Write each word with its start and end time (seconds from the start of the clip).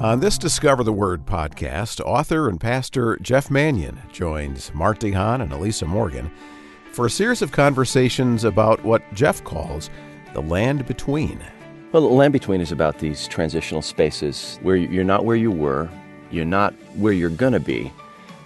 On 0.00 0.18
this 0.18 0.38
Discover 0.38 0.82
the 0.82 0.92
Word 0.92 1.24
podcast, 1.24 2.00
author 2.00 2.48
and 2.48 2.60
pastor 2.60 3.16
Jeff 3.22 3.48
Manion 3.48 4.00
joins 4.12 4.74
Mart 4.74 4.98
DeHaan 4.98 5.40
and 5.40 5.52
Elisa 5.52 5.86
Morgan 5.86 6.30
for 6.90 7.06
a 7.06 7.10
series 7.10 7.42
of 7.42 7.52
conversations 7.52 8.42
about 8.42 8.82
what 8.84 9.02
Jeff 9.14 9.42
calls 9.44 9.90
the 10.34 10.42
land 10.42 10.84
between. 10.86 11.40
Well, 11.92 12.02
the 12.02 12.14
land 12.14 12.32
between 12.32 12.60
is 12.60 12.72
about 12.72 12.98
these 12.98 13.28
transitional 13.28 13.82
spaces 13.82 14.58
where 14.62 14.76
you're 14.76 15.04
not 15.04 15.24
where 15.24 15.36
you 15.36 15.52
were, 15.52 15.88
you're 16.30 16.44
not 16.44 16.74
where 16.96 17.12
you're 17.12 17.30
going 17.30 17.52
to 17.52 17.60
be, 17.60 17.90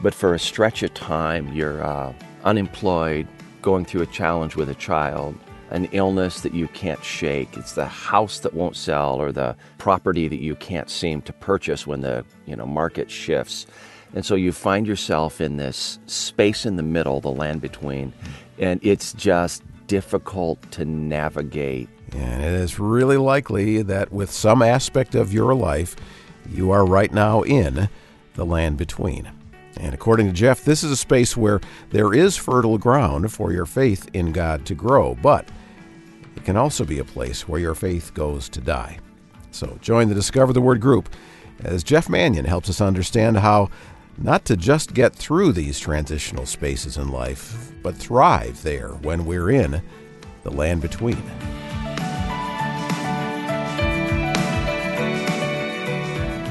but 0.03 0.15
for 0.15 0.35
a 0.35 0.39
stretch 0.39 0.83
of 0.83 0.93
time, 0.93 1.51
you're 1.55 1.83
uh, 1.83 2.13
unemployed, 2.45 3.27
going 3.63 3.87
through 3.87 4.03
a 4.03 4.07
challenge 4.07 4.55
with 4.55 4.69
a 4.69 4.75
child, 4.75 5.35
an 5.71 5.89
illness 5.93 6.41
that 6.41 6.55
you 6.55 6.69
can't 6.69 7.03
shake. 7.05 7.57
It's 7.57 7.73
the 7.73 7.87
house 7.87 8.41
that 8.41 8.55
won't 8.55 8.77
sell 8.77 9.21
or 9.21 9.33
the 9.33 9.57
property 9.79 10.29
that 10.29 10.41
you 10.41 10.55
can't 10.57 10.89
seem 10.89 11.23
to 11.23 11.33
purchase 11.33 11.87
when 11.87 12.01
the 12.01 12.25
you 12.47 12.57
know 12.57 12.67
market 12.67 13.11
shifts. 13.11 13.67
And 14.15 14.25
so 14.25 14.35
you 14.35 14.53
find 14.53 14.87
yourself 14.87 15.41
in 15.41 15.59
this 15.59 15.99
space 16.07 16.65
in 16.65 16.77
the 16.77 16.83
middle, 16.83 17.21
the 17.21 17.31
land 17.31 17.61
between, 17.61 18.13
and 18.59 18.81
it's 18.83 19.13
just 19.13 19.63
difficult 19.87 20.71
to 20.73 20.85
navigate. 20.85 21.89
And 22.13 22.43
it 22.43 22.53
is 22.53 22.79
really 22.79 23.19
likely 23.19 23.83
that 23.83 24.11
with 24.11 24.31
some 24.31 24.63
aspect 24.63 25.15
of 25.15 25.33
your 25.33 25.55
life, 25.55 25.95
you 26.51 26.71
are 26.71 26.87
right 26.87 27.13
now 27.13 27.43
in 27.43 27.91
the 28.35 28.47
land 28.47 28.79
between. 28.79 29.31
And 29.77 29.95
according 29.95 30.27
to 30.27 30.33
Jeff, 30.33 30.65
this 30.65 30.83
is 30.83 30.91
a 30.91 30.97
space 30.97 31.37
where 31.37 31.61
there 31.91 32.13
is 32.13 32.37
fertile 32.37 32.79
ground 32.79 33.31
for 33.33 33.53
your 33.53 33.67
faith 33.67 34.09
in 34.13 34.33
God 34.33 34.65
to 34.67 34.75
grow, 34.75 35.17
but 35.17 35.49
can 36.49 36.57
also 36.57 36.83
be 36.83 36.99
a 36.99 37.05
place 37.05 37.47
where 37.47 37.61
your 37.61 37.75
faith 37.75 38.15
goes 38.15 38.49
to 38.49 38.59
die. 38.59 38.99
So 39.51 39.77
join 39.83 40.09
the 40.09 40.15
Discover 40.15 40.55
the 40.55 40.63
Word 40.63 40.81
group 40.81 41.11
as 41.63 41.85
Jeff 41.85 42.09
Manion 42.09 42.47
helps 42.47 42.71
us 42.71 42.81
understand 42.81 43.37
how 43.37 43.69
not 44.17 44.47
to 44.47 44.57
just 44.57 44.95
get 44.95 45.15
through 45.15 45.53
these 45.53 45.79
transitional 45.79 46.47
spaces 46.47 46.97
in 46.97 47.11
life, 47.11 47.71
but 47.83 47.95
thrive 47.95 48.63
there 48.63 48.93
when 49.03 49.27
we're 49.27 49.51
in 49.51 49.83
the 50.43 50.51
land 50.51 50.81
between. 50.81 51.23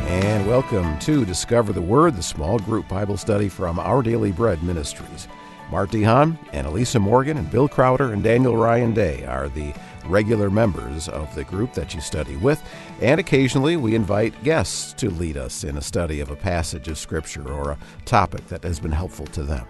And 0.05 0.47
welcome 0.47 0.99
to 0.99 1.25
Discover 1.25 1.73
the 1.73 1.81
Word, 1.81 2.15
the 2.15 2.21
small 2.21 2.59
group 2.59 2.87
Bible 2.87 3.17
study 3.17 3.49
from 3.49 3.79
Our 3.79 4.03
Daily 4.03 4.31
Bread 4.31 4.61
Ministries. 4.61 5.27
Mart 5.69 5.91
DeHaan 5.91 6.37
and 6.53 6.65
Elisa 6.65 6.99
Morgan 6.99 7.37
and 7.37 7.51
Bill 7.51 7.67
Crowder 7.67 8.13
and 8.13 8.23
Daniel 8.23 8.55
Ryan 8.55 8.93
Day 8.93 9.25
are 9.25 9.49
the 9.49 9.73
regular 10.05 10.49
members 10.49 11.09
of 11.09 11.33
the 11.35 11.43
group 11.43 11.73
that 11.73 11.93
you 11.93 11.99
study 11.99 12.37
with, 12.37 12.63
and 13.01 13.19
occasionally 13.19 13.75
we 13.75 13.93
invite 13.93 14.43
guests 14.43 14.93
to 14.93 15.09
lead 15.09 15.35
us 15.35 15.65
in 15.65 15.75
a 15.75 15.81
study 15.81 16.21
of 16.21 16.31
a 16.31 16.35
passage 16.35 16.87
of 16.87 16.97
Scripture 16.97 17.51
or 17.51 17.71
a 17.71 17.77
topic 18.05 18.47
that 18.47 18.63
has 18.63 18.79
been 18.79 18.91
helpful 18.91 19.27
to 19.27 19.43
them. 19.43 19.67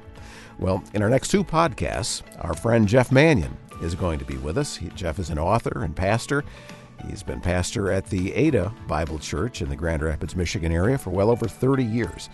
Well, 0.60 0.84
in 0.94 1.02
our 1.02 1.10
next 1.10 1.30
two 1.30 1.44
podcasts, 1.44 2.22
our 2.42 2.54
friend 2.54 2.88
Jeff 2.88 3.12
Manion 3.12 3.58
is 3.82 3.96
going 3.96 4.20
to 4.20 4.26
be 4.26 4.38
with 4.38 4.58
us. 4.58 4.76
He, 4.76 4.90
Jeff 4.90 5.18
is 5.18 5.30
an 5.32 5.40
author 5.40 5.84
and 5.84 5.96
pastor. 5.96 6.44
He's 7.08 7.24
been 7.24 7.42
pastor 7.42 7.92
at 7.92 8.06
the 8.08 8.34
Ada 8.34 8.74
Bible 8.88 9.20
Church 9.20 9.62
in 9.62 9.70
the 9.70 9.76
Grand 9.76 10.02
Rapids, 10.02 10.36
Michigan 10.36 10.72
area 10.72 10.98
for 10.98 11.12
well 11.12 11.30
over 11.30 11.48
30 11.48 11.84
years. 11.84 12.30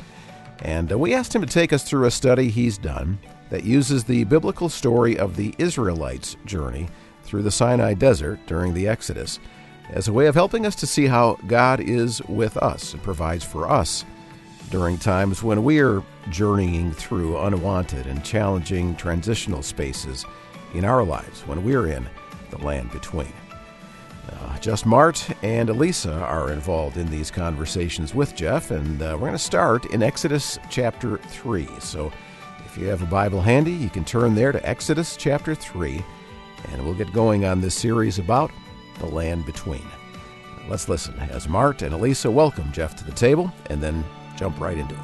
And 0.62 0.92
uh, 0.92 0.98
we 0.98 1.14
asked 1.14 1.36
him 1.36 1.42
to 1.42 1.48
take 1.48 1.74
us 1.74 1.84
through 1.84 2.06
a 2.06 2.12
study 2.12 2.50
he's 2.50 2.78
done 2.78 3.20
that 3.54 3.64
uses 3.64 4.04
the 4.04 4.24
biblical 4.24 4.68
story 4.68 5.16
of 5.16 5.36
the 5.36 5.54
Israelites' 5.60 6.38
journey 6.44 6.90
through 7.22 7.44
the 7.44 7.52
Sinai 7.52 7.94
Desert 7.94 8.40
during 8.48 8.74
the 8.74 8.88
Exodus 8.88 9.40
as 9.92 10.08
a 10.08 10.12
way 10.12 10.26
of 10.26 10.34
helping 10.34 10.66
us 10.66 10.74
to 10.74 10.88
see 10.88 11.06
how 11.06 11.38
God 11.46 11.80
is 11.80 12.20
with 12.24 12.58
us 12.58 12.94
and 12.94 13.04
provides 13.04 13.44
for 13.44 13.70
us 13.70 14.06
during 14.72 14.98
times 14.98 15.44
when 15.44 15.64
we 15.64 15.80
are 15.82 16.02
journeying 16.32 16.94
through 16.94 17.38
unwanted 17.38 18.08
and 18.08 18.26
challenging 18.26 18.96
transitional 18.96 19.62
spaces 19.62 20.26
in 20.74 20.84
our 20.84 21.04
lives, 21.04 21.42
when 21.42 21.64
we're 21.64 21.90
in 21.90 22.10
the 22.50 22.58
land 22.58 22.90
between. 22.90 23.34
Uh, 24.32 24.58
just 24.58 24.88
Mart 24.88 25.30
and 25.44 25.70
Elisa 25.70 26.12
are 26.12 26.52
involved 26.52 26.98
in 26.98 27.08
these 27.12 27.30
conversations 27.30 28.16
with 28.16 28.34
Jeff, 28.34 28.72
and 28.72 29.00
uh, 29.04 29.12
we're 29.14 29.28
going 29.28 29.34
to 29.34 29.38
start 29.38 29.86
in 29.94 30.02
Exodus 30.02 30.58
chapter 30.72 31.18
3. 31.18 31.68
So 31.80 32.12
if 32.74 32.80
you 32.80 32.88
have 32.88 33.04
a 33.04 33.06
Bible 33.06 33.40
handy, 33.40 33.72
you 33.72 33.88
can 33.88 34.04
turn 34.04 34.34
there 34.34 34.52
to 34.52 34.68
Exodus 34.68 35.16
chapter 35.16 35.54
3, 35.54 36.04
and 36.72 36.84
we'll 36.84 36.96
get 36.96 37.14
going 37.14 37.46
on 37.46 37.62
this 37.62 37.76
series 37.76 38.18
about 38.18 38.50
the 38.98 39.06
land 39.06 39.46
between. 39.46 39.86
Let's 40.68 40.90
listen 40.90 41.14
as 41.20 41.48
Mart 41.48 41.84
and 41.84 41.94
Elisa 41.94 42.32
welcome 42.32 42.72
Jeff 42.72 42.96
to 42.96 43.04
the 43.04 43.12
table 43.12 43.52
and 43.68 43.80
then 43.80 44.04
jump 44.38 44.60
right 44.60 44.76
into 44.76 44.96
it. 44.96 45.02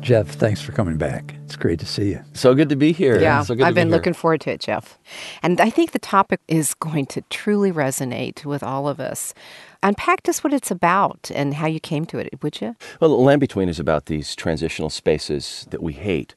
Jeff, 0.00 0.28
thanks 0.28 0.60
for 0.60 0.70
coming 0.70 0.96
back. 0.96 1.34
It's 1.44 1.56
great 1.56 1.80
to 1.80 1.86
see 1.86 2.10
you. 2.10 2.22
So 2.34 2.54
good 2.54 2.68
to 2.68 2.76
be 2.76 2.92
here. 2.92 3.20
Yeah, 3.20 3.42
so 3.42 3.56
good 3.56 3.64
I've 3.64 3.70
to 3.70 3.74
be 3.74 3.80
been 3.80 3.90
looking 3.90 4.14
forward 4.14 4.42
to 4.42 4.52
it, 4.52 4.60
Jeff. 4.60 4.96
And 5.42 5.60
I 5.60 5.70
think 5.70 5.90
the 5.90 5.98
topic 5.98 6.40
is 6.46 6.72
going 6.74 7.06
to 7.06 7.22
truly 7.30 7.72
resonate 7.72 8.44
with 8.44 8.62
all 8.62 8.86
of 8.86 9.00
us. 9.00 9.34
Unpack 9.82 10.24
just 10.24 10.44
what 10.44 10.52
it's 10.52 10.70
about 10.70 11.30
and 11.34 11.54
how 11.54 11.66
you 11.66 11.80
came 11.80 12.04
to 12.06 12.18
it, 12.18 12.42
would 12.42 12.60
you? 12.60 12.76
Well, 13.00 13.22
land 13.22 13.40
between 13.40 13.68
is 13.68 13.80
about 13.80 14.06
these 14.06 14.36
transitional 14.36 14.90
spaces 14.90 15.66
that 15.70 15.82
we 15.82 15.94
hate, 15.94 16.34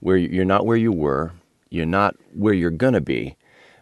where 0.00 0.16
you're 0.16 0.46
not 0.46 0.64
where 0.64 0.78
you 0.78 0.92
were, 0.92 1.32
you're 1.68 1.84
not 1.84 2.16
where 2.32 2.54
you're 2.54 2.70
going 2.70 2.94
to 2.94 3.00
be, 3.02 3.36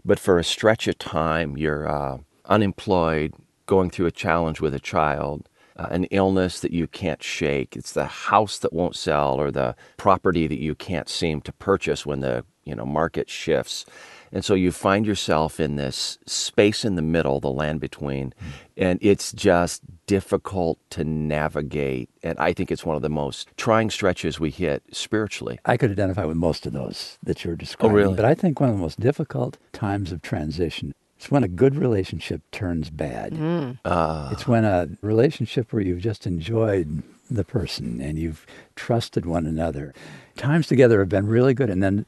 but 0.04 0.18
for 0.18 0.38
a 0.38 0.44
stretch 0.44 0.88
of 0.88 0.98
time, 0.98 1.56
you're 1.56 1.88
uh, 1.88 2.18
unemployed, 2.46 3.32
going 3.66 3.88
through 3.88 4.06
a 4.06 4.10
challenge 4.10 4.60
with 4.60 4.74
a 4.74 4.80
child, 4.80 5.48
uh, 5.76 5.86
an 5.90 6.04
illness 6.04 6.60
that 6.60 6.72
you 6.72 6.86
can't 6.86 7.22
shake. 7.22 7.76
It's 7.76 7.92
the 7.92 8.06
house 8.06 8.58
that 8.58 8.72
won't 8.72 8.96
sell 8.96 9.34
or 9.34 9.50
the 9.50 9.76
property 9.96 10.46
that 10.46 10.60
you 10.60 10.74
can't 10.74 11.08
seem 11.08 11.40
to 11.42 11.52
purchase 11.52 12.04
when 12.04 12.20
the 12.20 12.44
you 12.64 12.74
know 12.74 12.86
market 12.86 13.30
shifts. 13.30 13.86
And 14.34 14.44
so 14.44 14.54
you 14.54 14.72
find 14.72 15.06
yourself 15.06 15.60
in 15.60 15.76
this 15.76 16.18
space 16.26 16.84
in 16.84 16.96
the 16.96 17.02
middle, 17.02 17.38
the 17.38 17.52
land 17.52 17.80
between, 17.80 18.34
and 18.76 18.98
it's 19.00 19.32
just 19.32 19.80
difficult 20.06 20.78
to 20.90 21.04
navigate. 21.04 22.10
And 22.24 22.36
I 22.40 22.52
think 22.52 22.72
it's 22.72 22.84
one 22.84 22.96
of 22.96 23.02
the 23.02 23.08
most 23.08 23.48
trying 23.56 23.90
stretches 23.90 24.40
we 24.40 24.50
hit 24.50 24.82
spiritually. 24.90 25.60
I 25.64 25.76
could 25.76 25.92
identify 25.92 26.24
with 26.24 26.36
most 26.36 26.66
of 26.66 26.72
those 26.72 27.16
that 27.22 27.44
you're 27.44 27.54
describing. 27.54 27.92
Oh, 27.92 27.94
really? 27.96 28.16
But 28.16 28.24
I 28.24 28.34
think 28.34 28.58
one 28.58 28.70
of 28.70 28.74
the 28.74 28.82
most 28.82 28.98
difficult 28.98 29.56
times 29.72 30.10
of 30.10 30.20
transition 30.20 30.92
is 31.20 31.30
when 31.30 31.44
a 31.44 31.48
good 31.48 31.76
relationship 31.76 32.42
turns 32.50 32.90
bad. 32.90 33.78
Uh, 33.84 34.30
It's 34.32 34.48
when 34.48 34.64
a 34.64 34.88
relationship 35.00 35.72
where 35.72 35.80
you've 35.80 36.00
just 36.00 36.26
enjoyed 36.26 37.04
the 37.30 37.44
person 37.44 38.00
and 38.00 38.18
you've 38.18 38.44
trusted 38.74 39.24
one 39.26 39.46
another. 39.46 39.94
Times 40.36 40.66
together 40.66 40.98
have 40.98 41.08
been 41.08 41.28
really 41.28 41.54
good, 41.54 41.70
and 41.70 41.82
then 41.82 42.04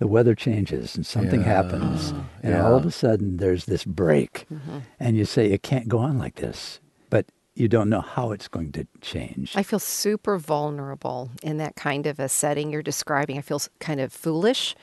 the 0.00 0.08
weather 0.08 0.34
changes 0.34 0.96
and 0.96 1.06
something 1.06 1.42
happens, 1.42 2.12
and 2.42 2.56
all 2.56 2.74
of 2.74 2.84
a 2.86 2.90
sudden 2.90 3.36
there's 3.36 3.66
this 3.66 3.84
break, 3.84 4.46
mm-hmm. 4.52 4.78
and 4.98 5.16
you 5.16 5.24
say 5.24 5.52
it 5.52 5.62
can't 5.62 5.88
go 5.88 5.98
on 5.98 6.18
like 6.18 6.36
this, 6.36 6.80
but 7.10 7.26
you 7.54 7.68
don't 7.68 7.90
know 7.90 8.00
how 8.00 8.32
it's 8.32 8.48
going 8.48 8.72
to 8.72 8.86
change. 9.02 9.54
I 9.54 9.62
feel 9.62 9.78
super 9.78 10.38
vulnerable 10.38 11.30
in 11.42 11.58
that 11.58 11.76
kind 11.76 12.06
of 12.06 12.18
a 12.18 12.30
setting 12.30 12.72
you're 12.72 12.82
describing. 12.82 13.36
I 13.36 13.42
feel 13.42 13.60
kind 13.78 14.00
of 14.00 14.10
foolish 14.10 14.74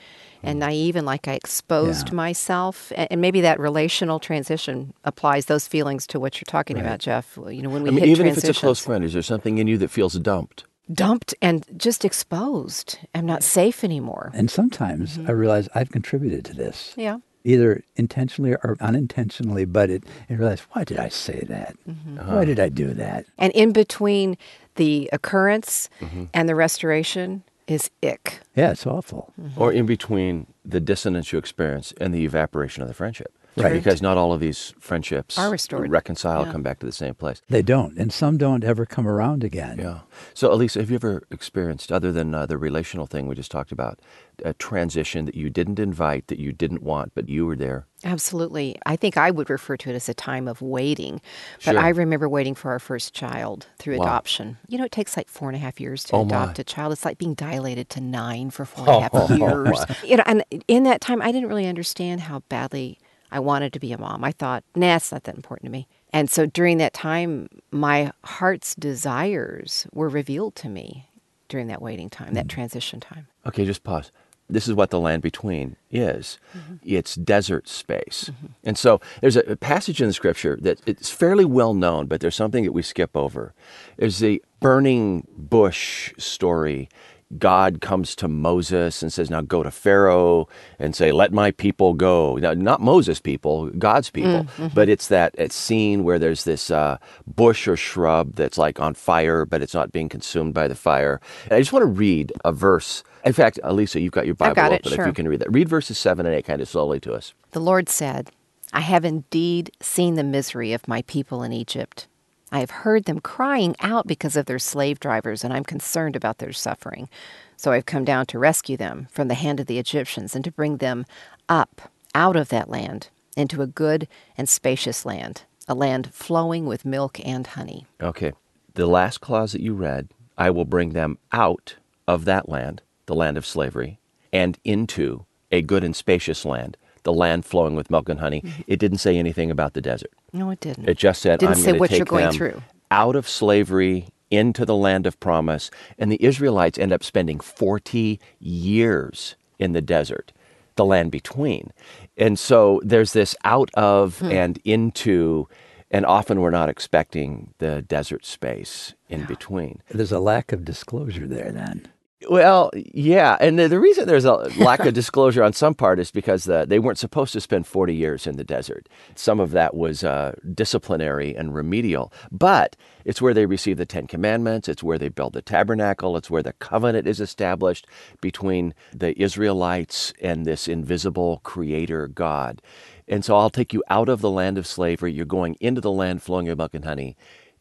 and 0.44 0.58
mm. 0.58 0.60
naive 0.60 0.94
and 0.94 1.04
like 1.04 1.26
I 1.26 1.32
exposed 1.32 2.10
Yeah. 2.10 2.14
myself. 2.14 2.92
And 2.94 3.20
maybe 3.20 3.40
that 3.40 3.58
relational 3.58 4.20
transition 4.20 4.94
applies 5.02 5.46
those 5.46 5.66
feelings 5.66 6.06
to 6.08 6.20
what 6.20 6.36
you're 6.36 6.46
talking 6.46 6.78
about, 6.78 7.00
Jeff. 7.00 7.36
You 7.50 7.62
know, 7.62 7.70
when 7.70 7.82
we 7.82 7.88
I 7.88 7.92
mean, 7.92 8.04
hit 8.04 8.10
even 8.10 8.26
if 8.28 8.38
it's 8.38 8.48
a 8.48 8.54
close 8.54 8.78
friend, 8.78 9.04
is 9.04 9.14
there 9.14 9.22
something 9.22 9.58
in 9.58 9.66
you 9.66 9.78
that 9.78 9.88
feels 9.88 10.14
dumped? 10.14 10.64
Dumped 10.92 11.34
and 11.42 11.64
just 11.76 12.04
exposed. 12.04 12.98
I'm 13.14 13.26
not 13.26 13.42
safe 13.42 13.84
anymore. 13.84 14.30
And 14.34 14.50
sometimes 14.50 15.18
I 15.18 15.22
mm-hmm. 15.22 15.32
realize 15.32 15.68
I've 15.74 15.90
contributed 15.90 16.44
to 16.46 16.54
this. 16.54 16.94
Yeah. 16.96 17.18
Either 17.44 17.82
intentionally 17.96 18.52
or 18.52 18.76
unintentionally, 18.80 19.64
but 19.64 19.90
it, 19.90 20.04
I 20.28 20.34
realize, 20.34 20.60
why 20.72 20.84
did 20.84 20.98
I 20.98 21.08
say 21.08 21.44
that? 21.48 21.76
Mm-hmm. 21.88 22.16
Why 22.16 22.44
did 22.44 22.58
I 22.58 22.68
do 22.68 22.92
that? 22.94 23.26
And 23.38 23.52
in 23.52 23.72
between 23.72 24.36
the 24.74 25.08
occurrence 25.12 25.88
mm-hmm. 26.00 26.24
and 26.34 26.48
the 26.48 26.54
restoration 26.54 27.44
is 27.66 27.90
ick. 28.02 28.40
Yeah, 28.56 28.72
it's 28.72 28.86
awful. 28.86 29.32
Or 29.56 29.72
in 29.72 29.86
between 29.86 30.46
the 30.64 30.80
dissonance 30.80 31.32
you 31.32 31.38
experience 31.38 31.92
and 32.00 32.12
the 32.14 32.24
evaporation 32.24 32.82
of 32.82 32.88
the 32.88 32.94
friendship. 32.94 33.32
Right. 33.64 33.72
Because 33.72 34.00
not 34.02 34.16
all 34.16 34.32
of 34.32 34.40
these 34.40 34.74
friendships 34.78 35.38
Are 35.38 35.50
restored. 35.50 35.90
reconcile, 35.90 36.44
Yeah. 36.46 36.52
come 36.52 36.62
back 36.62 36.78
to 36.80 36.86
the 36.86 36.92
same 36.92 37.14
place. 37.14 37.42
They 37.48 37.62
don't. 37.62 37.96
And 37.98 38.12
some 38.12 38.36
don't 38.38 38.64
ever 38.64 38.86
come 38.86 39.06
around 39.06 39.44
again. 39.44 39.78
Yeah. 39.78 40.00
So, 40.34 40.52
Elisa, 40.52 40.80
have 40.80 40.90
you 40.90 40.96
ever 40.96 41.22
experienced, 41.30 41.90
other 41.92 42.12
than 42.12 42.34
uh, 42.34 42.46
the 42.46 42.58
relational 42.58 43.06
thing 43.06 43.26
we 43.26 43.34
just 43.34 43.50
talked 43.50 43.72
about, 43.72 43.98
a 44.44 44.54
transition 44.54 45.24
that 45.24 45.34
you 45.34 45.50
didn't 45.50 45.78
invite, 45.80 46.28
that 46.28 46.38
you 46.38 46.52
didn't 46.52 46.82
want, 46.82 47.12
but 47.14 47.28
you 47.28 47.44
were 47.46 47.56
there? 47.56 47.86
Absolutely. 48.04 48.76
I 48.86 48.94
think 48.94 49.16
I 49.16 49.30
would 49.32 49.50
refer 49.50 49.76
to 49.76 49.90
it 49.90 49.94
as 49.96 50.08
a 50.08 50.14
time 50.14 50.46
of 50.46 50.62
waiting. 50.62 51.20
But 51.64 51.72
Sure. 51.72 51.78
I 51.80 51.88
remember 51.88 52.28
waiting 52.28 52.54
for 52.54 52.70
our 52.70 52.78
first 52.78 53.12
child 53.14 53.66
through 53.78 53.96
Wow. 53.98 54.04
adoption. 54.04 54.56
You 54.68 54.78
know, 54.78 54.84
it 54.84 54.92
takes 54.92 55.16
like 55.16 55.28
four 55.28 55.48
and 55.48 55.56
a 55.56 55.58
half 55.58 55.80
years 55.80 56.04
to 56.04 56.14
Oh, 56.14 56.24
my. 56.24 56.36
Oh, 56.36 56.42
adopt 56.44 56.58
a 56.60 56.64
child. 56.64 56.92
It's 56.92 57.04
like 57.04 57.18
being 57.18 57.34
dilated 57.34 57.88
to 57.90 58.00
nine 58.00 58.50
for 58.50 58.64
four 58.64 58.88
and 58.88 59.04
a 59.12 59.18
half 59.18 59.30
years. 59.38 59.84
You 60.04 60.16
know, 60.18 60.22
and 60.26 60.44
in 60.68 60.84
that 60.84 61.00
time, 61.00 61.20
I 61.20 61.32
didn't 61.32 61.48
really 61.48 61.66
understand 61.66 62.20
how 62.22 62.40
badly 62.48 62.98
I 63.30 63.40
wanted 63.40 63.72
to 63.74 63.78
be 63.78 63.92
a 63.92 63.98
mom. 63.98 64.24
I 64.24 64.32
thought, 64.32 64.64
nah, 64.74 64.96
it's 64.96 65.12
not 65.12 65.24
that 65.24 65.36
important 65.36 65.66
to 65.66 65.70
me. 65.70 65.86
And 66.12 66.30
so 66.30 66.46
during 66.46 66.78
that 66.78 66.94
time, 66.94 67.48
my 67.70 68.12
heart's 68.24 68.74
desires 68.74 69.86
were 69.92 70.08
revealed 70.08 70.54
to 70.56 70.68
me 70.68 71.08
during 71.48 71.66
that 71.68 71.82
waiting 71.82 72.10
time, 72.10 72.34
that 72.34 72.46
mm. 72.46 72.50
transition 72.50 73.00
time. 73.00 73.26
Okay, 73.46 73.64
just 73.64 73.84
pause. 73.84 74.10
This 74.50 74.66
is 74.66 74.72
what 74.72 74.88
the 74.88 75.00
land 75.00 75.20
between 75.22 75.76
is. 75.90 76.38
Mm-hmm. 76.56 76.74
It's 76.82 77.14
desert 77.16 77.68
space. 77.68 78.30
Mm-hmm. 78.30 78.46
And 78.64 78.78
so 78.78 79.00
there's 79.20 79.36
a, 79.36 79.40
a 79.40 79.56
passage 79.56 80.00
in 80.00 80.06
the 80.06 80.14
scripture 80.14 80.58
that 80.62 80.80
it's 80.86 81.10
fairly 81.10 81.44
well 81.44 81.74
known, 81.74 82.06
but 82.06 82.20
there's 82.20 82.34
something 82.34 82.64
that 82.64 82.72
we 82.72 82.80
skip 82.80 83.14
over. 83.14 83.52
There's 83.98 84.20
the 84.20 84.42
burning 84.60 85.26
bush 85.36 86.14
story. 86.16 86.88
God 87.36 87.82
comes 87.82 88.16
to 88.16 88.28
Moses 88.28 89.02
and 89.02 89.12
says, 89.12 89.28
Now 89.28 89.42
go 89.42 89.62
to 89.62 89.70
Pharaoh 89.70 90.48
and 90.78 90.96
say, 90.96 91.12
Let 91.12 91.32
my 91.32 91.50
people 91.50 91.92
go. 91.92 92.36
Now, 92.36 92.54
not 92.54 92.80
Moses' 92.80 93.20
people, 93.20 93.68
God's 93.70 94.08
people. 94.08 94.46
But 94.74 94.88
it's 94.88 95.08
that 95.08 95.34
it's 95.36 95.54
scene 95.54 96.04
where 96.04 96.18
there's 96.18 96.44
this 96.44 96.70
uh, 96.70 96.96
bush 97.26 97.68
or 97.68 97.76
shrub 97.76 98.34
that's 98.36 98.56
like 98.56 98.80
on 98.80 98.94
fire, 98.94 99.44
but 99.44 99.60
it's 99.60 99.74
not 99.74 99.92
being 99.92 100.08
consumed 100.08 100.54
by 100.54 100.68
the 100.68 100.74
fire. 100.74 101.20
And 101.44 101.52
I 101.52 101.58
just 101.58 101.72
want 101.72 101.82
to 101.82 101.86
read 101.86 102.32
a 102.44 102.52
verse. 102.52 103.04
In 103.24 103.34
fact, 103.34 103.60
Elisa, 103.62 104.00
you've 104.00 104.12
got 104.12 104.24
your 104.24 104.34
Bible 104.34 104.54
got 104.54 104.72
it, 104.72 104.86
open 104.86 104.98
if 104.98 105.06
you 105.06 105.12
can 105.12 105.28
read 105.28 105.40
that. 105.40 105.52
Read 105.52 105.68
verses 105.68 105.98
7 105.98 106.24
and 106.24 106.34
8 106.34 106.44
kind 106.46 106.62
of 106.62 106.68
slowly 106.68 107.00
to 107.00 107.12
us. 107.12 107.34
The 107.50 107.60
Lord 107.60 107.88
said, 107.90 108.30
I 108.72 108.80
have 108.80 109.04
indeed 109.04 109.70
seen 109.80 110.14
the 110.14 110.24
misery 110.24 110.72
of 110.72 110.88
my 110.88 111.02
people 111.02 111.42
in 111.42 111.52
Egypt. 111.52 112.06
I 112.50 112.60
have 112.60 112.70
heard 112.70 113.04
them 113.04 113.20
crying 113.20 113.76
out 113.80 114.06
because 114.06 114.36
of 114.36 114.46
their 114.46 114.58
slave 114.58 115.00
drivers, 115.00 115.44
and 115.44 115.52
I'm 115.52 115.64
concerned 115.64 116.16
about 116.16 116.38
their 116.38 116.52
suffering. 116.52 117.08
So 117.56 117.72
I've 117.72 117.86
come 117.86 118.04
down 118.04 118.26
to 118.26 118.38
rescue 118.38 118.76
them 118.76 119.08
from 119.10 119.28
the 119.28 119.34
hand 119.34 119.60
of 119.60 119.66
the 119.66 119.78
Egyptians 119.78 120.34
and 120.34 120.44
to 120.44 120.50
bring 120.50 120.78
them 120.78 121.04
up 121.48 121.90
out 122.14 122.36
of 122.36 122.48
that 122.48 122.70
land 122.70 123.08
into 123.36 123.62
a 123.62 123.66
good 123.66 124.08
and 124.36 124.48
spacious 124.48 125.04
land, 125.04 125.42
a 125.66 125.74
land 125.74 126.12
flowing 126.14 126.66
with 126.66 126.84
milk 126.84 127.20
and 127.26 127.46
honey. 127.46 127.86
Okay. 128.00 128.32
The 128.74 128.86
last 128.86 129.20
clause 129.20 129.52
that 129.52 129.60
you 129.60 129.74
read, 129.74 130.08
I 130.36 130.50
will 130.50 130.64
bring 130.64 130.90
them 130.90 131.18
out 131.32 131.76
of 132.06 132.24
that 132.24 132.48
land, 132.48 132.80
the 133.06 133.14
land 133.14 133.36
of 133.36 133.44
slavery, 133.44 133.98
and 134.32 134.58
into 134.64 135.26
a 135.50 135.62
good 135.62 135.82
and 135.82 135.96
spacious 135.96 136.44
land, 136.44 136.76
the 137.08 137.12
land 137.14 137.46
flowing 137.46 137.74
with 137.74 137.90
milk 137.90 138.10
and 138.10 138.20
honey. 138.20 138.42
It 138.66 138.78
didn't 138.78 138.98
say 138.98 139.16
anything 139.16 139.50
about 139.50 139.72
the 139.72 139.80
desert. 139.80 140.10
No, 140.34 140.50
it 140.50 140.60
didn't. 140.60 140.86
It 140.86 140.98
just 140.98 141.22
said, 141.22 141.40
Didn't 141.40 141.54
I'm 141.56 141.60
say 141.62 141.72
what 141.72 141.88
take 141.88 142.00
you're 142.00 142.04
going 142.04 142.24
them 142.26 142.34
through. 142.34 142.62
out 142.90 143.16
of 143.16 143.26
slavery 143.26 144.08
into 144.30 144.66
the 144.66 144.76
land 144.76 145.06
of 145.06 145.18
promise. 145.20 145.70
And 145.98 146.12
the 146.12 146.22
Israelites 146.22 146.78
end 146.78 146.92
up 146.92 147.02
spending 147.02 147.40
40 147.40 148.20
years 148.40 149.36
in 149.58 149.72
the 149.72 149.80
desert, 149.80 150.32
the 150.76 150.84
land 150.84 151.10
between. 151.10 151.72
And 152.18 152.38
so 152.38 152.82
there's 152.84 153.14
this 153.14 153.34
out 153.42 153.70
of 153.72 154.18
Hmm. 154.18 154.30
and 154.30 154.58
into, 154.66 155.48
and 155.90 156.04
often 156.04 156.42
we're 156.42 156.50
not 156.50 156.68
expecting 156.68 157.54
the 157.56 157.80
desert 157.80 158.26
space 158.26 158.92
in 159.08 159.24
between. 159.24 159.80
There's 159.88 160.12
a 160.12 160.20
lack 160.20 160.52
of 160.52 160.62
disclosure 160.62 161.26
there 161.26 161.50
then. 161.52 161.86
Well, 162.26 162.70
yeah, 162.74 163.36
and 163.40 163.58
the, 163.58 163.68
the 163.68 163.78
reason 163.78 164.06
there's 164.08 164.24
a 164.24 164.32
lack 164.58 164.80
of 164.80 164.92
disclosure 164.92 165.42
on 165.42 165.52
some 165.52 165.74
part 165.74 166.00
is 166.00 166.10
because 166.10 166.44
the, 166.44 166.66
they 166.66 166.80
weren't 166.80 166.98
supposed 166.98 167.32
to 167.34 167.40
spend 167.40 167.66
40 167.66 167.94
years 167.94 168.26
in 168.26 168.36
the 168.36 168.44
desert. 168.44 168.88
Some 169.14 169.38
of 169.38 169.52
that 169.52 169.74
was 169.74 170.02
uh, 170.02 170.34
disciplinary 170.52 171.36
and 171.36 171.54
remedial, 171.54 172.12
but 172.32 172.76
it's 173.04 173.22
where 173.22 173.34
they 173.34 173.46
receive 173.46 173.76
the 173.76 173.86
Ten 173.86 174.08
Commandments. 174.08 174.68
It's 174.68 174.82
where 174.82 174.98
they 174.98 175.08
build 175.08 175.32
the 175.32 175.42
tabernacle. 175.42 176.16
It's 176.16 176.28
where 176.30 176.42
the 176.42 176.54
covenant 176.54 177.06
is 177.06 177.20
established 177.20 177.86
between 178.20 178.74
the 178.92 179.20
Israelites 179.20 180.12
and 180.20 180.44
this 180.44 180.66
invisible 180.66 181.40
Creator 181.44 182.08
God. 182.08 182.60
And 183.06 183.24
so 183.24 183.36
I'll 183.36 183.50
take 183.50 183.72
you 183.72 183.84
out 183.88 184.08
of 184.08 184.20
the 184.20 184.30
land 184.30 184.58
of 184.58 184.66
slavery. 184.66 185.12
You're 185.12 185.24
going 185.24 185.56
into 185.60 185.80
the 185.80 185.92
land 185.92 186.22
flowing 186.22 186.46
with 186.48 186.58
milk 186.58 186.74
and 186.74 186.84
honey, 186.84 187.16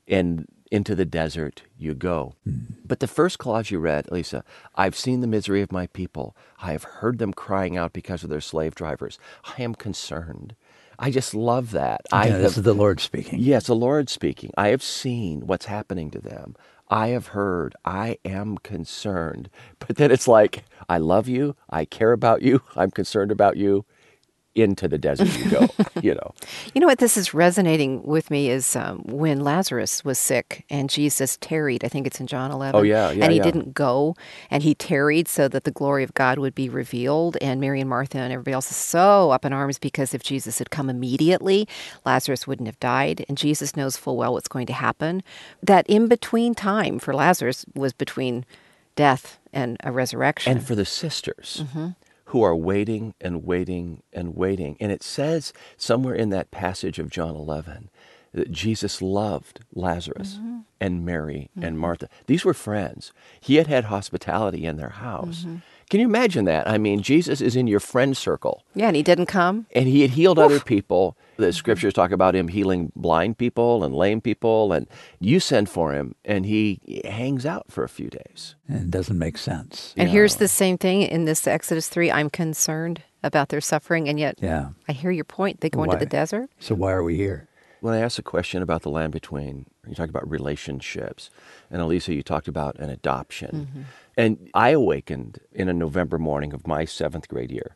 and 0.07 0.47
into 0.71 0.95
the 0.95 1.05
desert 1.05 1.63
you 1.77 1.93
go. 1.95 2.35
Hmm. 2.45 2.65
But 2.85 2.99
the 3.01 3.07
first 3.07 3.39
clause 3.39 3.71
you 3.71 3.79
read, 3.79 4.11
Lisa, 4.11 4.43
I've 4.75 4.95
seen 4.95 5.21
the 5.21 5.27
misery 5.27 5.61
of 5.61 5.71
my 5.71 5.87
people. 5.87 6.35
I 6.61 6.73
have 6.73 6.83
heard 6.83 7.19
them 7.19 7.33
crying 7.33 7.77
out 7.77 7.93
because 7.93 8.23
of 8.23 8.29
their 8.29 8.41
slave 8.41 8.75
drivers. 8.75 9.19
I 9.57 9.61
am 9.61 9.75
concerned. 9.75 10.55
I 10.99 11.11
just 11.11 11.33
love 11.35 11.71
that. 11.71 12.01
I 12.11 12.27
Yeah, 12.27 12.33
have, 12.33 12.41
this 12.43 12.57
is 12.57 12.63
the 12.63 12.73
Lord 12.75 12.99
speaking. 12.99 13.39
yes, 13.39 13.67
the 13.67 13.75
Lord 13.75 14.09
speaking. 14.09 14.51
I 14.57 14.69
have 14.69 14.83
seen 14.83 15.47
what's 15.47 15.65
happening 15.67 16.11
to 16.11 16.19
them. 16.21 16.55
I 16.89 17.09
have 17.09 17.27
heard. 17.27 17.75
I 17.85 18.17
am 18.25 18.57
concerned. 18.59 19.49
But 19.87 19.97
then 19.97 20.11
it's 20.11 20.27
like, 20.27 20.65
I 20.89 20.97
love 20.99 21.27
you. 21.27 21.55
I 21.69 21.85
care 21.85 22.13
about 22.13 22.41
you. 22.41 22.61
I'm 22.75 22.91
concerned 22.91 23.31
about 23.31 23.57
you. 23.57 23.85
Into 24.57 24.87
the 24.87 24.97
desert 24.97 25.27
you 25.37 25.49
go, 25.51 25.67
you 26.01 26.15
know. 26.15 26.33
You 26.73 26.81
know 26.81 26.87
what 26.87 26.97
this 26.97 27.15
is 27.15 27.33
resonating 27.33 28.01
with 28.03 28.31
me 28.31 28.49
is 28.49 28.75
um, 28.75 29.03
when 29.05 29.41
Lazarus 29.41 30.03
was 30.03 30.17
sick 30.17 30.65
and 30.69 30.89
Jesus 30.89 31.37
tarried. 31.39 31.83
I 31.85 31.89
think 31.89 32.07
it's 32.07 32.19
in 32.19 32.25
John 32.27 32.49
11. 32.51 32.79
Oh, 32.79 32.81
yeah, 32.83 33.11
yeah, 33.11 33.23
And 33.23 33.31
he 33.31 33.37
yeah. 33.37 33.43
didn't 33.43 33.73
go 33.75 34.15
and 34.49 34.63
he 34.63 34.73
tarried 34.73 35.27
so 35.27 35.47
that 35.47 35.63
the 35.63 35.71
glory 35.71 36.03
of 36.03 36.13
God 36.15 36.39
would 36.39 36.55
be 36.55 36.69
revealed. 36.69 37.37
And 37.39 37.61
Mary 37.61 37.79
and 37.79 37.89
Martha 37.89 38.17
and 38.17 38.33
everybody 38.33 38.53
else 38.53 38.71
is 38.71 38.77
so 38.77 39.29
up 39.31 39.45
in 39.45 39.53
arms 39.53 39.77
because 39.77 40.13
if 40.15 40.23
Jesus 40.23 40.57
had 40.57 40.71
come 40.71 40.89
immediately, 40.89 41.67
Lazarus 42.03 42.47
wouldn't 42.47 42.67
have 42.67 42.79
died. 42.79 43.23
And 43.29 43.37
Jesus 43.37 43.75
knows 43.75 43.95
full 43.95 44.17
well 44.17 44.33
what's 44.33 44.47
going 44.47 44.65
to 44.67 44.73
happen. 44.73 45.21
That 45.61 45.85
in 45.87 46.07
between 46.07 46.55
time 46.55 46.97
for 46.99 47.13
Lazarus 47.13 47.63
was 47.75 47.93
between 47.93 48.43
death 48.95 49.37
and 49.53 49.77
a 49.83 49.91
resurrection. 49.91 50.51
and 50.57 50.65
for 50.65 50.73
the 50.75 50.85
sisters 50.85 51.63
who 52.27 52.43
are 52.43 52.55
waiting 52.55 53.13
and 53.21 53.45
waiting 53.45 54.03
and 54.11 54.35
waiting. 54.35 54.75
And 54.79 54.91
it 54.91 55.01
says 55.03 55.53
somewhere 55.77 56.15
in 56.15 56.29
that 56.31 56.51
passage 56.51 56.99
of 56.99 57.09
John 57.09 57.35
11 57.35 57.89
that 58.33 58.51
Jesus 58.51 59.01
loved 59.01 59.61
Lazarus 59.73 60.35
mm-hmm. 60.35 60.59
and 60.81 61.05
Mary 61.05 61.49
and 61.55 61.63
mm-hmm. 61.63 61.77
Martha. 61.77 62.09
These 62.25 62.43
were 62.43 62.53
friends. 62.53 63.13
He 63.39 63.55
had 63.55 63.67
had 63.67 63.85
hospitality 63.85 64.65
in 64.65 64.75
their 64.75 64.89
house. 64.89 65.41
Mm-hmm. 65.41 65.55
Can 65.89 66.01
you 66.01 66.05
imagine 66.05 66.43
that? 66.45 66.67
I 66.67 66.77
mean, 66.77 67.01
Jesus 67.01 67.39
is 67.39 67.55
in 67.55 67.65
your 67.67 67.79
friend 67.79 68.15
circle. 68.17 68.63
yeah, 68.75 68.87
and 68.87 68.95
he 68.95 69.03
didn't 69.03 69.27
come. 69.27 69.67
And 69.73 69.87
he 69.87 70.01
had 70.01 70.11
healed 70.11 70.37
other 70.37 70.59
people. 70.59 71.15
The 71.37 71.53
scriptures 71.53 71.93
talk 71.93 72.11
about 72.11 72.35
him 72.35 72.49
healing 72.49 72.91
blind 72.95 73.37
people 73.37 73.83
and 73.85 73.95
lame 73.95 74.19
people. 74.19 74.73
And 74.73 74.87
you 75.19 75.39
send 75.39 75.69
for 75.69 75.93
him, 75.93 76.13
and 76.25 76.45
he 76.45 76.81
hangs 77.05 77.45
out 77.45 77.71
for 77.71 77.85
a 77.85 77.89
few 77.89 78.09
days. 78.09 78.55
And 78.67 78.81
it 78.81 78.91
doesn't 78.91 79.17
make 79.17 79.37
sense. 79.37 79.93
And 79.95 80.09
here's 80.09 80.35
the 80.37 80.49
same 80.49 80.77
thing 80.77 81.03
in 81.03 81.23
this 81.23 81.47
Exodus 81.47 81.87
3 81.87 82.11
I'm 82.11 82.29
concerned 82.29 83.01
about 83.23 83.47
their 83.49 83.61
suffering, 83.61 84.09
and 84.09 84.19
yet 84.19 84.39
Yeah. 84.41 84.69
I 84.89 84.91
hear 84.91 85.11
your 85.11 85.23
point. 85.25 85.61
They 85.61 85.69
go 85.69 85.83
into 85.83 85.97
the 85.97 86.05
desert. 86.05 86.49
So 86.59 86.75
why 86.75 86.91
are 86.91 87.03
we 87.03 87.15
here? 87.15 87.47
When 87.79 87.93
I 87.93 87.99
asked 87.99 88.17
a 88.19 88.23
question 88.23 88.61
about 88.63 88.81
the 88.81 88.89
land 88.89 89.13
between, 89.13 89.67
you 89.87 89.93
talk 89.95 90.09
about 90.09 90.29
relationships, 90.29 91.29
and 91.69 91.81
Elisa, 91.81 92.13
you 92.13 92.23
talked 92.23 92.47
about 92.47 92.77
an 92.79 92.89
adoption. 92.89 93.85
And 94.15 94.49
I 94.53 94.69
awakened 94.69 95.39
in 95.51 95.69
a 95.69 95.73
November 95.73 96.17
morning 96.17 96.53
of 96.53 96.67
my 96.67 96.85
seventh 96.85 97.27
grade 97.27 97.51
year 97.51 97.75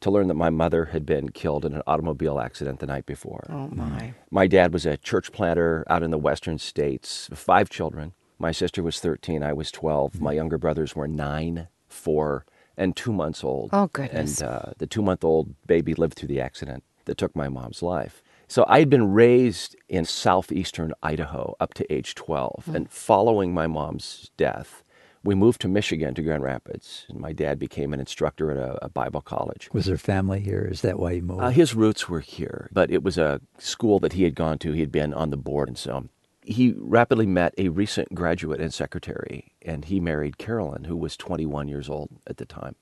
to 0.00 0.10
learn 0.10 0.28
that 0.28 0.34
my 0.34 0.50
mother 0.50 0.86
had 0.86 1.04
been 1.04 1.28
killed 1.30 1.64
in 1.64 1.74
an 1.74 1.82
automobile 1.86 2.40
accident 2.40 2.80
the 2.80 2.86
night 2.86 3.06
before. 3.06 3.44
Oh, 3.50 3.68
my. 3.68 4.14
My 4.30 4.46
dad 4.46 4.72
was 4.72 4.86
a 4.86 4.96
church 4.96 5.30
planter 5.32 5.84
out 5.88 6.02
in 6.02 6.10
the 6.10 6.18
western 6.18 6.58
states, 6.58 7.28
five 7.34 7.68
children. 7.68 8.12
My 8.38 8.52
sister 8.52 8.82
was 8.82 8.98
13, 9.00 9.42
I 9.42 9.52
was 9.52 9.70
12. 9.70 10.20
My 10.20 10.32
younger 10.32 10.56
brothers 10.56 10.96
were 10.96 11.06
nine, 11.06 11.68
four, 11.88 12.46
and 12.76 12.96
two 12.96 13.12
months 13.12 13.44
old. 13.44 13.70
Oh, 13.72 13.88
goodness. 13.92 14.40
And 14.40 14.48
uh, 14.50 14.62
the 14.78 14.86
two 14.86 15.02
month 15.02 15.22
old 15.22 15.54
baby 15.66 15.92
lived 15.92 16.14
through 16.14 16.28
the 16.28 16.40
accident 16.40 16.82
that 17.04 17.18
took 17.18 17.36
my 17.36 17.48
mom's 17.48 17.82
life. 17.82 18.22
So 18.50 18.64
I 18.66 18.80
had 18.80 18.90
been 18.90 19.12
raised 19.12 19.76
in 19.88 20.04
southeastern 20.04 20.92
Idaho 21.04 21.54
up 21.60 21.72
to 21.74 21.92
age 21.92 22.16
12. 22.16 22.64
Hmm. 22.64 22.74
And 22.74 22.90
following 22.90 23.54
my 23.54 23.68
mom's 23.68 24.32
death, 24.36 24.82
we 25.22 25.36
moved 25.36 25.60
to 25.60 25.68
Michigan 25.68 26.14
to 26.14 26.22
Grand 26.22 26.42
Rapids. 26.42 27.06
And 27.08 27.20
my 27.20 27.32
dad 27.32 27.60
became 27.60 27.94
an 27.94 28.00
instructor 28.00 28.50
at 28.50 28.56
a, 28.56 28.86
a 28.86 28.88
Bible 28.88 29.20
college. 29.20 29.68
Was 29.72 29.84
there 29.84 29.96
family 29.96 30.40
here? 30.40 30.66
Is 30.68 30.82
that 30.82 30.98
why 30.98 31.12
you 31.12 31.22
moved? 31.22 31.42
Uh, 31.42 31.50
his 31.50 31.76
roots 31.76 32.08
were 32.08 32.18
here, 32.18 32.68
but 32.72 32.90
it 32.90 33.04
was 33.04 33.16
a 33.16 33.40
school 33.58 34.00
that 34.00 34.14
he 34.14 34.24
had 34.24 34.34
gone 34.34 34.58
to. 34.58 34.72
He 34.72 34.80
had 34.80 34.90
been 34.90 35.14
on 35.14 35.30
the 35.30 35.36
board, 35.36 35.68
and 35.68 35.78
so 35.78 36.08
he 36.42 36.74
rapidly 36.76 37.26
met 37.26 37.54
a 37.56 37.68
recent 37.68 38.12
graduate 38.16 38.60
and 38.60 38.74
secretary, 38.74 39.52
and 39.62 39.84
he 39.84 40.00
married 40.00 40.38
Carolyn, 40.38 40.84
who 40.84 40.96
was 40.96 41.16
21 41.16 41.68
years 41.68 41.88
old 41.88 42.10
at 42.26 42.38
the 42.38 42.46
time. 42.46 42.74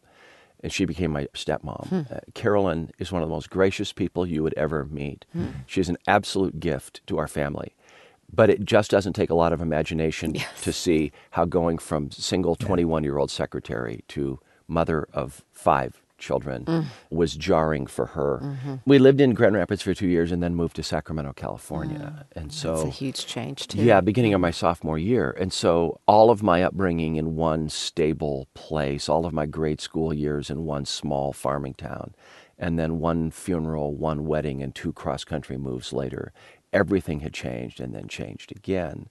And 0.62 0.72
she 0.72 0.84
became 0.84 1.12
my 1.12 1.26
stepmom. 1.34 2.10
Uh, 2.10 2.20
Carolyn 2.34 2.90
is 2.98 3.12
one 3.12 3.22
of 3.22 3.28
the 3.28 3.34
most 3.34 3.48
gracious 3.50 3.92
people 3.92 4.26
you 4.26 4.42
would 4.42 4.54
ever 4.54 4.84
meet. 4.86 5.24
She's 5.66 5.88
an 5.88 5.98
absolute 6.06 6.58
gift 6.58 7.00
to 7.06 7.18
our 7.18 7.28
family. 7.28 7.74
But 8.32 8.50
it 8.50 8.64
just 8.64 8.90
doesn't 8.90 9.14
take 9.14 9.30
a 9.30 9.34
lot 9.34 9.52
of 9.52 9.60
imagination 9.62 10.34
to 10.62 10.72
see 10.72 11.12
how 11.30 11.44
going 11.44 11.78
from 11.78 12.10
single 12.10 12.56
21 12.56 13.04
year 13.04 13.18
old 13.18 13.30
secretary 13.30 14.04
to 14.08 14.40
mother 14.66 15.08
of 15.12 15.44
five 15.52 16.02
children 16.18 16.64
mm. 16.64 16.84
was 17.10 17.34
jarring 17.34 17.86
for 17.86 18.06
her. 18.06 18.40
Mm-hmm. 18.42 18.74
We 18.84 18.98
lived 18.98 19.20
in 19.20 19.34
Grand 19.34 19.54
Rapids 19.54 19.82
for 19.82 19.94
two 19.94 20.08
years 20.08 20.32
and 20.32 20.42
then 20.42 20.54
moved 20.54 20.76
to 20.76 20.82
Sacramento, 20.82 21.32
California. 21.34 22.14
Ah, 22.18 22.24
and 22.32 22.52
so 22.52 22.74
It's 22.74 22.84
a 22.84 22.90
huge 22.90 23.26
change, 23.26 23.68
too. 23.68 23.82
yeah, 23.82 24.00
beginning 24.00 24.34
of 24.34 24.38
mm. 24.38 24.42
my 24.42 24.50
sophomore 24.50 24.98
year. 24.98 25.30
And 25.30 25.52
so 25.52 26.00
all 26.06 26.30
of 26.30 26.42
my 26.42 26.62
upbringing 26.62 27.16
in 27.16 27.36
one 27.36 27.68
stable 27.68 28.48
place, 28.54 29.08
all 29.08 29.24
of 29.24 29.32
my 29.32 29.46
grade 29.46 29.80
school 29.80 30.12
years 30.12 30.50
in 30.50 30.64
one 30.64 30.84
small 30.84 31.32
farming 31.32 31.74
town. 31.74 32.14
and 32.58 32.78
then 32.78 32.98
one 32.98 33.30
funeral, 33.30 33.94
one 33.94 34.26
wedding, 34.26 34.62
and 34.62 34.74
two 34.74 34.92
cross 34.92 35.22
country 35.24 35.56
moves 35.56 35.92
later, 35.92 36.32
everything 36.72 37.20
had 37.20 37.32
changed 37.32 37.80
and 37.80 37.94
then 37.94 38.08
changed 38.08 38.50
again. 38.50 39.08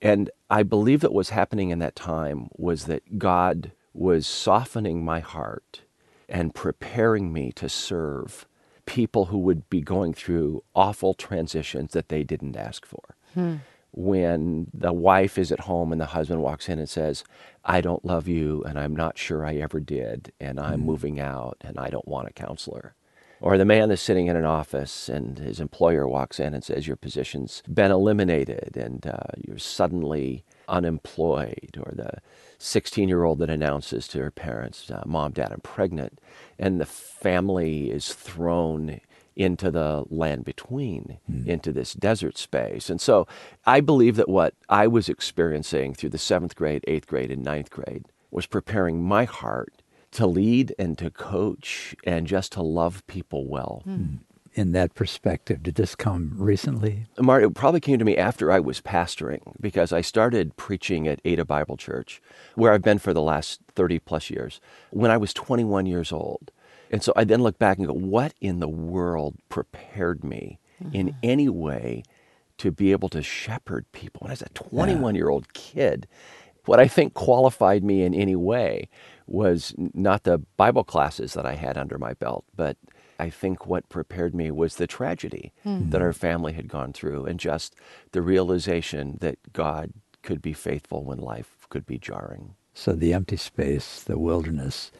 And 0.00 0.30
I 0.48 0.62
believe 0.62 1.00
that 1.00 1.10
what 1.10 1.16
was 1.16 1.30
happening 1.30 1.70
in 1.70 1.80
that 1.80 1.96
time 1.96 2.48
was 2.56 2.84
that 2.84 3.18
God 3.18 3.72
was 3.92 4.26
softening 4.28 5.04
my 5.04 5.18
heart 5.20 5.82
and 6.28 6.54
preparing 6.54 7.32
me 7.32 7.52
to 7.52 7.68
serve 7.68 8.46
people 8.86 9.26
who 9.26 9.38
would 9.38 9.68
be 9.68 9.80
going 9.80 10.14
through 10.14 10.62
awful 10.74 11.14
transitions 11.14 11.92
that 11.92 12.08
they 12.08 12.24
didn't 12.24 12.56
ask 12.56 12.86
for. 12.86 13.16
Hmm. 13.34 13.56
When 13.92 14.68
the 14.72 14.92
wife 14.92 15.38
is 15.38 15.50
at 15.50 15.60
home 15.60 15.92
and 15.92 16.00
the 16.00 16.06
husband 16.06 16.42
walks 16.42 16.68
in 16.68 16.78
and 16.78 16.88
says, 16.88 17.24
I 17.64 17.80
don't 17.80 18.04
love 18.04 18.28
you 18.28 18.62
and 18.64 18.78
I'm 18.78 18.94
not 18.94 19.18
sure 19.18 19.44
I 19.44 19.56
ever 19.56 19.80
did, 19.80 20.32
and 20.40 20.58
I'm 20.60 20.80
hmm. 20.80 20.86
moving 20.86 21.20
out 21.20 21.56
and 21.60 21.78
I 21.78 21.88
don't 21.88 22.08
want 22.08 22.28
a 22.28 22.32
counselor. 22.32 22.94
Or 23.40 23.56
the 23.56 23.64
man 23.64 23.88
that's 23.88 24.02
sitting 24.02 24.26
in 24.26 24.36
an 24.36 24.44
office 24.44 25.08
and 25.08 25.38
his 25.38 25.60
employer 25.60 26.08
walks 26.08 26.40
in 26.40 26.54
and 26.54 26.64
says, 26.64 26.86
Your 26.86 26.96
position's 26.96 27.62
been 27.72 27.92
eliminated 27.92 28.76
and 28.76 29.06
uh, 29.06 29.32
you're 29.36 29.58
suddenly 29.58 30.44
unemployed. 30.68 31.78
Or 31.78 31.92
the 31.94 32.18
16 32.58 33.08
year 33.08 33.24
old 33.24 33.38
that 33.40 33.50
announces 33.50 34.06
to 34.08 34.18
her 34.18 34.30
parents, 34.30 34.90
uh, 34.90 35.02
Mom, 35.06 35.32
Dad, 35.32 35.52
I'm 35.52 35.60
pregnant. 35.60 36.20
And 36.58 36.80
the 36.80 36.86
family 36.86 37.90
is 37.90 38.12
thrown 38.12 39.00
into 39.38 39.70
the 39.70 40.04
land 40.10 40.44
between, 40.44 41.18
mm. 41.30 41.46
into 41.46 41.72
this 41.72 41.94
desert 41.94 42.36
space. 42.36 42.90
And 42.90 43.00
so 43.00 43.26
I 43.64 43.80
believe 43.80 44.16
that 44.16 44.28
what 44.28 44.54
I 44.68 44.88
was 44.88 45.08
experiencing 45.08 45.94
through 45.94 46.10
the 46.10 46.18
seventh 46.18 46.56
grade, 46.56 46.84
eighth 46.88 47.06
grade, 47.06 47.30
and 47.30 47.44
ninth 47.44 47.70
grade 47.70 48.06
was 48.32 48.46
preparing 48.46 49.00
my 49.02 49.24
heart 49.24 49.82
to 50.10 50.26
lead 50.26 50.74
and 50.78 50.98
to 50.98 51.10
coach 51.10 51.94
and 52.04 52.26
just 52.26 52.52
to 52.52 52.62
love 52.62 53.06
people 53.06 53.46
well. 53.46 53.82
Mm. 53.86 54.18
In 54.54 54.72
that 54.72 54.94
perspective, 54.94 55.62
did 55.62 55.76
this 55.76 55.94
come 55.94 56.32
recently? 56.36 57.06
Mart, 57.18 57.44
it 57.44 57.54
probably 57.54 57.80
came 57.80 57.98
to 57.98 58.04
me 58.04 58.16
after 58.16 58.50
I 58.50 58.58
was 58.60 58.80
pastoring 58.80 59.40
because 59.60 59.92
I 59.92 60.00
started 60.00 60.56
preaching 60.56 61.06
at 61.06 61.20
Ada 61.24 61.44
Bible 61.44 61.76
Church, 61.76 62.20
where 62.54 62.72
I've 62.72 62.82
been 62.82 62.98
for 62.98 63.14
the 63.14 63.22
last 63.22 63.60
30 63.74 64.00
plus 64.00 64.30
years, 64.30 64.60
when 64.90 65.10
I 65.10 65.16
was 65.16 65.32
21 65.32 65.86
years 65.86 66.12
old. 66.12 66.50
And 66.90 67.02
so 67.02 67.12
I 67.14 67.24
then 67.24 67.42
look 67.42 67.58
back 67.58 67.78
and 67.78 67.86
go, 67.86 67.92
what 67.92 68.34
in 68.40 68.60
the 68.60 68.68
world 68.68 69.36
prepared 69.48 70.24
me 70.24 70.58
mm-hmm. 70.82 70.94
in 70.94 71.16
any 71.22 71.48
way 71.48 72.02
to 72.58 72.70
be 72.70 72.92
able 72.92 73.08
to 73.10 73.22
shepherd 73.22 73.84
people? 73.92 74.22
When 74.22 74.30
I 74.30 74.32
was 74.32 74.42
a 74.42 74.48
21 74.48 75.14
year 75.14 75.28
old 75.28 75.52
kid, 75.52 76.08
what 76.64 76.80
I 76.80 76.88
think 76.88 77.14
qualified 77.14 77.82
me 77.82 78.02
in 78.02 78.14
any 78.14 78.36
way 78.36 78.88
was 79.26 79.74
not 79.78 80.24
the 80.24 80.38
Bible 80.56 80.84
classes 80.84 81.34
that 81.34 81.46
I 81.46 81.54
had 81.54 81.78
under 81.78 81.98
my 81.98 82.14
belt, 82.14 82.44
but 82.56 82.76
I 83.18 83.30
think 83.30 83.66
what 83.66 83.88
prepared 83.88 84.34
me 84.34 84.50
was 84.50 84.76
the 84.76 84.86
tragedy 84.86 85.52
mm-hmm. 85.64 85.90
that 85.90 86.02
our 86.02 86.12
family 86.12 86.52
had 86.52 86.68
gone 86.68 86.92
through 86.92 87.26
and 87.26 87.40
just 87.40 87.74
the 88.12 88.22
realization 88.22 89.18
that 89.20 89.52
God 89.52 89.92
could 90.22 90.40
be 90.40 90.52
faithful 90.52 91.04
when 91.04 91.18
life 91.18 91.66
could 91.68 91.86
be 91.86 91.98
jarring. 91.98 92.54
So 92.74 92.92
the 92.92 93.12
empty 93.12 93.36
space, 93.36 94.02
the 94.02 94.18
wilderness, 94.18 94.92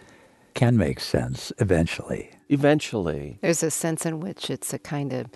can 0.55 0.77
make 0.77 0.99
sense 0.99 1.53
eventually. 1.59 2.31
Eventually. 2.49 3.39
There's 3.41 3.63
a 3.63 3.71
sense 3.71 4.05
in 4.05 4.21
which 4.21 4.51
it's 4.51 4.73
a 4.75 4.79
kind 4.79 5.13
of 5.13 5.27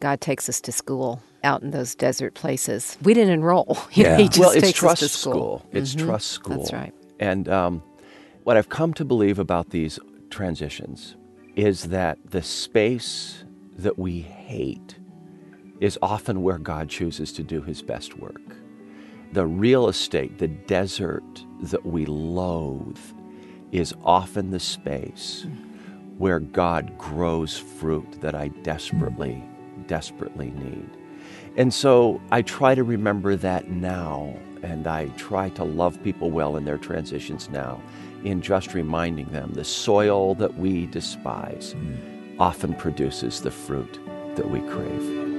God 0.00 0.22
takes 0.22 0.48
us 0.48 0.60
to 0.62 0.72
school 0.72 1.22
out 1.44 1.62
in 1.62 1.72
those 1.72 1.94
desert 1.94 2.34
places. 2.34 2.96
We 3.02 3.12
didn't 3.12 3.34
enroll. 3.34 3.76
You 3.92 4.04
yeah. 4.04 4.16
know, 4.16 4.28
well, 4.38 4.50
it's 4.50 4.72
trust 4.72 5.02
school. 5.10 5.32
school. 5.32 5.66
It's 5.72 5.94
mm-hmm. 5.94 6.06
trust 6.06 6.28
school. 6.28 6.58
That's 6.58 6.72
right. 6.72 6.94
And 7.18 7.48
um, 7.48 7.82
what 8.44 8.56
I've 8.56 8.70
come 8.70 8.94
to 8.94 9.04
believe 9.04 9.38
about 9.38 9.70
these 9.70 9.98
transitions 10.30 11.16
is 11.56 11.84
that 11.84 12.18
the 12.30 12.42
space 12.42 13.44
that 13.76 13.98
we 13.98 14.20
hate 14.20 14.98
is 15.80 15.98
often 16.02 16.42
where 16.42 16.58
God 16.58 16.88
chooses 16.88 17.32
to 17.32 17.42
do 17.42 17.62
his 17.62 17.82
best 17.82 18.18
work. 18.18 18.40
The 19.32 19.46
real 19.46 19.88
estate, 19.88 20.38
the 20.38 20.48
desert 20.48 21.44
that 21.62 21.84
we 21.84 22.04
loathe, 22.06 22.98
is 23.72 23.94
often 24.04 24.50
the 24.50 24.60
space 24.60 25.46
where 26.18 26.40
God 26.40 26.98
grows 26.98 27.56
fruit 27.56 28.20
that 28.20 28.34
I 28.34 28.48
desperately, 28.48 29.42
desperately 29.86 30.50
need. 30.50 30.90
And 31.56 31.72
so 31.72 32.20
I 32.30 32.42
try 32.42 32.74
to 32.74 32.84
remember 32.84 33.36
that 33.36 33.70
now, 33.70 34.34
and 34.62 34.86
I 34.86 35.06
try 35.16 35.48
to 35.50 35.64
love 35.64 36.02
people 36.02 36.30
well 36.30 36.56
in 36.56 36.64
their 36.64 36.78
transitions 36.78 37.48
now 37.48 37.80
in 38.24 38.40
just 38.40 38.74
reminding 38.74 39.26
them 39.26 39.52
the 39.52 39.64
soil 39.64 40.34
that 40.36 40.56
we 40.56 40.86
despise 40.86 41.74
mm. 41.74 42.36
often 42.38 42.74
produces 42.74 43.40
the 43.40 43.50
fruit 43.50 43.98
that 44.36 44.48
we 44.50 44.60
crave. 44.60 45.30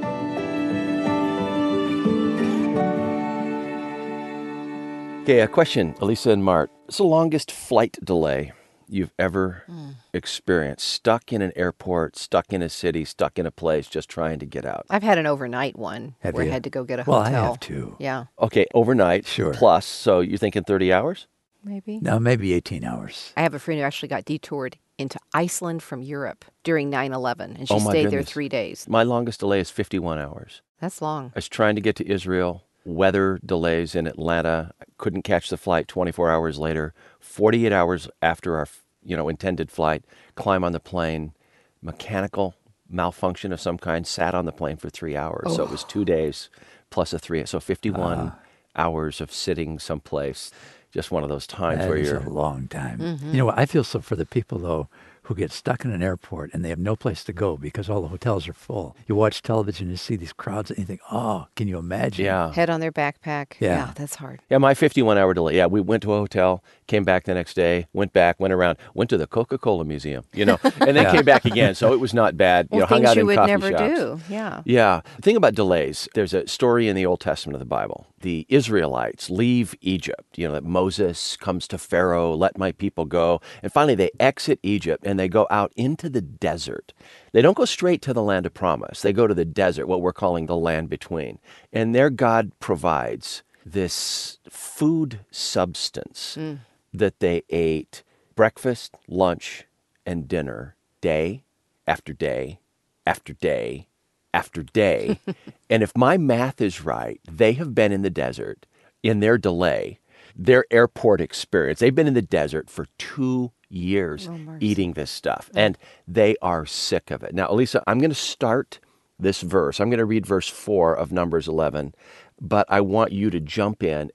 Okay, 5.24 5.42
a 5.42 5.48
question, 5.48 5.94
Elisa 6.02 6.32
and 6.32 6.44
Mart. 6.44 6.72
What's 6.86 6.98
the 6.98 7.04
longest 7.04 7.52
flight 7.52 7.98
delay 8.04 8.54
you've 8.90 9.14
ever 9.20 9.64
mm. 9.70 9.94
experienced? 10.14 10.90
Stuck 10.90 11.32
in 11.32 11.44
an 11.44 11.52
airport, 11.56 12.18
stuck 12.18 12.52
in 12.52 12.64
a 12.64 12.70
city, 12.70 13.06
stuck 13.06 13.38
in 13.38 13.46
a 13.46 13.52
place, 13.52 13.88
just 13.88 14.10
trying 14.10 14.40
to 14.40 14.48
get 14.48 14.66
out. 14.66 14.88
I've 14.90 15.04
had 15.04 15.20
an 15.20 15.28
overnight 15.28 15.78
one 15.78 16.16
have 16.22 16.34
where 16.34 16.44
you? 16.44 16.50
I 16.50 16.54
had 16.54 16.64
to 16.64 16.72
go 16.72 16.84
get 16.84 17.00
a 17.00 17.04
well, 17.06 17.24
hotel. 17.24 17.34
Well, 17.34 17.44
I 17.44 17.48
have 17.50 17.60
too. 17.60 17.96
Yeah. 18.00 18.26
Okay, 18.42 18.66
overnight. 18.74 19.28
Sure. 19.28 19.54
Plus, 19.54 19.86
so 19.86 20.22
you're 20.22 20.40
thinking 20.40 20.64
30 20.64 20.92
hours? 20.92 21.28
Maybe? 21.64 22.00
No, 22.02 22.20
maybe 22.20 22.54
18 22.54 22.84
hours. 22.84 23.34
I 23.38 23.42
have 23.42 23.54
a 23.54 23.60
friend 23.60 23.80
who 23.80 23.86
actually 23.86 24.10
got 24.10 24.26
detoured 24.26 24.78
into 24.98 25.20
Iceland 25.34 25.82
from 25.84 26.02
Europe 26.02 26.46
during 26.64 26.90
9 26.90 27.14
11, 27.14 27.58
and 27.58 27.68
she 27.68 27.74
oh 27.74 27.80
stayed 27.80 28.04
goodness. 28.04 28.12
there 28.12 28.24
three 28.24 28.50
days. 28.50 28.88
My 28.88 29.04
longest 29.04 29.40
delay 29.40 29.60
is 29.60 29.70
51 29.70 30.20
hours. 30.20 30.62
That's 30.80 31.02
long. 31.02 31.28
I 31.28 31.32
was 31.36 31.50
trying 31.50 31.76
to 31.76 31.82
get 31.82 31.96
to 31.98 32.10
Israel. 32.10 32.64
Weather 32.84 33.40
delays 33.46 33.94
in 33.94 34.08
Atlanta. 34.08 34.72
I 34.82 34.86
couldn't 34.98 35.22
catch 35.22 35.50
the 35.50 35.58
flight 35.58 35.88
24 35.88 36.32
hours 36.32 36.58
later. 36.58 36.94
48 37.20 37.72
hours 37.72 38.10
after 38.22 38.58
our 38.58 38.68
you 39.04 39.16
know 39.16 39.30
intended 39.30 39.72
flight, 39.72 40.04
climb 40.36 40.64
on 40.64 40.72
the 40.72 40.80
plane. 40.80 41.34
Mechanical 41.82 42.56
malfunction 42.90 43.52
of 43.52 43.62
some 43.62 43.78
kind. 43.78 44.06
Sat 44.06 44.34
on 44.34 44.46
the 44.46 44.52
plane 44.52 44.78
for 44.78 44.90
three 44.90 45.16
hours. 45.16 45.46
Oh. 45.48 45.56
So 45.58 45.64
it 45.64 45.70
was 45.70 45.84
two 45.84 46.06
days 46.06 46.50
plus 46.90 47.14
a 47.14 47.20
three. 47.20 47.46
So 47.46 47.60
51 47.60 48.20
uh. 48.20 48.36
hours 48.76 49.22
of 49.22 49.32
sitting 49.32 49.80
someplace 49.80 50.52
just 50.92 51.12
one 51.12 51.24
of 51.24 51.30
those 51.30 51.48
times 51.48 51.80
that 51.80 51.90
where 51.90 51.98
you're 51.98 52.18
a 52.18 52.30
long 52.30 52.68
time. 52.68 53.00
Mm-hmm. 53.00 53.32
You 53.32 53.38
know, 53.38 53.46
what? 53.46 53.58
I 53.58 53.66
feel 53.66 53.84
so 53.84 54.00
for 54.00 54.16
the 54.16 54.26
people 54.26 54.60
though 54.60 54.88
who 55.24 55.36
get 55.36 55.52
stuck 55.52 55.86
in 55.86 55.92
an 55.92 56.02
airport 56.02 56.54
and 56.54 56.66
they 56.66 56.70
have 56.70 56.80
no 56.80 56.96
place 56.96 57.24
to 57.24 57.32
go 57.32 57.56
because 57.56 57.90
all 57.90 58.02
the 58.02 58.08
hotels 58.08 58.48
are 58.48 58.54
full. 58.54 58.96
You 59.08 59.16
watch 59.16 59.42
television, 59.42 59.86
and 59.86 59.92
you 59.92 59.98
see 59.98 60.16
these 60.16 60.34
crowds, 60.34 60.70
and 60.70 60.80
you 60.80 60.86
think, 60.86 61.00
oh, 61.12 61.48
can 61.56 61.68
you 61.68 61.78
imagine? 61.78 62.26
Yeah. 62.26 62.52
Head 62.52 62.70
on 62.70 62.80
their 62.80 62.92
backpack. 62.92 63.54
Yeah. 63.60 63.78
yeah 63.78 63.94
that's 63.96 64.16
hard. 64.16 64.42
Yeah, 64.50 64.58
my 64.58 64.74
51 64.74 65.18
hour 65.18 65.34
delay. 65.34 65.56
Yeah, 65.56 65.68
we 65.68 65.80
went 65.80 66.04
to 66.04 66.14
a 66.14 66.18
hotel, 66.18 66.64
came 66.88 67.04
back 67.04 67.26
the 67.26 67.34
next 67.34 67.54
day, 67.54 67.88
went 67.94 68.14
back, 68.14 68.40
went 68.40 68.54
around, 68.54 68.78
went 68.94 69.10
to 69.12 69.18
the 69.18 69.28
Coca 69.28 69.58
Cola 69.58 69.86
Museum, 69.86 70.26
you 70.34 70.44
know, 70.44 70.60
and 70.64 70.96
then 70.96 70.96
yeah. 70.96 71.12
came 71.12 71.26
back 71.26 71.46
again. 71.46 71.76
So 71.76 71.94
it 71.94 72.00
was 72.00 72.14
not 72.14 72.36
bad. 72.36 72.68
Well, 72.70 72.80
you 72.80 72.82
know, 72.82 72.88
hung 72.88 73.06
out 73.06 73.16
you 73.16 73.22
in 73.22 73.28
would 73.28 73.38
coffee 73.38 73.52
never 73.52 73.72
shops. 73.72 74.00
do. 74.00 74.20
Yeah. 74.30 74.64
Yeah. 74.66 75.02
The 75.18 75.22
thing 75.22 75.36
about 75.38 75.56
delays, 75.56 76.10
there's 76.14 76.34
a 76.34 76.48
story 76.48 76.88
in 76.88 76.96
the 76.96 77.06
Old 77.06 77.20
Testament 77.22 77.56
of 77.56 77.60
the 77.60 77.66
Bible. 77.66 78.08
The 78.22 78.46
Israelites 78.50 79.30
leave 79.30 79.76
Egypt. 79.82 80.38
You 80.38 80.48
know, 80.48 80.54
that 80.54 80.64
Moses 80.64 81.36
comes 81.38 81.68
to 81.68 81.78
Pharaoh, 81.78 82.34
let 82.34 82.58
my 82.58 82.72
people 82.72 83.06
go. 83.06 83.42
And 83.62 83.72
finally, 83.72 83.96
they 83.96 84.12
exit 84.20 84.60
Egypt 84.64 85.06
and 85.06 85.20
they 85.20 85.28
go 85.28 85.48
out 85.50 85.72
into 85.76 86.10
the 86.10 86.22
desert. 86.22 86.94
They 87.32 87.42
don't 87.42 87.58
go 87.58 87.66
straight 87.66 88.02
to 88.04 88.14
the 88.14 88.24
land 88.24 88.46
of 88.46 88.54
promise. 88.54 89.02
They 89.02 89.14
go 89.14 89.28
to 89.28 89.34
the 89.34 89.46
desert, 89.46 89.88
what 89.88 90.02
we're 90.02 90.14
calling 90.14 90.46
the 90.46 90.56
land 90.56 90.90
between. 90.90 91.40
And 91.74 91.94
there 91.96 92.10
God 92.10 92.52
provides 92.60 93.44
this 93.66 94.40
food 94.50 95.20
substance 95.32 96.38
mm. 96.40 96.60
that 96.94 97.20
they 97.20 97.44
ate 97.50 98.04
breakfast, 98.36 98.96
lunch, 99.08 99.66
and 100.06 100.28
dinner 100.28 100.76
day 101.00 101.44
after 101.88 102.14
day 102.14 102.60
after 103.06 103.34
day 103.34 103.88
after 104.34 104.64
day. 104.64 105.20
and 105.70 105.84
if 105.84 105.96
my 105.96 106.18
math 106.18 106.62
is 106.62 106.82
right, 106.82 107.20
they 107.30 107.54
have 107.54 107.76
been 107.76 107.92
in 107.92 108.02
the 108.02 108.10
desert 108.10 108.66
in 109.04 109.20
their 109.20 109.38
delay, 109.38 110.00
their 110.36 110.66
airport 110.72 111.22
experience. 111.22 111.80
They've 111.80 111.94
been 111.96 112.08
in 112.08 112.14
the 112.14 112.22
desert 112.22 112.70
for 112.70 112.88
two 112.98 113.52
years 113.70 114.28
oh, 114.30 114.58
eating 114.60 114.94
this 114.94 115.12
stuff, 115.12 115.50
and 115.56 115.78
they 116.08 116.36
are 116.42 116.66
sick 116.66 117.12
of 117.12 117.24
it. 117.24 117.34
Now, 117.34 117.50
Elisa, 117.50 117.84
I'm 117.88 118.00
going 118.00 118.12
to 118.12 118.16
start 118.16 118.80
this 119.18 119.42
verse. 119.42 119.80
I'm 119.80 119.90
going 119.90 120.00
to 120.00 120.06
read 120.06 120.26
verse 120.26 120.48
4 120.48 120.96
of 120.96 121.12
Numbers 121.12 121.48
11, 121.48 121.94
but 122.40 122.66
I 122.70 122.82
want 122.82 123.12
you 123.12 123.30
to 123.30 123.40
jump 123.40 123.84
in. 123.84 124.12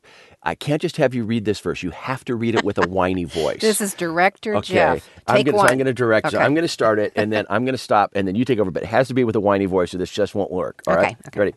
I 0.46 0.54
can't 0.54 0.80
just 0.80 0.96
have 0.98 1.12
you 1.12 1.24
read 1.24 1.44
this 1.44 1.58
verse. 1.58 1.82
You 1.82 1.90
have 1.90 2.24
to 2.26 2.36
read 2.36 2.54
it 2.54 2.62
with 2.62 2.78
a 2.78 2.88
whiny 2.88 3.24
voice. 3.24 3.60
this 3.60 3.80
is 3.80 3.94
director 3.94 4.54
okay. 4.56 4.74
Jeff. 4.74 5.04
Take 5.04 5.12
I'm 5.26 5.42
gonna, 5.42 5.56
one. 5.56 5.66
So 5.66 5.72
I'm 5.72 5.78
going 5.78 5.86
to 5.86 5.92
direct. 5.92 6.26
Okay. 6.26 6.36
So 6.36 6.40
I'm 6.40 6.54
going 6.54 6.62
to 6.62 6.68
start 6.68 7.00
it, 7.00 7.12
and 7.16 7.32
then 7.32 7.46
I'm 7.50 7.64
going 7.64 7.74
to 7.74 7.78
stop, 7.78 8.12
and 8.14 8.28
then 8.28 8.36
you 8.36 8.44
take 8.44 8.60
over. 8.60 8.70
But 8.70 8.84
it 8.84 8.88
has 8.88 9.08
to 9.08 9.14
be 9.14 9.24
with 9.24 9.34
a 9.34 9.40
whiny 9.40 9.66
voice, 9.66 9.92
or 9.92 9.98
this 9.98 10.10
just 10.10 10.36
won't 10.36 10.52
work. 10.52 10.82
All 10.86 10.94
okay. 10.94 11.02
right? 11.02 11.16
Okay. 11.26 11.40
Ready? 11.40 11.54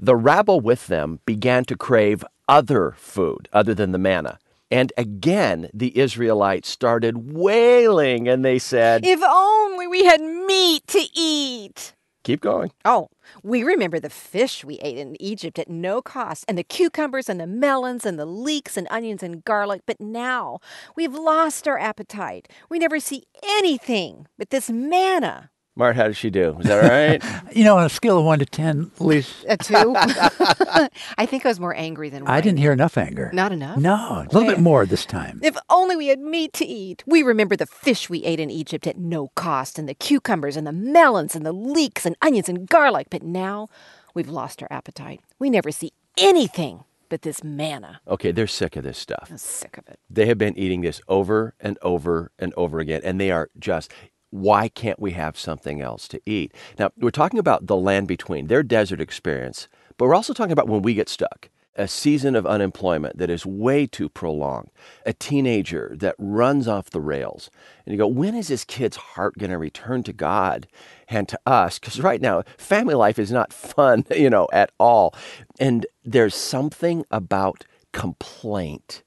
The 0.00 0.16
rabble 0.16 0.60
with 0.60 0.86
them 0.86 1.20
began 1.26 1.66
to 1.66 1.76
crave 1.76 2.24
other 2.48 2.94
food 2.96 3.48
other 3.52 3.74
than 3.74 3.92
the 3.92 3.98
manna 3.98 4.38
And 4.70 4.92
again, 4.96 5.68
the 5.72 5.96
Israelites 5.98 6.68
started 6.68 7.32
wailing 7.32 8.26
and 8.26 8.44
they 8.44 8.58
said, 8.58 9.04
If 9.04 9.20
only 9.22 9.86
we 9.86 10.04
had 10.04 10.20
meat 10.20 10.86
to 10.88 11.06
eat. 11.14 11.94
Keep 12.22 12.42
going. 12.42 12.70
Oh, 12.84 13.08
we 13.42 13.62
remember 13.62 13.98
the 13.98 14.10
fish 14.10 14.62
we 14.62 14.78
ate 14.80 14.98
in 14.98 15.20
Egypt 15.20 15.58
at 15.58 15.70
no 15.70 16.02
cost, 16.02 16.44
and 16.46 16.58
the 16.58 16.62
cucumbers 16.62 17.28
and 17.28 17.40
the 17.40 17.46
melons 17.46 18.04
and 18.04 18.18
the 18.18 18.26
leeks 18.26 18.76
and 18.76 18.86
onions 18.90 19.22
and 19.22 19.42
garlic. 19.42 19.82
But 19.86 20.00
now 20.00 20.58
we've 20.96 21.14
lost 21.14 21.66
our 21.66 21.78
appetite. 21.78 22.48
We 22.68 22.78
never 22.78 23.00
see 23.00 23.24
anything 23.42 24.26
but 24.36 24.50
this 24.50 24.68
manna. 24.68 25.49
Mart, 25.76 25.96
how 25.96 26.04
did 26.08 26.16
she 26.16 26.30
do? 26.30 26.56
Is 26.60 26.66
that 26.66 26.82
all 26.84 26.90
right? 26.90 27.22
You 27.56 27.64
know, 27.64 27.78
on 27.78 27.84
a 27.84 27.88
scale 27.88 28.16
of 28.18 28.24
one 28.24 28.38
to 28.38 28.46
ten, 28.46 28.90
Lise, 29.00 29.44
A 29.48 29.56
two? 29.56 29.94
I 29.96 31.26
think 31.26 31.44
I 31.44 31.48
was 31.48 31.58
more 31.58 31.74
angry 31.74 32.08
than 32.08 32.26
I 32.26 32.40
didn't 32.40 32.58
hear 32.58 32.72
enough 32.72 32.96
anger. 32.96 33.30
Not 33.32 33.50
enough? 33.50 33.76
No, 33.78 33.94
a 33.94 34.32
little 34.32 34.48
bit 34.48 34.60
more 34.60 34.86
this 34.86 35.04
time. 35.04 35.40
If 35.42 35.56
only 35.68 35.96
we 35.96 36.06
had 36.08 36.20
meat 36.20 36.52
to 36.54 36.64
eat. 36.66 37.02
We 37.06 37.22
remember 37.22 37.56
the 37.56 37.66
fish 37.66 38.08
we 38.08 38.22
ate 38.24 38.38
in 38.38 38.50
Egypt 38.50 38.86
at 38.86 38.98
no 38.98 39.28
cost, 39.34 39.78
and 39.78 39.88
the 39.88 39.94
cucumbers 39.94 40.56
and 40.56 40.66
the 40.66 40.72
melons 40.72 41.34
and 41.34 41.44
the 41.44 41.52
leeks 41.52 42.06
and 42.06 42.16
onions 42.22 42.48
and 42.48 42.68
garlic. 42.68 43.08
But 43.10 43.22
now 43.24 43.68
we've 44.14 44.28
lost 44.28 44.62
our 44.62 44.68
appetite. 44.70 45.20
We 45.40 45.50
never 45.50 45.70
see 45.72 45.92
anything 46.18 46.84
but 47.08 47.22
this 47.22 47.42
manna. 47.42 48.00
okay, 48.06 48.30
they're 48.30 48.46
sick 48.46 48.76
of 48.76 48.84
this 48.84 48.96
stuff. 48.98 49.26
I'm 49.30 49.38
sick 49.38 49.76
of 49.76 49.88
it. 49.88 49.98
They 50.08 50.26
have 50.26 50.38
been 50.38 50.56
eating 50.56 50.82
this 50.82 51.00
over 51.08 51.54
and 51.58 51.76
over 51.82 52.30
and 52.38 52.54
over 52.56 52.78
again, 52.78 53.00
and 53.02 53.20
they 53.20 53.32
are 53.32 53.50
just, 53.58 53.90
why 54.30 54.68
can't 54.68 55.00
we 55.00 55.12
have 55.12 55.38
something 55.38 55.80
else 55.80 56.08
to 56.08 56.20
eat? 56.24 56.54
Now, 56.78 56.90
we're 56.96 57.10
talking 57.10 57.38
about 57.38 57.66
the 57.66 57.76
land 57.76 58.08
between, 58.08 58.46
their 58.46 58.62
desert 58.62 59.00
experience, 59.00 59.68
but 59.96 60.06
we're 60.06 60.14
also 60.14 60.32
talking 60.32 60.52
about 60.52 60.68
when 60.68 60.82
we 60.82 60.94
get 60.94 61.08
stuck. 61.08 61.48
A 61.76 61.86
season 61.86 62.34
of 62.34 62.46
unemployment 62.46 63.18
that 63.18 63.30
is 63.30 63.46
way 63.46 63.86
too 63.86 64.08
prolonged, 64.08 64.70
a 65.06 65.12
teenager 65.12 65.94
that 65.98 66.16
runs 66.18 66.66
off 66.66 66.90
the 66.90 67.00
rails. 67.00 67.48
And 67.86 67.92
you 67.92 67.98
go, 67.98 68.08
when 68.08 68.34
is 68.34 68.48
this 68.48 68.64
kid's 68.64 68.96
heart 68.96 69.38
going 69.38 69.50
to 69.50 69.56
return 69.58 70.02
to 70.02 70.12
God 70.12 70.66
and 71.08 71.28
to 71.28 71.38
us? 71.46 71.78
Because 71.78 72.00
right 72.00 72.20
now, 72.20 72.42
family 72.58 72.94
life 72.94 73.18
is 73.18 73.30
not 73.30 73.52
fun, 73.52 74.04
you 74.14 74.28
know, 74.28 74.48
at 74.52 74.72
all. 74.78 75.14
And 75.58 75.86
there's 76.04 76.34
something 76.34 77.04
about 77.10 77.64
complaint 77.92 79.02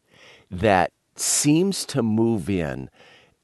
that 0.49 0.93
seems 1.15 1.85
to 1.85 2.01
move 2.01 2.49
in 2.49 2.89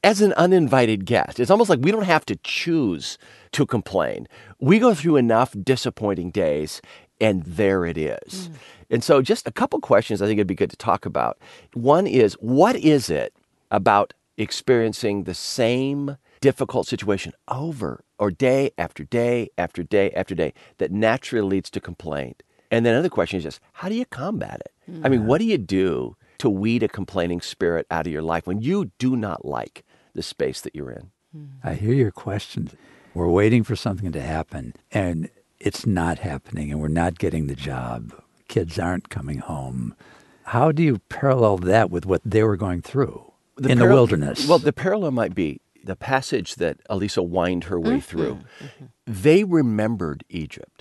as 0.03 0.21
an 0.21 0.33
uninvited 0.33 1.05
guest. 1.05 1.39
It's 1.39 1.51
almost 1.51 1.69
like 1.69 1.79
we 1.81 1.91
don't 1.91 2.03
have 2.03 2.25
to 2.27 2.35
choose 2.37 3.17
to 3.51 3.65
complain. 3.65 4.27
We 4.59 4.79
go 4.79 4.93
through 4.93 5.17
enough 5.17 5.55
disappointing 5.61 6.31
days, 6.31 6.81
and 7.19 7.43
there 7.43 7.85
it 7.85 7.97
is. 7.97 8.49
Mm. 8.49 8.53
And 8.91 9.03
so, 9.03 9.21
just 9.21 9.47
a 9.47 9.51
couple 9.51 9.79
questions 9.79 10.21
I 10.21 10.27
think 10.27 10.37
it'd 10.37 10.47
be 10.47 10.55
good 10.55 10.71
to 10.71 10.77
talk 10.77 11.05
about. 11.05 11.37
One 11.73 12.07
is 12.07 12.33
what 12.35 12.75
is 12.75 13.09
it 13.09 13.33
about 13.71 14.13
experiencing 14.37 15.23
the 15.23 15.33
same 15.33 16.17
difficult 16.41 16.87
situation 16.87 17.33
over 17.49 18.03
or 18.17 18.31
day 18.31 18.71
after 18.77 19.03
day 19.03 19.49
after 19.57 19.83
day 19.83 20.11
after 20.11 20.33
day 20.33 20.53
that 20.77 20.91
naturally 20.91 21.47
leads 21.47 21.69
to 21.71 21.81
complaint? 21.81 22.41
And 22.71 22.85
then 22.85 22.93
another 22.93 23.09
question 23.09 23.37
is 23.37 23.43
just 23.43 23.59
how 23.73 23.89
do 23.89 23.95
you 23.95 24.05
combat 24.05 24.61
it? 24.61 24.71
I 25.03 25.09
mean, 25.09 25.21
mm. 25.21 25.25
what 25.25 25.39
do 25.39 25.45
you 25.45 25.57
do 25.57 26.15
to 26.39 26.49
weed 26.49 26.83
a 26.83 26.87
complaining 26.87 27.41
spirit 27.41 27.85
out 27.91 28.07
of 28.07 28.13
your 28.13 28.21
life 28.21 28.47
when 28.47 28.61
you 28.61 28.91
do 28.97 29.15
not 29.15 29.45
like 29.45 29.83
the 30.19 30.23
space 30.23 30.59
that 30.59 30.75
you're 30.75 30.91
in? 30.91 31.11
Hmm. 31.31 31.45
I 31.63 31.75
hear 31.75 31.93
your 31.93 32.11
questions. 32.11 32.75
We're 33.13 33.29
waiting 33.29 33.63
for 33.63 33.77
something 33.77 34.11
to 34.11 34.21
happen, 34.21 34.73
and 34.91 35.29
it's 35.59 35.85
not 35.85 36.19
happening, 36.19 36.71
and 36.71 36.81
we're 36.81 36.89
not 36.89 37.17
getting 37.17 37.47
the 37.47 37.55
job. 37.55 38.13
Kids 38.49 38.77
aren't 38.77 39.07
coming 39.07 39.37
home. 39.37 39.95
How 40.43 40.73
do 40.73 40.83
you 40.83 40.99
parallel 41.07 41.57
that 41.59 41.89
with 41.89 42.05
what 42.05 42.21
they 42.25 42.43
were 42.43 42.57
going 42.57 42.81
through 42.81 43.31
in 43.63 43.79
the 43.79 43.85
wilderness? 43.85 44.45
Well, 44.45 44.59
the 44.59 44.73
parallel 44.73 45.11
might 45.11 45.33
be 45.33 45.61
the 45.85 45.95
passage 45.95 46.55
that 46.55 46.81
Elisa 46.89 47.21
whined 47.21 47.65
her 47.65 47.79
way 47.79 47.91
mm-hmm. 47.91 47.99
through. 47.99 48.39
Mm-hmm. 48.59 48.85
They 49.07 49.45
remembered 49.45 50.25
Egypt. 50.27 50.78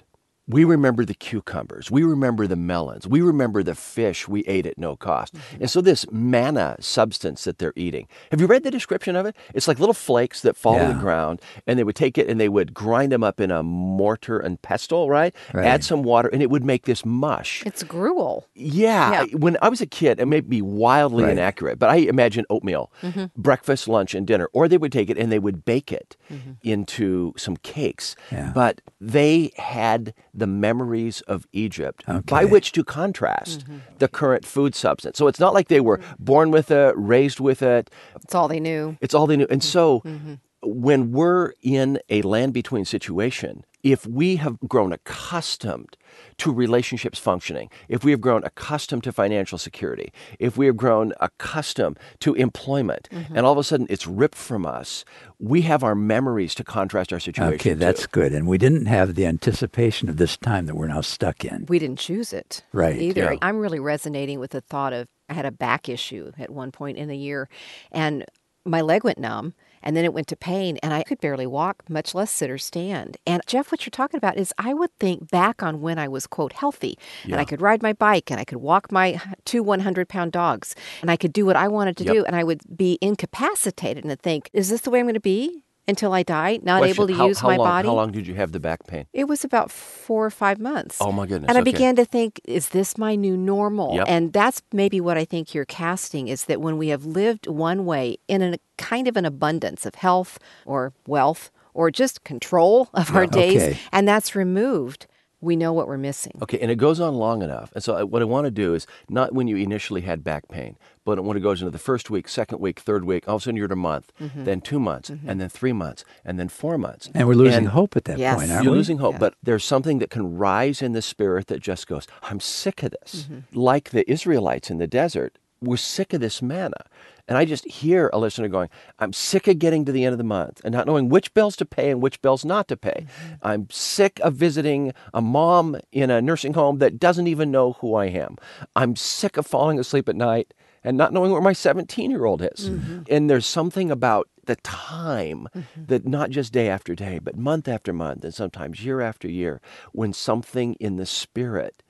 We 0.48 0.64
remember 0.64 1.04
the 1.04 1.14
cucumbers. 1.14 1.90
We 1.90 2.02
remember 2.02 2.46
the 2.46 2.56
melons. 2.56 3.06
We 3.06 3.20
remember 3.20 3.62
the 3.62 3.74
fish 3.74 4.26
we 4.26 4.40
ate 4.44 4.64
at 4.66 4.78
no 4.78 4.96
cost. 4.96 5.34
And 5.60 5.70
so, 5.70 5.80
this 5.80 6.06
manna 6.10 6.76
substance 6.80 7.44
that 7.44 7.58
they're 7.58 7.74
eating, 7.76 8.08
have 8.30 8.40
you 8.40 8.46
read 8.46 8.64
the 8.64 8.70
description 8.70 9.14
of 9.14 9.26
it? 9.26 9.36
It's 9.54 9.68
like 9.68 9.78
little 9.78 9.94
flakes 9.94 10.40
that 10.40 10.56
fall 10.56 10.78
to 10.78 10.86
the 10.94 10.98
ground, 10.98 11.40
and 11.66 11.78
they 11.78 11.84
would 11.84 11.96
take 11.96 12.16
it 12.18 12.28
and 12.28 12.40
they 12.40 12.48
would 12.48 12.72
grind 12.74 13.12
them 13.12 13.22
up 13.22 13.40
in 13.40 13.50
a 13.50 13.62
mortar 13.62 14.38
and 14.38 14.60
pestle, 14.62 15.10
right? 15.10 15.34
Right. 15.52 15.66
Add 15.66 15.84
some 15.84 16.02
water, 16.02 16.28
and 16.32 16.42
it 16.42 16.50
would 16.50 16.64
make 16.64 16.86
this 16.86 17.04
mush. 17.04 17.62
It's 17.66 17.82
gruel. 17.82 18.46
Yeah. 18.54 19.24
Yeah. 19.24 19.36
When 19.36 19.56
I 19.60 19.68
was 19.68 19.80
a 19.82 19.86
kid, 19.86 20.18
it 20.18 20.26
may 20.26 20.40
be 20.40 20.62
wildly 20.62 21.24
Right. 21.24 21.32
inaccurate, 21.32 21.78
but 21.78 21.90
I 21.90 21.96
imagine 21.96 22.44
oatmeal, 22.48 22.90
Mm-hmm. 23.02 23.26
breakfast, 23.36 23.86
lunch, 23.86 24.14
and 24.14 24.26
dinner. 24.26 24.48
Or 24.54 24.66
they 24.68 24.78
would 24.78 24.92
take 24.92 25.10
it 25.10 25.18
and 25.18 25.30
they 25.30 25.38
would 25.38 25.64
bake 25.66 25.92
it 25.92 26.16
into 26.62 27.34
some 27.36 27.56
cakes. 27.58 28.16
Yeah. 28.32 28.52
But 28.54 28.80
they 29.00 29.52
had 29.56 30.14
the 30.38 30.46
memories 30.46 31.20
of 31.22 31.46
Egypt 31.52 32.04
by 32.26 32.44
which 32.44 32.72
to 32.72 32.84
contrast 32.84 33.60
Mm-hmm. 33.60 33.78
the 33.98 34.08
current 34.08 34.44
food 34.44 34.74
substance. 34.74 35.18
So 35.18 35.26
it's 35.26 35.40
not 35.40 35.54
like 35.54 35.68
they 35.68 35.80
were 35.80 36.00
born 36.18 36.50
with 36.50 36.70
it, 36.70 36.94
raised 36.96 37.40
with 37.40 37.62
it. 37.62 37.90
It's 38.22 38.34
all 38.34 38.48
they 38.48 38.60
knew. 38.60 38.96
It's 39.00 39.14
all 39.14 39.26
they 39.26 39.36
knew. 39.36 39.46
And 39.50 39.62
so 39.62 40.00
Mm-hmm. 40.00 40.34
when 40.62 41.12
we're 41.12 41.52
in 41.62 41.98
a 42.08 42.22
land 42.22 42.52
between 42.52 42.84
situation, 42.84 43.64
if 43.82 44.06
we 44.06 44.36
have 44.36 44.58
grown 44.68 44.92
accustomed 44.92 45.96
to 46.38 46.52
relationships 46.52 47.18
functioning, 47.18 47.70
if 47.88 48.02
we 48.04 48.10
have 48.10 48.20
grown 48.20 48.42
accustomed 48.44 49.04
to 49.04 49.12
financial 49.12 49.56
security, 49.58 50.12
if 50.38 50.56
we 50.56 50.66
have 50.66 50.76
grown 50.76 51.12
accustomed 51.20 51.98
to 52.20 52.34
employment, 52.34 53.08
Mm-hmm. 53.12 53.36
and 53.36 53.46
all 53.46 53.52
of 53.52 53.58
a 53.58 53.64
sudden 53.64 53.86
it's 53.88 54.06
ripped 54.06 54.36
from 54.36 54.66
us, 54.66 55.04
we 55.38 55.62
have 55.62 55.82
our 55.84 55.94
memories 55.94 56.54
to 56.56 56.64
contrast 56.64 57.12
our 57.12 57.20
situation. 57.20 57.54
okay, 57.54 57.72
that's 57.74 58.02
to. 58.02 58.08
good. 58.08 58.32
And 58.32 58.46
we 58.46 58.58
didn't 58.58 58.86
have 58.86 59.14
the 59.14 59.26
anticipation 59.26 60.08
of 60.08 60.16
this 60.16 60.36
time 60.36 60.66
that 60.66 60.74
we're 60.74 60.88
now 60.88 61.00
stuck 61.00 61.44
in. 61.44 61.66
We 61.68 61.78
didn't 61.78 61.98
choose 61.98 62.32
it. 62.32 62.62
Right, 62.72 63.00
Either. 63.00 63.32
yeah. 63.32 63.38
I'm 63.42 63.58
really 63.58 63.80
resonating 63.80 64.40
with 64.40 64.50
the 64.50 64.60
thought 64.60 64.92
of 64.92 65.08
I 65.28 65.34
had 65.34 65.46
a 65.46 65.50
back 65.52 65.88
issue 65.88 66.32
at 66.38 66.50
one 66.50 66.72
point 66.72 66.98
in 66.98 67.08
the 67.08 67.16
year 67.16 67.48
and 67.92 68.24
my 68.64 68.80
leg 68.80 69.04
went 69.04 69.18
numb 69.18 69.54
and 69.88 69.96
then 69.96 70.04
it 70.04 70.12
went 70.12 70.26
to 70.26 70.36
pain 70.36 70.76
and 70.82 70.92
I 70.92 71.02
could 71.02 71.18
barely 71.18 71.46
walk, 71.46 71.82
much 71.88 72.14
less 72.14 72.30
sit 72.30 72.50
or 72.50 72.58
stand. 72.58 73.16
And 73.26 73.40
Jeff, 73.46 73.72
what 73.72 73.86
you're 73.86 73.90
talking 73.90 74.18
about 74.18 74.36
is 74.36 74.52
I 74.58 74.74
would 74.74 74.94
think 75.00 75.30
back 75.30 75.62
on 75.62 75.80
when 75.80 75.98
I 75.98 76.08
was 76.08 76.26
quote 76.26 76.52
healthy 76.52 76.98
and 77.24 77.36
I 77.36 77.46
could 77.46 77.62
ride 77.62 77.82
my 77.82 77.94
bike 77.94 78.30
and 78.30 78.38
I 78.38 78.44
could 78.44 78.58
walk 78.58 78.92
my 78.92 79.18
two 79.46 79.62
100 79.62 80.06
pound 80.06 80.32
dogs 80.32 80.74
and 81.00 81.10
I 81.10 81.16
could 81.16 81.32
do 81.32 81.46
what 81.46 81.56
I 81.56 81.68
wanted 81.68 81.96
to 81.96 82.04
Yep. 82.04 82.14
do 82.14 82.24
and 82.26 82.36
I 82.36 82.44
would 82.44 82.60
be 82.76 82.98
incapacitated 83.00 84.04
and 84.04 84.20
think, 84.20 84.50
is 84.52 84.68
this 84.68 84.82
the 84.82 84.90
way 84.90 84.98
I'm 85.00 85.06
going 85.06 85.14
to 85.14 85.20
be 85.20 85.64
until 85.88 86.12
I 86.12 86.22
die? 86.22 86.60
Not 86.62 86.80
Question, 86.80 86.94
able 86.96 87.06
to 87.08 87.14
how, 87.14 87.26
use 87.26 87.40
how 87.40 87.48
my 87.48 87.56
long, 87.56 87.66
body? 87.66 87.88
How 87.88 87.94
long 87.94 88.12
did 88.12 88.26
you 88.26 88.34
have 88.34 88.52
the 88.52 88.60
back 88.60 88.86
pain? 88.86 89.06
It 89.12 89.24
was 89.24 89.42
about 89.42 89.70
four 89.70 90.24
or 90.26 90.30
five 90.30 90.60
months. 90.60 90.98
Oh, 91.00 91.10
my 91.10 91.26
goodness, 91.26 91.48
And 91.48 91.56
I 91.56 91.62
okay. 91.62 91.72
began 91.72 91.96
to 91.96 92.04
think, 92.04 92.40
is 92.44 92.68
this 92.68 92.98
my 92.98 93.14
new 93.16 93.36
normal? 93.36 93.94
Yep. 93.96 94.04
And 94.08 94.32
that's 94.32 94.62
maybe 94.72 95.00
what 95.00 95.16
I 95.16 95.24
think 95.24 95.54
you're 95.54 95.64
casting 95.64 96.28
is 96.28 96.44
that 96.44 96.60
when 96.60 96.76
we 96.78 96.88
have 96.88 97.04
lived 97.06 97.46
one 97.46 97.84
way 97.86 98.18
in 98.28 98.42
a 98.42 98.58
kind 98.76 99.08
of 99.08 99.16
an 99.16 99.24
abundance 99.24 99.86
of 99.86 99.96
health 99.96 100.38
or 100.66 100.92
wealth 101.06 101.50
or 101.74 101.90
just 101.90 102.22
control 102.24 102.88
of 102.94 103.14
our 103.14 103.26
days, 103.26 103.62
Okay. 103.62 103.78
and 103.92 104.06
that's 104.06 104.34
removed, 104.34 105.06
we 105.40 105.54
know 105.56 105.72
what 105.72 105.86
we're 105.86 105.96
missing. 105.98 106.32
Okay, 106.42 106.58
and 106.58 106.70
it 106.70 106.76
goes 106.76 106.98
on 107.00 107.14
long 107.14 107.42
enough. 107.42 107.70
And 107.74 107.82
so, 107.84 108.04
what 108.06 108.22
I 108.22 108.24
want 108.24 108.46
to 108.46 108.50
do 108.50 108.74
is 108.74 108.86
not 109.08 109.32
when 109.32 109.46
you 109.46 109.56
initially 109.56 110.00
had 110.00 110.24
back 110.24 110.48
pain, 110.48 110.76
but 111.04 111.22
when 111.22 111.36
it 111.36 111.40
goes 111.40 111.60
into 111.62 111.70
the 111.70 111.78
first 111.78 112.10
week, 112.10 112.28
second 112.28 112.58
week, 112.60 112.80
third 112.80 113.04
week, 113.04 113.28
all 113.28 113.36
of 113.36 113.42
a 113.42 113.44
sudden 113.44 113.56
you're 113.56 113.66
at 113.66 113.72
a 113.72 113.76
month, 113.76 114.12
Mm-hmm. 114.20 114.44
then 114.44 114.60
two 114.60 114.80
months, 114.80 115.10
and 115.10 115.40
then 115.40 115.48
three 115.48 115.72
months, 115.72 116.04
and 116.24 116.38
then 116.40 116.48
four 116.48 116.76
months. 116.76 117.08
And 117.14 117.28
we're 117.28 117.34
losing 117.34 117.58
And 117.58 117.68
hope 117.68 117.96
at 117.96 118.04
that 118.06 118.18
Yes. 118.18 118.36
point, 118.38 118.50
aren't 118.50 118.64
You're 118.64 118.72
we? 118.72 118.78
losing 118.78 118.98
hope, 118.98 119.14
Yeah. 119.14 119.18
but 119.20 119.34
there's 119.42 119.64
something 119.64 119.98
that 120.00 120.10
can 120.10 120.36
rise 120.36 120.82
in 120.82 120.92
the 120.92 121.02
spirit 121.02 121.46
that 121.46 121.60
just 121.60 121.86
goes, 121.86 122.06
I'm 122.22 122.40
sick 122.40 122.82
of 122.82 122.90
this. 123.00 123.26
Mm-hmm. 123.30 123.58
Like 123.58 123.90
the 123.90 124.10
Israelites 124.10 124.70
in 124.70 124.78
the 124.78 124.86
desert, 124.88 125.38
we're 125.60 125.76
sick 125.76 126.12
of 126.12 126.20
this 126.20 126.42
manna. 126.42 126.84
And 127.28 127.36
I 127.36 127.44
just 127.44 127.66
hear 127.66 128.10
a 128.12 128.18
listener 128.18 128.48
going, 128.48 128.70
I'm 128.98 129.12
sick 129.12 129.46
of 129.46 129.58
getting 129.58 129.84
to 129.84 129.92
the 129.92 130.04
end 130.04 130.12
of 130.12 130.18
the 130.18 130.24
month 130.24 130.62
and 130.64 130.72
not 130.72 130.86
knowing 130.86 131.08
which 131.10 131.34
bills 131.34 131.54
to 131.56 131.66
pay 131.66 131.90
and 131.90 132.02
which 132.02 132.22
bills 132.22 132.44
not 132.44 132.68
to 132.68 132.76
pay. 132.76 133.06
Mm-hmm. 133.06 133.34
I'm 133.42 133.70
sick 133.70 134.18
of 134.20 134.34
visiting 134.34 134.92
a 135.12 135.20
mom 135.20 135.78
in 135.92 136.10
a 136.10 136.22
nursing 136.22 136.54
home 136.54 136.78
that 136.78 136.98
doesn't 136.98 137.26
even 137.26 137.50
know 137.50 137.74
who 137.74 137.94
I 137.94 138.06
am. 138.06 138.36
I'm 138.74 138.96
sick 138.96 139.36
of 139.36 139.46
falling 139.46 139.78
asleep 139.78 140.08
at 140.08 140.16
night 140.16 140.54
and 140.82 140.96
not 140.96 141.12
knowing 141.12 141.30
where 141.30 141.42
my 141.42 141.52
17 141.52 142.10
year 142.10 142.24
old 142.24 142.42
is. 142.42 142.70
Mm-hmm. 142.70 143.02
And 143.10 143.28
there's 143.28 143.46
something 143.46 143.90
about 143.90 144.28
the 144.46 144.56
time 144.56 145.48
that 145.76 146.06
not 146.06 146.30
just 146.30 146.52
day 146.54 146.70
after 146.70 146.94
day, 146.94 147.18
but 147.18 147.36
month 147.36 147.68
after 147.68 147.92
month, 147.92 148.24
and 148.24 148.32
sometimes 148.32 148.82
year 148.82 149.02
after 149.02 149.28
year, 149.28 149.60
when 149.92 150.14
something 150.14 150.74
in 150.80 150.96
the 150.96 151.04
spirit 151.04 151.82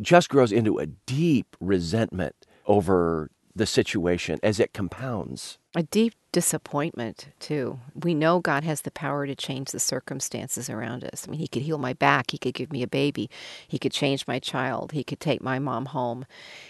just 0.00 0.30
grows 0.30 0.50
into 0.50 0.78
a 0.78 0.86
deep 0.86 1.54
resentment 1.60 2.46
over 2.66 3.30
the 3.54 3.66
situation 3.66 4.38
as 4.42 4.60
it 4.60 4.72
compounds. 4.72 5.58
A 5.74 5.82
deep 5.82 6.14
disappointment, 6.32 7.28
too. 7.38 7.80
We 7.94 8.14
know 8.14 8.40
God 8.40 8.64
has 8.64 8.82
the 8.82 8.90
power 8.90 9.26
to 9.26 9.34
change 9.34 9.70
the 9.70 9.80
circumstances 9.80 10.70
around 10.70 11.04
us. 11.04 11.26
I 11.26 11.30
mean, 11.30 11.40
He 11.40 11.48
could 11.48 11.62
heal 11.62 11.78
my 11.78 11.92
back. 11.92 12.30
He 12.30 12.38
could 12.38 12.54
give 12.54 12.72
me 12.72 12.82
a 12.82 12.88
baby. 12.88 13.28
He 13.66 13.78
could 13.78 13.92
change 13.92 14.26
my 14.26 14.38
child. 14.38 14.92
He 14.92 15.04
could 15.04 15.20
take 15.20 15.42
my 15.42 15.58
mom 15.58 15.86
home. 15.86 16.26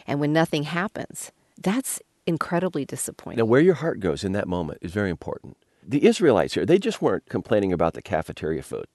And 0.06 0.20
when 0.20 0.32
nothing 0.32 0.64
happens, 0.64 1.32
that's 1.58 2.00
incredibly 2.26 2.84
disappointing. 2.84 3.38
Now, 3.38 3.44
where 3.44 3.60
your 3.60 3.74
heart 3.74 4.00
goes 4.00 4.24
in 4.24 4.32
that 4.32 4.48
moment 4.48 4.78
is 4.80 4.92
very 4.92 5.10
important. 5.10 5.56
The 5.86 6.04
Israelites 6.04 6.54
here, 6.54 6.66
they 6.66 6.78
just 6.78 7.02
weren't 7.02 7.28
complaining 7.28 7.72
about 7.72 7.94
the 7.94 8.02
cafeteria 8.02 8.62
food. 8.62 8.86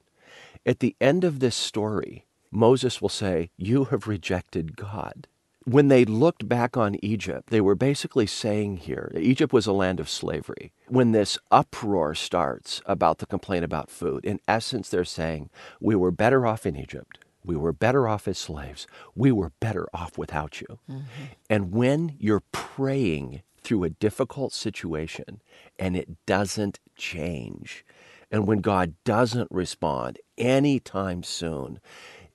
At 0.64 0.80
the 0.80 0.96
end 1.00 1.24
of 1.24 1.40
this 1.40 1.54
story, 1.54 2.26
Moses 2.50 3.00
will 3.02 3.08
say, 3.08 3.50
You 3.56 3.84
have 3.86 4.06
rejected 4.06 4.76
God. 4.76 5.26
When 5.68 5.88
they 5.88 6.04
looked 6.04 6.48
back 6.48 6.76
on 6.76 6.94
Egypt, 7.04 7.50
they 7.50 7.60
were 7.60 7.74
basically 7.74 8.26
saying 8.26 8.76
here 8.76 9.10
Egypt 9.16 9.52
was 9.52 9.66
a 9.66 9.72
land 9.72 9.98
of 9.98 10.08
slavery. 10.08 10.72
When 10.86 11.10
this 11.10 11.38
uproar 11.50 12.14
starts 12.14 12.80
about 12.86 13.18
the 13.18 13.26
complaint 13.26 13.64
about 13.64 13.90
food, 13.90 14.24
in 14.24 14.38
essence, 14.46 14.88
they're 14.88 15.04
saying, 15.04 15.50
We 15.80 15.96
were 15.96 16.12
better 16.12 16.46
off 16.46 16.66
in 16.66 16.76
Egypt. 16.76 17.18
We 17.44 17.56
were 17.56 17.72
better 17.72 18.06
off 18.06 18.28
as 18.28 18.38
slaves. 18.38 18.86
We 19.16 19.32
were 19.32 19.50
better 19.58 19.88
off 19.92 20.16
without 20.16 20.60
you. 20.60 20.78
Mm-hmm. 20.88 21.02
And 21.50 21.72
when 21.72 22.14
you're 22.20 22.44
praying 22.52 23.42
through 23.60 23.82
a 23.82 23.90
difficult 23.90 24.52
situation 24.52 25.40
and 25.80 25.96
it 25.96 26.24
doesn't 26.26 26.78
change, 26.94 27.84
and 28.30 28.46
when 28.46 28.60
God 28.60 28.94
doesn't 29.02 29.50
respond 29.50 30.20
anytime 30.38 31.24
soon, 31.24 31.80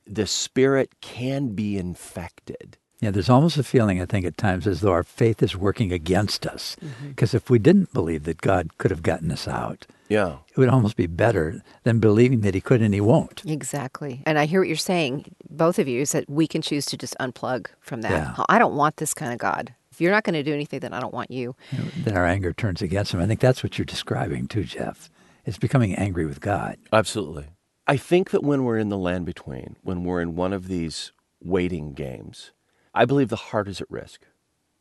the 0.06 0.28
spirit 0.28 1.00
can 1.00 1.50
be 1.56 1.78
infected. 1.78 2.78
Yeah, 3.02 3.10
there's 3.10 3.30
almost 3.30 3.58
a 3.58 3.64
feeling, 3.64 4.00
I 4.00 4.06
think, 4.06 4.28
at 4.28 4.38
times 4.38 4.68
as 4.68 4.82
though 4.82 4.92
our 4.92 5.04
faith 5.04 5.42
is 5.42 5.58
working 5.58 5.92
against 5.92 6.46
us. 6.46 6.78
Because 7.08 7.30
mm-hmm. 7.30 7.38
if 7.38 7.50
we 7.50 7.58
didn't 7.58 7.92
believe 7.94 8.26
that 8.26 8.42
God 8.42 8.78
could 8.78 8.92
have 8.92 9.02
gotten 9.02 9.32
us 9.32 9.48
out, 9.48 9.88
yeah. 10.08 10.38
it 10.50 10.58
would 10.58 10.70
almost 10.70 10.96
be 10.96 11.08
better 11.08 11.64
than 11.84 12.00
believing 12.00 12.42
that 12.42 12.54
He 12.54 12.62
could 12.62 12.80
and 12.80 12.94
He 12.94 13.02
won't. 13.02 13.42
Exactly. 13.44 14.22
And 14.28 14.38
I 14.38 14.46
hear 14.46 14.62
what 14.62 14.68
you're 14.68 14.78
saying, 14.78 15.34
both 15.50 15.80
of 15.80 15.88
you, 15.88 16.02
is 16.02 16.12
that 16.12 16.30
we 16.30 16.46
can 16.46 16.62
choose 16.62 16.86
to 16.88 16.98
just 16.98 17.16
unplug 17.20 17.68
from 17.80 18.02
that. 18.02 18.12
Yeah. 18.12 18.46
I 18.48 18.60
don't 18.60 18.76
want 18.76 18.98
this 18.98 19.16
kind 19.16 19.34
of 19.34 19.40
God. 19.40 19.74
If 19.92 20.00
you're 20.00 20.12
not 20.12 20.24
going 20.24 20.36
to 20.36 20.44
do 20.44 20.54
anything, 20.54 20.80
then 20.82 20.94
I 20.94 21.00
don't 21.00 21.14
want 21.14 21.32
you. 21.32 21.56
you 21.72 21.84
then 22.04 22.16
our 22.16 22.28
anger 22.28 22.54
turns 22.54 22.84
against 22.84 23.16
Him. 23.16 23.20
I 23.20 23.26
think 23.26 23.40
that's 23.40 23.64
what 23.64 23.80
you're 23.80 23.86
describing 23.86 24.48
too, 24.48 24.64
Jeff. 24.64 25.10
It's 25.44 25.58
becoming 25.58 25.96
angry 25.96 26.28
with 26.28 26.40
God. 26.40 26.78
Absolutely. 26.94 27.48
I 27.88 27.98
think 27.98 28.30
that 28.30 28.44
when 28.44 28.64
we're 28.64 28.78
in 28.78 28.90
the 28.90 28.98
land 28.98 29.26
between, 29.26 29.76
when 29.82 30.04
we're 30.04 30.22
in 30.22 30.36
one 30.36 30.54
of 30.54 30.68
these 30.68 31.12
waiting 31.42 31.94
games, 31.94 32.52
I 32.94 33.06
believe 33.06 33.30
the 33.30 33.36
heart 33.36 33.68
is 33.68 33.82
at 33.82 33.90
risk. 33.90 34.26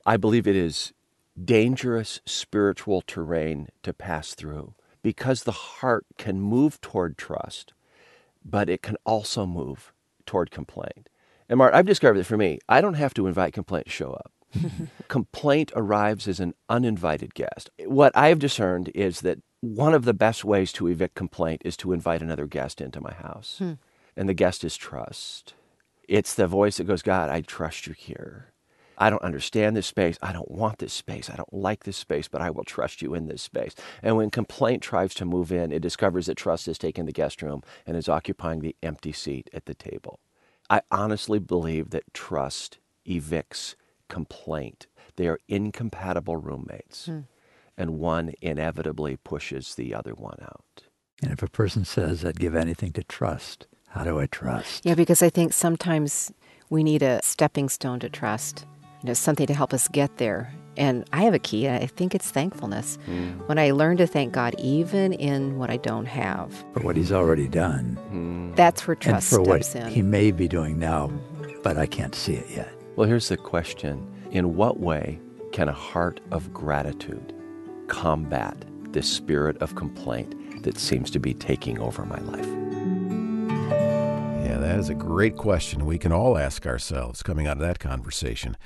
I 0.05 0.17
believe 0.17 0.47
it 0.47 0.57
is 0.57 0.93
dangerous 1.43 2.21
spiritual 2.27 3.03
terrain 3.03 3.69
to 3.83 3.93
pass 3.93 4.35
through 4.35 4.75
because 5.03 5.45
the 5.45 5.53
heart 5.53 6.07
can 6.19 6.41
move 6.41 6.81
toward 6.81 7.17
trust, 7.17 7.73
but 8.45 8.69
it 8.69 8.83
can 8.83 8.97
also 9.05 9.47
move 9.47 9.93
toward 10.27 10.51
complaint. 10.51 11.09
And 11.49 11.59
Mart, 11.59 11.75
I've 11.75 11.87
discovered 11.87 12.19
that 12.19 12.25
for 12.25 12.37
me, 12.37 12.59
I 12.69 12.81
don't 12.81 12.95
have 12.95 13.15
to 13.15 13.27
invite 13.27 13.53
complaint 13.53 13.87
to 13.87 13.91
show 13.91 14.13
up. 14.13 14.33
complaint 15.09 15.73
arrives 15.75 16.27
as 16.27 16.41
an 16.41 16.55
uninvited 16.69 17.35
guest. 17.35 17.71
What 17.87 18.17
I've 18.17 18.39
discerned 18.39 18.91
is 18.95 19.21
that 19.21 19.39
one 19.61 19.95
of 19.95 20.05
the 20.05 20.15
best 20.15 20.45
ways 20.45 20.73
to 20.73 20.89
evict 20.89 21.15
complaint 21.15 21.63
is 21.65 21.77
to 21.79 21.93
invite 21.93 22.23
another 22.23 22.47
guest 22.47 22.81
into 22.81 23.01
my 23.01 23.13
house. 23.13 23.57
Hmm. 23.59 23.75
And 24.17 24.29
the 24.29 24.35
guest 24.35 24.65
is 24.65 24.77
trust. 24.77 25.55
It's 26.11 26.35
the 26.35 26.49
voice 26.49 26.79
that 26.79 26.89
goes, 26.89 27.03
God, 27.03 27.31
I 27.31 27.41
trust 27.41 27.87
you 27.87 27.93
here. 27.93 28.53
I 28.99 29.11
don't 29.11 29.23
understand 29.23 29.77
this 29.77 29.87
space. 29.87 30.19
I 30.21 30.33
don't 30.33 30.51
want 30.51 30.81
this 30.81 30.93
space. 30.93 31.31
I 31.31 31.37
don't 31.37 31.55
like 31.55 31.85
this 31.85 31.97
space, 31.97 32.27
but 32.27 32.43
I 32.43 32.51
will 32.51 32.65
trust 32.65 33.01
you 33.01 33.15
in 33.15 33.29
this 33.29 33.43
space. 33.43 33.77
And 34.03 34.17
when 34.17 34.29
complaint 34.31 34.83
tries 34.83 35.15
to 35.15 35.25
move 35.25 35.53
in, 35.53 35.71
it 35.71 35.83
discovers 35.83 36.27
that 36.27 36.37
trust 36.37 36.67
has 36.67 36.79
taken 36.79 37.07
the 37.07 37.13
guest 37.13 37.43
room 37.43 37.63
and 37.87 37.97
is 37.97 38.09
occupying 38.09 38.59
the 38.59 38.75
empty 38.83 39.13
seat 39.13 39.49
at 39.55 39.67
the 39.67 39.75
table. 39.75 40.19
I 40.69 40.81
honestly 40.91 41.39
believe 41.39 41.91
that 41.91 42.13
trust 42.13 42.79
evicts 43.07 43.77
complaint. 44.09 44.89
They 45.15 45.29
are 45.29 45.39
incompatible 45.47 46.39
roommates, 46.39 47.07
hmm. 47.07 47.21
and 47.79 48.01
one 48.01 48.35
inevitably 48.43 49.17
pushes 49.17 49.77
the 49.77 49.95
other 49.95 50.15
one 50.15 50.39
out. 50.43 50.89
And 51.23 51.31
if 51.31 51.41
a 51.41 51.49
person 51.49 51.85
says, 51.85 52.25
I'd 52.25 52.41
give 52.41 52.57
anything 52.57 52.91
to 52.95 53.05
trust, 53.05 53.69
how 53.91 54.05
do 54.05 54.21
I 54.21 54.27
trust? 54.27 54.87
Yeah, 54.87 54.95
because 54.95 55.23
I 55.23 55.31
think 55.31 55.53
sometimes 55.53 56.33
we 56.71 56.85
need 56.85 57.03
a 57.03 57.21
stepping 57.23 57.69
stone 57.69 57.99
to 58.01 58.09
trust, 58.09 58.65
you 59.03 59.09
know, 59.09 59.15
something 59.15 59.47
to 59.47 59.55
help 59.55 59.75
us 59.75 59.89
get 59.89 60.17
there. 60.19 60.53
And 60.77 61.05
I 61.13 61.23
have 61.25 61.35
a 61.35 61.41
key, 61.41 61.67
and 61.67 61.83
I 61.83 61.87
think 61.87 62.15
it's 62.15 62.31
thankfulness. 62.31 62.99
Mm. 63.09 63.47
When 63.49 63.59
I 63.59 63.73
learn 63.73 63.97
to 63.97 64.07
thank 64.07 64.33
God, 64.33 64.55
even 64.59 65.13
in 65.13 65.59
what 65.59 65.69
I 65.69 65.77
don't 65.77 66.07
have, 66.07 66.53
for 66.73 66.81
what 66.81 66.97
He's 66.97 67.11
already 67.11 67.49
done, 67.49 67.99
mm. 68.13 68.57
that's 68.57 68.87
where 68.87 68.95
trust 68.95 69.33
and 69.33 69.45
for 69.45 69.51
what 69.51 69.75
in. 69.75 69.89
He 69.89 70.03
may 70.03 70.31
be 70.31 70.47
doing 70.47 70.79
now, 70.79 71.09
mm-hmm. 71.09 71.61
but 71.63 71.77
I 71.77 71.87
can't 71.87 72.15
see 72.15 72.35
it 72.35 72.49
yet. 72.49 72.73
Well, 72.95 73.09
here's 73.09 73.29
the 73.29 73.37
question 73.37 74.07
In 74.31 74.55
what 74.55 74.79
way 74.79 75.19
can 75.51 75.69
a 75.69 75.73
heart 75.73 76.21
of 76.31 76.53
gratitude 76.55 77.35
combat 77.89 78.57
this 78.93 79.11
spirit 79.11 79.57
of 79.59 79.75
complaint 79.75 80.63
that 80.63 80.79
seems 80.79 81.11
to 81.11 81.19
be 81.19 81.35
taking 81.35 81.81
over 81.81 82.05
my 82.05 82.21
life? 82.21 82.47
That 84.71 84.79
is 84.79 84.89
a 84.89 84.95
great 84.95 85.37
question 85.37 85.85
we 85.85 85.99
can 85.99 86.13
all 86.13 86.39
ask 86.39 86.65
ourselves 86.65 87.25
coming 87.25 87.49
out 87.49 87.57
of 87.57 87.63
that 87.63 87.81
conversation. 87.81 88.57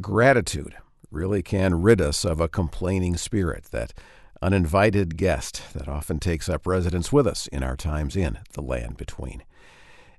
Gratitude 0.00 0.74
really 1.12 1.44
can 1.44 1.80
rid 1.80 2.00
us 2.00 2.24
of 2.24 2.40
a 2.40 2.48
complaining 2.48 3.16
spirit, 3.16 3.66
that 3.70 3.94
uninvited 4.42 5.16
guest 5.16 5.62
that 5.72 5.86
often 5.86 6.18
takes 6.18 6.48
up 6.48 6.66
residence 6.66 7.12
with 7.12 7.28
us 7.28 7.46
in 7.46 7.62
our 7.62 7.76
times 7.76 8.16
in 8.16 8.40
the 8.54 8.62
land 8.62 8.96
between. 8.96 9.44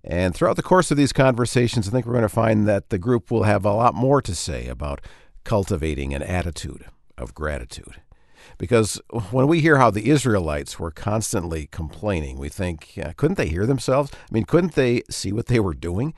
And 0.05 0.33
throughout 0.33 0.55
the 0.55 0.63
course 0.63 0.89
of 0.89 0.95
these 0.95 1.11
conversations, 1.11 1.89
I 1.89 1.91
think 1.91 2.05
we're 2.05 2.13
going 2.13 2.21
to 2.21 2.29
find 2.29 2.65
that 2.65 2.89
the 2.89 2.97
group 2.97 3.29
will 3.29 3.43
have 3.43 3.65
a 3.65 3.73
lot 3.73 3.93
more 3.93 4.21
to 4.21 4.33
say 4.33 4.67
about 4.67 5.01
cultivating 5.43 6.13
an 6.13 6.23
attitude 6.23 6.85
of 7.17 7.33
gratitude. 7.33 7.99
Because 8.57 9.01
when 9.31 9.47
we 9.47 9.59
hear 9.59 9.77
how 9.77 9.91
the 9.91 10.09
Israelites 10.09 10.79
were 10.79 10.91
constantly 10.91 11.67
complaining, 11.67 12.37
we 12.37 12.49
think, 12.49 12.99
couldn't 13.17 13.37
they 13.37 13.49
hear 13.49 13.65
themselves? 13.65 14.11
I 14.13 14.33
mean, 14.33 14.45
couldn't 14.45 14.75
they 14.75 15.01
see 15.09 15.31
what 15.31 15.47
they 15.47 15.59
were 15.59 15.73
doing? 15.73 16.13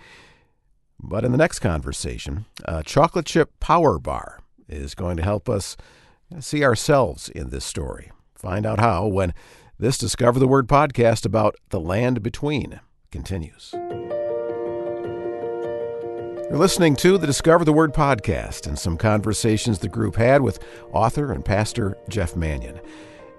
But 1.00 1.23
in 1.23 1.32
the 1.32 1.38
next 1.38 1.60
conversation, 1.60 2.45
a 2.65 2.84
chocolate 2.84 3.26
chip 3.26 3.60
power 3.60 4.00
bar 4.00 4.41
is 4.67 4.95
going 4.95 5.17
to 5.17 5.23
help 5.23 5.47
us 5.47 5.78
see 6.39 6.63
ourselves 6.63 7.30
in 7.30 7.50
this 7.50 7.65
story. 7.65 8.12
Find 8.36 8.65
out 8.65 8.80
how 8.80 9.08
when 9.08 9.34
this 9.80 9.97
Discover 9.97 10.39
the 10.39 10.47
Word 10.47 10.67
podcast 10.67 11.26
about 11.26 11.56
the 11.69 11.80
land 11.80 12.23
between 12.23 12.80
continues. 13.12 13.73
You're 16.49 16.60
listening 16.60 16.95
to 16.97 17.17
the 17.17 17.27
Discover 17.27 17.65
the 17.65 17.73
Word 17.73 17.93
podcast 17.93 18.67
and 18.67 18.79
some 18.79 18.95
conversations 18.95 19.79
the 19.79 19.89
group 19.89 20.15
had 20.15 20.41
with 20.41 20.63
author 20.93 21.33
and 21.33 21.43
pastor 21.43 21.97
Jeff 22.07 22.38
Manion. 22.38 22.79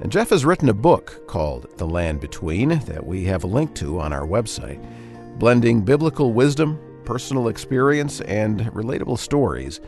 And 0.01 0.13
Jeff 0.13 0.29
has 0.29 0.45
written 0.45 0.69
a 0.69 0.75
book 0.75 1.27
called 1.27 1.79
The 1.79 1.87
Land 1.87 2.21
Between 2.21 2.69
that 2.81 3.07
we 3.07 3.25
have 3.25 3.45
a 3.45 3.47
link 3.47 3.75
to 3.77 3.99
on 3.99 4.13
our 4.13 4.27
website, 4.27 4.87
blending 5.39 5.81
biblical 5.81 6.35
wisdom, 6.35 6.79
personal 7.07 7.49
experience, 7.49 8.21
and 8.21 8.61
relatable 8.75 9.19
stories. 9.19 9.81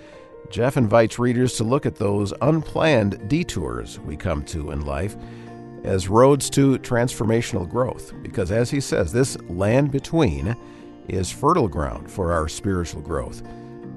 Jeff 0.48 0.78
invites 0.78 1.18
readers 1.18 1.56
to 1.56 1.64
look 1.64 1.84
at 1.84 1.96
those 1.96 2.32
unplanned 2.40 3.28
detours 3.28 3.98
we 4.00 4.16
come 4.16 4.42
to 4.46 4.70
in 4.70 4.86
life 4.86 5.14
as 5.84 6.08
roads 6.08 6.48
to 6.50 6.78
transformational 6.78 7.68
growth. 7.68 8.14
Because 8.22 8.50
as 8.50 8.70
he 8.70 8.80
says, 8.80 9.12
this 9.12 9.38
land 9.42 9.90
between 9.90 10.56
is 11.12 11.30
fertile 11.30 11.68
ground 11.68 12.10
for 12.10 12.32
our 12.32 12.48
spiritual 12.48 13.02
growth, 13.02 13.42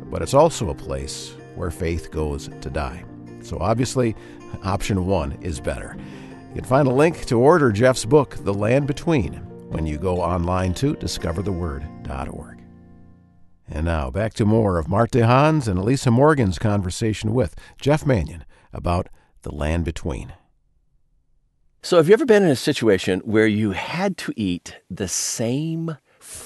but 0.10 0.22
it's 0.22 0.34
also 0.34 0.70
a 0.70 0.76
place 0.76 1.36
where 1.56 1.72
faith 1.72 2.12
goes 2.12 2.50
to 2.62 2.70
die. 2.70 3.04
So 3.42 3.58
obviously, 3.60 4.16
option 4.64 5.06
one 5.06 5.34
is 5.42 5.60
better. 5.60 5.98
You 6.50 6.62
can 6.62 6.66
find 6.66 6.88
a 6.88 6.94
link 6.94 7.26
to 7.26 7.40
order 7.40 7.72
Jeff's 7.72 8.06
book, 8.06 8.36
The 8.44 8.54
Land 8.54 8.88
Between, 8.88 9.34
when 9.70 9.86
you 9.86 9.98
go 9.98 10.22
online 10.22 10.74
to 10.76 10.96
discovertheword.org. 10.96 12.60
And 13.68 13.86
now 13.86 14.12
back 14.12 14.34
to 14.36 14.46
more 14.46 14.78
of 14.78 14.88
Mart 14.88 15.12
DeHaan's 15.12 15.68
and 15.68 15.80
Elisa 15.80 16.12
Morgan's 16.12 16.60
conversation 16.60 17.34
with 17.34 17.56
Jeff 17.80 18.06
Manion 18.06 18.46
about 18.72 19.10
the 19.42 19.54
land 19.54 19.86
between. 19.86 20.34
So, 21.82 21.98
have 21.98 22.08
you 22.08 22.14
ever 22.14 22.26
been 22.26 22.44
in 22.44 22.50
a 22.50 22.56
situation 22.56 23.20
where 23.26 23.48
you 23.48 23.72
had 23.72 24.16
to 24.20 24.34
eat 24.38 24.78
the 24.90 25.08
same 25.08 25.98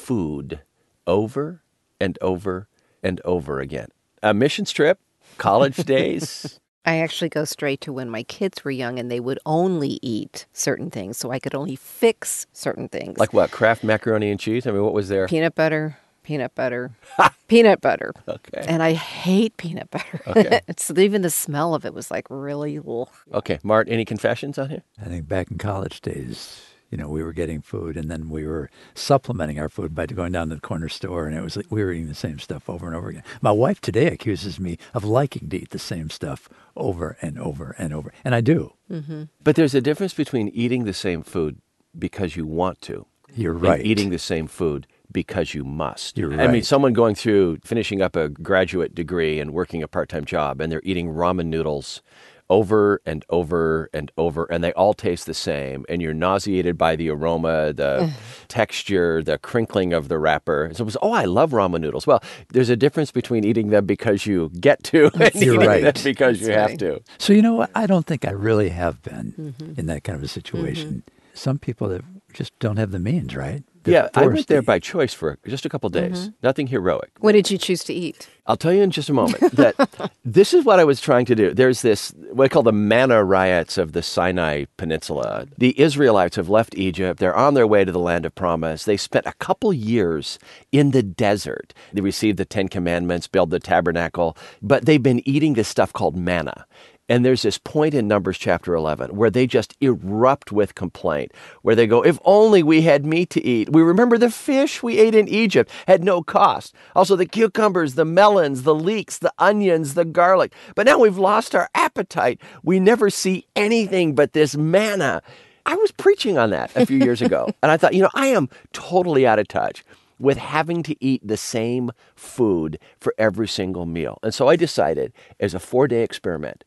food 0.07 0.61
over 1.05 1.61
and 1.99 2.17
over 2.21 2.69
and 3.03 3.19
over 3.25 3.59
again. 3.59 3.89
A 4.23 4.33
missions 4.33 4.71
trip, 4.71 4.99
college 5.37 5.75
days. 5.85 6.61
I 6.85 6.99
actually 6.99 7.27
go 7.27 7.43
straight 7.43 7.81
to 7.81 7.91
when 7.91 8.09
my 8.09 8.23
kids 8.23 8.63
were 8.63 8.71
young 8.71 8.99
and 8.99 9.11
they 9.11 9.19
would 9.19 9.39
only 9.45 9.99
eat 10.01 10.45
certain 10.53 10.89
things, 10.89 11.17
so 11.17 11.31
I 11.31 11.39
could 11.39 11.53
only 11.53 11.75
fix 11.75 12.47
certain 12.53 12.87
things. 12.87 13.17
Like 13.17 13.33
what? 13.33 13.51
Kraft 13.51 13.83
macaroni 13.83 14.31
and 14.31 14.39
cheese? 14.39 14.65
I 14.65 14.71
mean, 14.71 14.81
what 14.81 14.93
was 14.93 15.09
there? 15.09 15.27
Peanut 15.27 15.55
butter, 15.55 15.97
peanut 16.23 16.55
butter, 16.55 16.91
peanut 17.49 17.81
butter. 17.81 18.13
Okay. 18.29 18.63
And 18.65 18.81
I 18.81 18.93
hate 18.93 19.57
peanut 19.57 19.91
butter. 19.91 20.21
Okay. 20.25 20.61
it's 20.69 20.89
even 20.89 21.21
the 21.21 21.29
smell 21.29 21.75
of 21.75 21.85
it 21.85 21.93
was 21.93 22.09
like 22.09 22.27
really. 22.29 22.79
Ugh. 22.79 23.09
Okay, 23.33 23.59
Mart. 23.61 23.89
Any 23.89 24.05
confessions 24.05 24.57
on 24.57 24.69
here? 24.69 24.83
I 25.01 25.09
think 25.09 25.27
back 25.27 25.51
in 25.51 25.57
college 25.57 25.99
days, 25.99 26.61
You 26.89 26.97
know, 26.97 27.09
we 27.09 27.21
were 27.21 27.33
getting 27.33 27.61
food 27.61 27.97
and 27.97 28.09
then 28.09 28.29
we 28.29 28.45
were 28.45 28.69
supplementing 28.95 29.59
our 29.59 29.69
food 29.69 29.93
by 29.93 30.05
going 30.05 30.31
down 30.31 30.49
to 30.49 30.55
the 30.55 30.61
corner 30.61 30.89
store 30.89 31.27
and 31.27 31.37
it 31.37 31.41
was 31.41 31.57
like 31.57 31.67
we 31.69 31.83
were 31.83 31.91
eating 31.91 32.07
the 32.07 32.15
same 32.15 32.39
stuff 32.39 32.69
over 32.69 32.87
and 32.87 32.95
over 32.95 33.09
again. 33.09 33.23
My 33.41 33.51
wife 33.51 33.81
today 33.81 34.07
accuses 34.07 34.59
me 34.59 34.77
of 34.93 35.03
liking 35.03 35.49
to 35.49 35.57
eat 35.57 35.71
the 35.71 35.79
same 35.79 36.09
stuff 36.09 36.47
over 36.75 37.17
and 37.21 37.37
over 37.39 37.75
and 37.77 37.93
over. 37.93 38.13
And 38.23 38.33
I 38.33 38.41
do. 38.41 38.73
Mm-hmm. 38.89 39.23
But 39.43 39.55
there's 39.55 39.75
a 39.75 39.81
difference 39.81 40.13
between 40.13 40.47
eating 40.49 40.85
the 40.85 40.93
same 40.93 41.23
food 41.23 41.59
because 41.97 42.35
you 42.35 42.45
want 42.45 42.81
to. 42.81 43.05
You're 43.35 43.53
right. 43.53 43.79
And 43.79 43.87
eating 43.87 44.09
the 44.09 44.19
same 44.19 44.47
food 44.47 44.87
because 45.11 45.53
you 45.53 45.63
must. 45.63 46.17
You're 46.17 46.29
right. 46.29 46.41
I 46.41 46.47
mean, 46.47 46.63
someone 46.63 46.93
going 46.93 47.15
through 47.15 47.59
finishing 47.63 48.01
up 48.01 48.15
a 48.15 48.29
graduate 48.29 48.93
degree 48.93 49.39
and 49.39 49.51
working 49.51 49.83
a 49.83 49.87
part 49.87 50.09
time 50.09 50.25
job, 50.25 50.61
and 50.61 50.71
they're 50.71 50.81
eating 50.83 51.07
ramen 51.07 51.47
noodles 51.47 52.01
over 52.49 53.01
and 53.05 53.25
over 53.29 53.89
and 53.93 54.11
over, 54.17 54.45
and 54.45 54.63
they 54.63 54.71
all 54.73 54.93
taste 54.93 55.25
the 55.25 55.33
same, 55.33 55.85
and 55.89 56.01
you're 56.01 56.13
nauseated 56.13 56.77
by 56.77 56.95
the 56.95 57.09
aroma, 57.09 57.73
the 57.73 58.11
texture, 58.47 59.21
the 59.21 59.37
crinkling 59.37 59.93
of 59.93 60.07
the 60.07 60.17
wrapper. 60.17 60.69
So 60.73 60.83
it 60.83 60.85
was, 60.85 60.97
oh, 61.01 61.11
I 61.11 61.25
love 61.25 61.51
ramen 61.51 61.81
noodles. 61.81 62.07
Well, 62.07 62.23
there's 62.49 62.69
a 62.69 62.75
difference 62.77 63.11
between 63.11 63.43
eating 63.43 63.69
them 63.69 63.85
because 63.85 64.25
you 64.25 64.49
get 64.59 64.83
to 64.85 65.11
and 65.19 65.35
You're 65.35 65.55
eating 65.55 65.67
right. 65.67 65.83
them 65.83 66.03
because 66.03 66.39
you 66.41 66.47
That's 66.47 66.57
have 66.59 66.69
right. 66.71 66.79
to. 66.79 67.01
So 67.17 67.33
you 67.33 67.41
know 67.41 67.55
what? 67.55 67.69
I 67.75 67.85
don't 67.85 68.05
think 68.05 68.25
I 68.25 68.31
really 68.31 68.69
have 68.69 69.01
been 69.03 69.33
Mm-hmm. 69.37 69.79
in 69.79 69.85
that 69.87 70.03
kind 70.03 70.17
of 70.17 70.23
a 70.23 70.27
situation. 70.27 71.03
Some 71.33 71.59
people 71.59 71.89
that 71.89 72.01
just 72.33 72.57
don't 72.59 72.77
have 72.77 72.91
the 72.91 72.99
means, 72.99 73.35
right? 73.35 73.63
They're 73.87 74.03
Yeah, 74.03 74.09
I 74.13 74.27
went 74.27 74.47
there 74.47 74.61
by 74.61 74.79
choice 74.79 75.13
for 75.13 75.37
just 75.47 75.65
a 75.65 75.69
couple 75.69 75.89
days. 75.89 76.19
Mm-hmm. 76.19 76.31
Nothing 76.43 76.67
heroic. 76.67 77.11
What 77.19 77.31
did 77.31 77.49
you 77.49 77.57
choose 77.57 77.83
to 77.85 77.93
eat? 77.93 78.29
I'll 78.45 78.57
tell 78.57 78.73
you 78.73 78.81
in 78.81 78.91
just 78.91 79.09
a 79.09 79.13
moment 79.13 79.51
that 79.53 80.11
this 80.23 80.53
is 80.53 80.63
what 80.63 80.79
I 80.79 80.83
was 80.83 81.01
trying 81.01 81.25
to 81.25 81.35
do. 81.35 81.53
There's 81.53 81.81
this, 81.81 82.13
what 82.31 82.45
I 82.45 82.47
call 82.47 82.63
the 82.63 82.71
manna 82.71 83.23
riots 83.23 83.77
of 83.77 83.91
the 83.93 84.01
Sinai 84.01 84.65
Peninsula. 84.77 85.47
The 85.57 85.79
Israelites 85.79 86.35
have 86.37 86.49
left 86.49 86.77
Egypt. 86.77 87.19
They're 87.19 87.35
on 87.35 87.53
their 87.53 87.67
way 87.67 87.83
to 87.83 87.91
the 87.91 87.99
land 87.99 88.25
of 88.25 88.35
promise. 88.35 88.85
They 88.85 88.97
spent 88.97 89.25
a 89.25 89.33
couple 89.33 89.73
years 89.73 90.39
in 90.71 90.91
the 90.91 91.03
desert. 91.03 91.73
They 91.93 92.01
received 92.01 92.37
the 92.37 92.45
Ten 92.45 92.67
Commandments, 92.67 93.27
built 93.27 93.49
the 93.49 93.59
tabernacle, 93.59 94.37
but 94.61 94.85
they've 94.85 95.03
been 95.03 95.27
eating 95.27 95.53
this 95.53 95.67
stuff 95.67 95.91
called 95.93 96.15
manna. 96.15 96.65
And 97.09 97.23
there's 97.23 97.41
this 97.41 97.57
point 97.57 97.93
in 97.93 98.07
Numbers 98.07 98.37
chapter 98.37 98.73
11 98.73 99.15
where 99.15 99.29
they 99.29 99.47
just 99.47 99.75
erupt 99.79 100.51
with 100.51 100.75
complaint, 100.75 101.31
where 101.61 101.75
they 101.75 101.87
go, 101.87 102.03
If 102.03 102.19
only 102.25 102.63
we 102.63 102.81
had 102.81 103.05
meat 103.05 103.29
to 103.31 103.43
eat. 103.43 103.71
We 103.71 103.81
remember 103.81 104.17
the 104.17 104.29
fish 104.29 104.83
we 104.83 104.99
ate 104.99 105.15
in 105.15 105.27
Egypt 105.27 105.71
had 105.87 106.03
no 106.03 106.21
cost. 106.21 106.75
Also, 106.95 107.15
the 107.15 107.25
cucumbers, 107.25 107.95
the 107.95 108.05
melons, 108.05 108.63
the 108.63 108.75
leeks, 108.75 109.19
the 109.19 109.33
onions, 109.39 109.93
the 109.93 110.05
garlic. 110.05 110.53
But 110.75 110.85
now 110.85 110.99
we've 110.99 111.17
lost 111.17 111.55
our 111.55 111.69
appetite. 111.73 112.41
We 112.63 112.79
never 112.79 113.09
see 113.09 113.45
anything 113.55 114.13
but 114.13 114.33
this 114.33 114.57
manna. 114.57 115.21
I 115.65 115.75
was 115.75 115.91
preaching 115.91 116.37
on 116.37 116.49
that 116.51 116.71
a 116.75 116.85
few 116.85 116.97
years 116.97 117.21
ago. 117.21 117.47
And 117.61 117.71
I 117.71 117.77
thought, 117.77 117.93
you 117.93 118.01
know, 118.01 118.09
I 118.13 118.27
am 118.27 118.49
totally 118.71 119.25
out 119.25 119.39
of 119.39 119.47
touch 119.47 119.83
with 120.19 120.37
having 120.37 120.83
to 120.83 120.95
eat 121.03 121.25
the 121.25 121.37
same 121.37 121.91
food 122.15 122.79
for 122.99 123.13
every 123.17 123.47
single 123.47 123.85
meal. 123.85 124.19
And 124.23 124.33
so 124.33 124.47
I 124.47 124.55
decided, 124.55 125.13
as 125.39 125.53
a 125.53 125.59
four 125.59 125.87
day 125.87 126.03
experiment, 126.03 126.63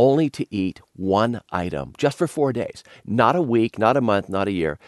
only 0.00 0.30
to 0.30 0.46
eat 0.54 0.80
one 0.94 1.42
item 1.52 1.92
just 1.98 2.16
for 2.16 2.26
four 2.26 2.52
days, 2.52 2.82
not 3.04 3.36
a 3.36 3.42
week, 3.42 3.78
not 3.78 3.96
a 3.98 4.00
month, 4.00 4.28
not 4.30 4.48
a 4.48 4.52
year. 4.52 4.78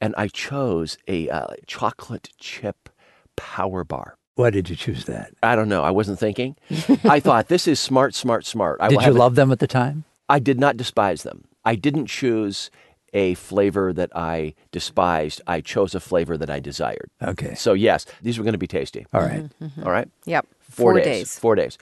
And 0.00 0.14
I 0.16 0.28
chose 0.28 0.96
a 1.08 1.28
uh, 1.28 1.48
chocolate 1.66 2.28
chip 2.38 2.88
power 3.36 3.82
bar. 3.84 4.16
Why 4.36 4.50
did 4.50 4.70
you 4.70 4.76
choose 4.76 5.04
that? 5.06 5.32
I 5.42 5.56
don't 5.56 5.68
know. 5.68 5.82
I 5.82 5.90
wasn't 5.90 6.18
thinking. 6.20 6.56
I 7.04 7.18
thought 7.26 7.48
this 7.48 7.66
is 7.66 7.80
smart, 7.80 8.14
smart, 8.14 8.46
smart. 8.46 8.78
I 8.80 8.88
Did 8.88 9.00
you 9.00 9.04
have 9.06 9.16
a- 9.16 9.18
love 9.18 9.34
them 9.34 9.50
at 9.52 9.58
the 9.58 9.66
time? 9.66 10.04
I 10.28 10.38
did 10.38 10.60
not 10.60 10.76
despise 10.76 11.24
them. 11.24 11.44
I 11.64 11.74
didn't 11.74 12.06
choose 12.06 12.70
a 13.12 13.34
flavor 13.34 13.92
that 13.92 14.10
I 14.16 14.54
despised. 14.70 15.42
I 15.46 15.60
chose 15.60 15.96
a 15.96 16.00
flavor 16.00 16.38
that 16.38 16.48
I 16.48 16.60
desired. 16.60 17.10
Okay. 17.20 17.54
So 17.56 17.72
yes, 17.72 18.06
these 18.22 18.38
were 18.38 18.44
going 18.44 18.54
to 18.54 18.58
be 18.58 18.68
tasty. 18.68 19.04
All 19.12 19.20
right. 19.20 19.50
All 19.84 19.90
right. 19.90 20.08
Yep. 20.26 20.46
Four, 20.70 20.92
Four 20.92 21.00
days. 21.00 21.04
days. 21.04 21.38
Four 21.38 21.54
days. 21.56 21.78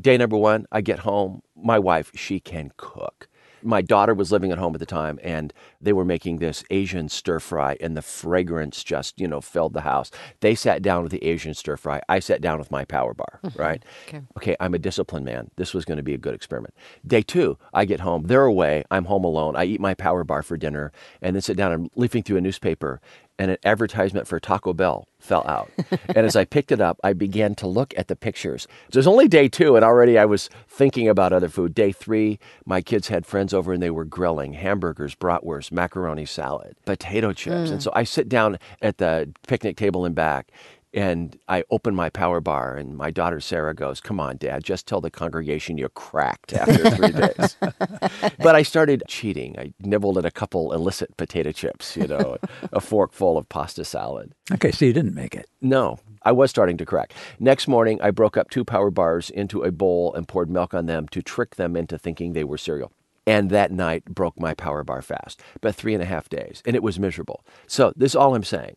Day 0.00 0.16
number 0.16 0.36
one, 0.36 0.66
I 0.72 0.80
get 0.80 1.00
home. 1.00 1.42
My 1.56 1.78
wife, 1.78 2.10
she 2.14 2.40
can 2.40 2.72
cook. 2.76 3.28
My 3.64 3.80
daughter 3.80 4.12
was 4.12 4.32
living 4.32 4.50
at 4.50 4.58
home 4.58 4.74
at 4.74 4.80
the 4.80 4.86
time, 4.86 5.20
and 5.22 5.52
they 5.80 5.92
were 5.92 6.04
making 6.04 6.38
this 6.38 6.64
Asian 6.70 7.08
stir 7.08 7.38
fry, 7.38 7.76
and 7.80 7.96
the 7.96 8.02
fragrance 8.02 8.82
just, 8.82 9.20
you 9.20 9.28
know, 9.28 9.40
filled 9.40 9.72
the 9.72 9.82
house. 9.82 10.10
They 10.40 10.56
sat 10.56 10.82
down 10.82 11.04
with 11.04 11.12
the 11.12 11.24
Asian 11.24 11.54
stir 11.54 11.76
fry. 11.76 12.00
I 12.08 12.18
sat 12.18 12.40
down 12.40 12.58
with 12.58 12.72
my 12.72 12.84
power 12.84 13.14
bar, 13.14 13.38
right? 13.54 13.80
Okay. 14.08 14.22
Okay, 14.36 14.56
I'm 14.58 14.74
a 14.74 14.80
disciplined 14.80 15.26
man. 15.26 15.52
This 15.54 15.74
was 15.74 15.84
going 15.84 15.98
to 15.98 16.02
be 16.02 16.12
a 16.12 16.18
good 16.18 16.34
experiment. 16.34 16.74
Day 17.06 17.22
two, 17.22 17.56
I 17.72 17.84
get 17.84 18.00
home. 18.00 18.24
They're 18.24 18.46
away. 18.46 18.82
I'm 18.90 19.04
home 19.04 19.22
alone. 19.22 19.54
I 19.54 19.64
eat 19.64 19.80
my 19.80 19.94
power 19.94 20.24
bar 20.24 20.42
for 20.42 20.56
dinner 20.56 20.90
and 21.20 21.36
then 21.36 21.40
sit 21.42 21.56
down 21.56 21.70
and 21.70 21.88
leafing 21.94 22.24
through 22.24 22.38
a 22.38 22.40
newspaper, 22.40 23.00
and 23.38 23.50
an 23.50 23.56
advertisement 23.64 24.26
for 24.26 24.38
Taco 24.38 24.72
Bell 24.72 25.08
fell 25.18 25.46
out. 25.46 25.70
and 26.08 26.26
as 26.26 26.36
I 26.36 26.44
picked 26.44 26.72
it 26.72 26.80
up, 26.80 26.98
I 27.02 27.12
began 27.12 27.54
to 27.56 27.66
look 27.66 27.94
at 27.96 28.08
the 28.08 28.16
pictures. 28.16 28.66
So 28.90 28.96
it 28.96 29.00
was 29.00 29.06
only 29.06 29.28
day 29.28 29.48
two, 29.48 29.76
and 29.76 29.84
already 29.84 30.18
I 30.18 30.24
was 30.24 30.50
thinking 30.68 31.08
about 31.08 31.32
other 31.32 31.48
food. 31.48 31.74
Day 31.74 31.92
three, 31.92 32.38
my 32.66 32.80
kids 32.80 33.08
had 33.08 33.26
friends 33.26 33.54
over 33.54 33.72
and 33.72 33.82
they 33.82 33.90
were 33.90 34.04
grilling 34.04 34.54
hamburgers, 34.54 35.14
bratwurst, 35.14 35.72
macaroni 35.72 36.26
salad, 36.26 36.76
potato 36.84 37.32
chips. 37.32 37.70
And 37.70 37.80
mm. 37.80 37.82
so 37.82 37.92
I 37.94 38.04
sit 38.04 38.28
down 38.28 38.58
at 38.80 38.98
the 38.98 39.32
picnic 39.46 39.76
table 39.76 40.04
in 40.04 40.14
back 40.14 40.50
and 40.94 41.38
I 41.48 41.64
open 41.70 41.94
my 41.94 42.10
power 42.10 42.40
bar, 42.40 42.76
and 42.76 42.96
my 42.96 43.10
daughter 43.10 43.40
Sarah 43.40 43.74
goes, 43.74 44.00
Come 44.00 44.20
on, 44.20 44.36
Dad, 44.36 44.64
just 44.64 44.86
tell 44.86 45.00
the 45.00 45.10
congregation 45.10 45.78
you're 45.78 45.88
cracked 45.88 46.52
after 46.52 46.90
three 46.90 47.12
days. 47.12 47.56
but 48.38 48.54
I 48.54 48.62
started 48.62 49.02
cheating. 49.08 49.58
I 49.58 49.72
nibbled 49.80 50.18
at 50.18 50.24
a 50.24 50.30
couple 50.30 50.72
illicit 50.72 51.16
potato 51.16 51.52
chips, 51.52 51.96
you 51.96 52.06
know, 52.06 52.38
a 52.72 52.80
fork 52.80 53.12
full 53.12 53.38
of 53.38 53.48
pasta 53.48 53.84
salad. 53.84 54.34
Okay, 54.52 54.70
so 54.70 54.84
you 54.84 54.92
didn't 54.92 55.14
make 55.14 55.34
it. 55.34 55.48
No, 55.60 55.98
I 56.22 56.32
was 56.32 56.50
starting 56.50 56.76
to 56.78 56.84
crack. 56.84 57.12
Next 57.38 57.66
morning, 57.66 58.00
I 58.02 58.10
broke 58.10 58.36
up 58.36 58.50
two 58.50 58.64
power 58.64 58.90
bars 58.90 59.30
into 59.30 59.62
a 59.62 59.72
bowl 59.72 60.12
and 60.14 60.28
poured 60.28 60.50
milk 60.50 60.74
on 60.74 60.86
them 60.86 61.08
to 61.08 61.22
trick 61.22 61.56
them 61.56 61.76
into 61.76 61.98
thinking 61.98 62.32
they 62.32 62.44
were 62.44 62.58
cereal. 62.58 62.92
And 63.26 63.50
that 63.50 63.70
night 63.70 64.04
broke 64.06 64.38
my 64.40 64.52
power 64.52 64.82
bar 64.82 65.00
fast, 65.00 65.40
but 65.60 65.76
three 65.76 65.94
and 65.94 66.02
a 66.02 66.06
half 66.06 66.28
days, 66.28 66.60
and 66.66 66.74
it 66.74 66.82
was 66.82 66.98
miserable. 66.98 67.44
So, 67.68 67.92
this 67.94 68.12
is 68.12 68.16
all 68.16 68.34
I'm 68.34 68.42
saying 68.42 68.76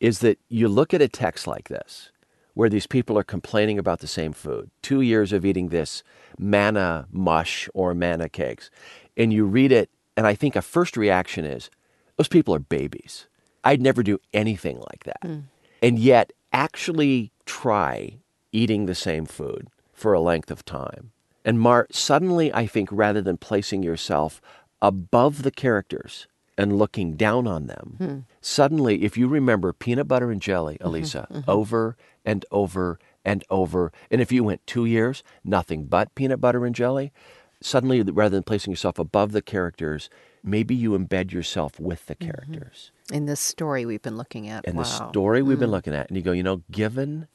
is 0.00 0.18
that 0.18 0.38
you 0.48 0.66
look 0.68 0.92
at 0.92 1.02
a 1.02 1.08
text 1.08 1.46
like 1.46 1.68
this, 1.68 2.10
where 2.54 2.68
these 2.68 2.88
people 2.88 3.16
are 3.16 3.22
complaining 3.24 3.78
about 3.78 4.00
the 4.00 4.08
same 4.08 4.32
food, 4.32 4.68
two 4.82 5.00
years 5.00 5.32
of 5.32 5.44
eating 5.44 5.68
this 5.68 6.02
manna 6.38 7.06
mush 7.12 7.68
or 7.72 7.94
manna 7.94 8.28
cakes, 8.28 8.68
and 9.16 9.32
you 9.32 9.44
read 9.44 9.70
it, 9.70 9.90
and 10.16 10.26
I 10.26 10.34
think 10.34 10.56
a 10.56 10.62
first 10.62 10.96
reaction 10.96 11.44
is, 11.44 11.70
those 12.16 12.26
people 12.26 12.52
are 12.52 12.58
babies. 12.58 13.28
I'd 13.62 13.80
never 13.80 14.02
do 14.02 14.18
anything 14.32 14.80
like 14.90 15.04
that. 15.04 15.18
Hmm. 15.22 15.38
And 15.80 16.00
yet, 16.00 16.32
actually 16.52 17.30
try 17.46 18.18
eating 18.50 18.86
the 18.86 18.94
same 18.94 19.24
food 19.24 19.68
for 19.92 20.12
a 20.12 20.20
length 20.20 20.50
of 20.50 20.64
time. 20.64 21.12
And 21.48 21.58
Mart, 21.58 21.94
suddenly, 21.94 22.52
I 22.52 22.66
think 22.66 22.90
rather 22.92 23.22
than 23.22 23.38
placing 23.38 23.82
yourself 23.82 24.42
above 24.82 25.44
the 25.44 25.50
characters 25.50 26.28
and 26.58 26.76
looking 26.76 27.16
down 27.16 27.46
on 27.46 27.68
them, 27.68 27.94
hmm. 27.96 28.18
suddenly, 28.42 29.02
if 29.02 29.16
you 29.16 29.28
remember 29.28 29.72
peanut 29.72 30.06
butter 30.06 30.30
and 30.30 30.42
jelly, 30.42 30.74
mm-hmm. 30.74 30.88
Elisa, 30.88 31.26
mm-hmm. 31.32 31.50
over 31.50 31.96
and 32.22 32.44
over 32.50 32.98
and 33.24 33.44
over, 33.48 33.90
and 34.10 34.20
if 34.20 34.30
you 34.30 34.44
went 34.44 34.66
two 34.66 34.84
years, 34.84 35.22
nothing 35.42 35.86
but 35.86 36.14
peanut 36.14 36.38
butter 36.38 36.66
and 36.66 36.74
jelly, 36.74 37.14
suddenly, 37.62 38.02
rather 38.02 38.36
than 38.36 38.42
placing 38.42 38.70
yourself 38.70 38.98
above 38.98 39.32
the 39.32 39.40
characters, 39.40 40.10
maybe 40.44 40.74
you 40.74 40.90
embed 40.90 41.32
yourself 41.32 41.80
with 41.80 42.04
the 42.08 42.14
mm-hmm. 42.14 42.30
characters. 42.30 42.92
In 43.10 43.24
this 43.24 43.40
story 43.40 43.86
we've 43.86 44.02
been 44.02 44.18
looking 44.18 44.50
at. 44.50 44.66
and 44.66 44.76
wow. 44.76 44.82
the 44.82 45.08
story 45.08 45.40
we've 45.40 45.58
been 45.58 45.70
mm. 45.70 45.72
looking 45.72 45.94
at, 45.94 46.08
and 46.08 46.16
you 46.18 46.22
go, 46.22 46.32
you 46.32 46.42
know, 46.42 46.60
given 46.70 47.26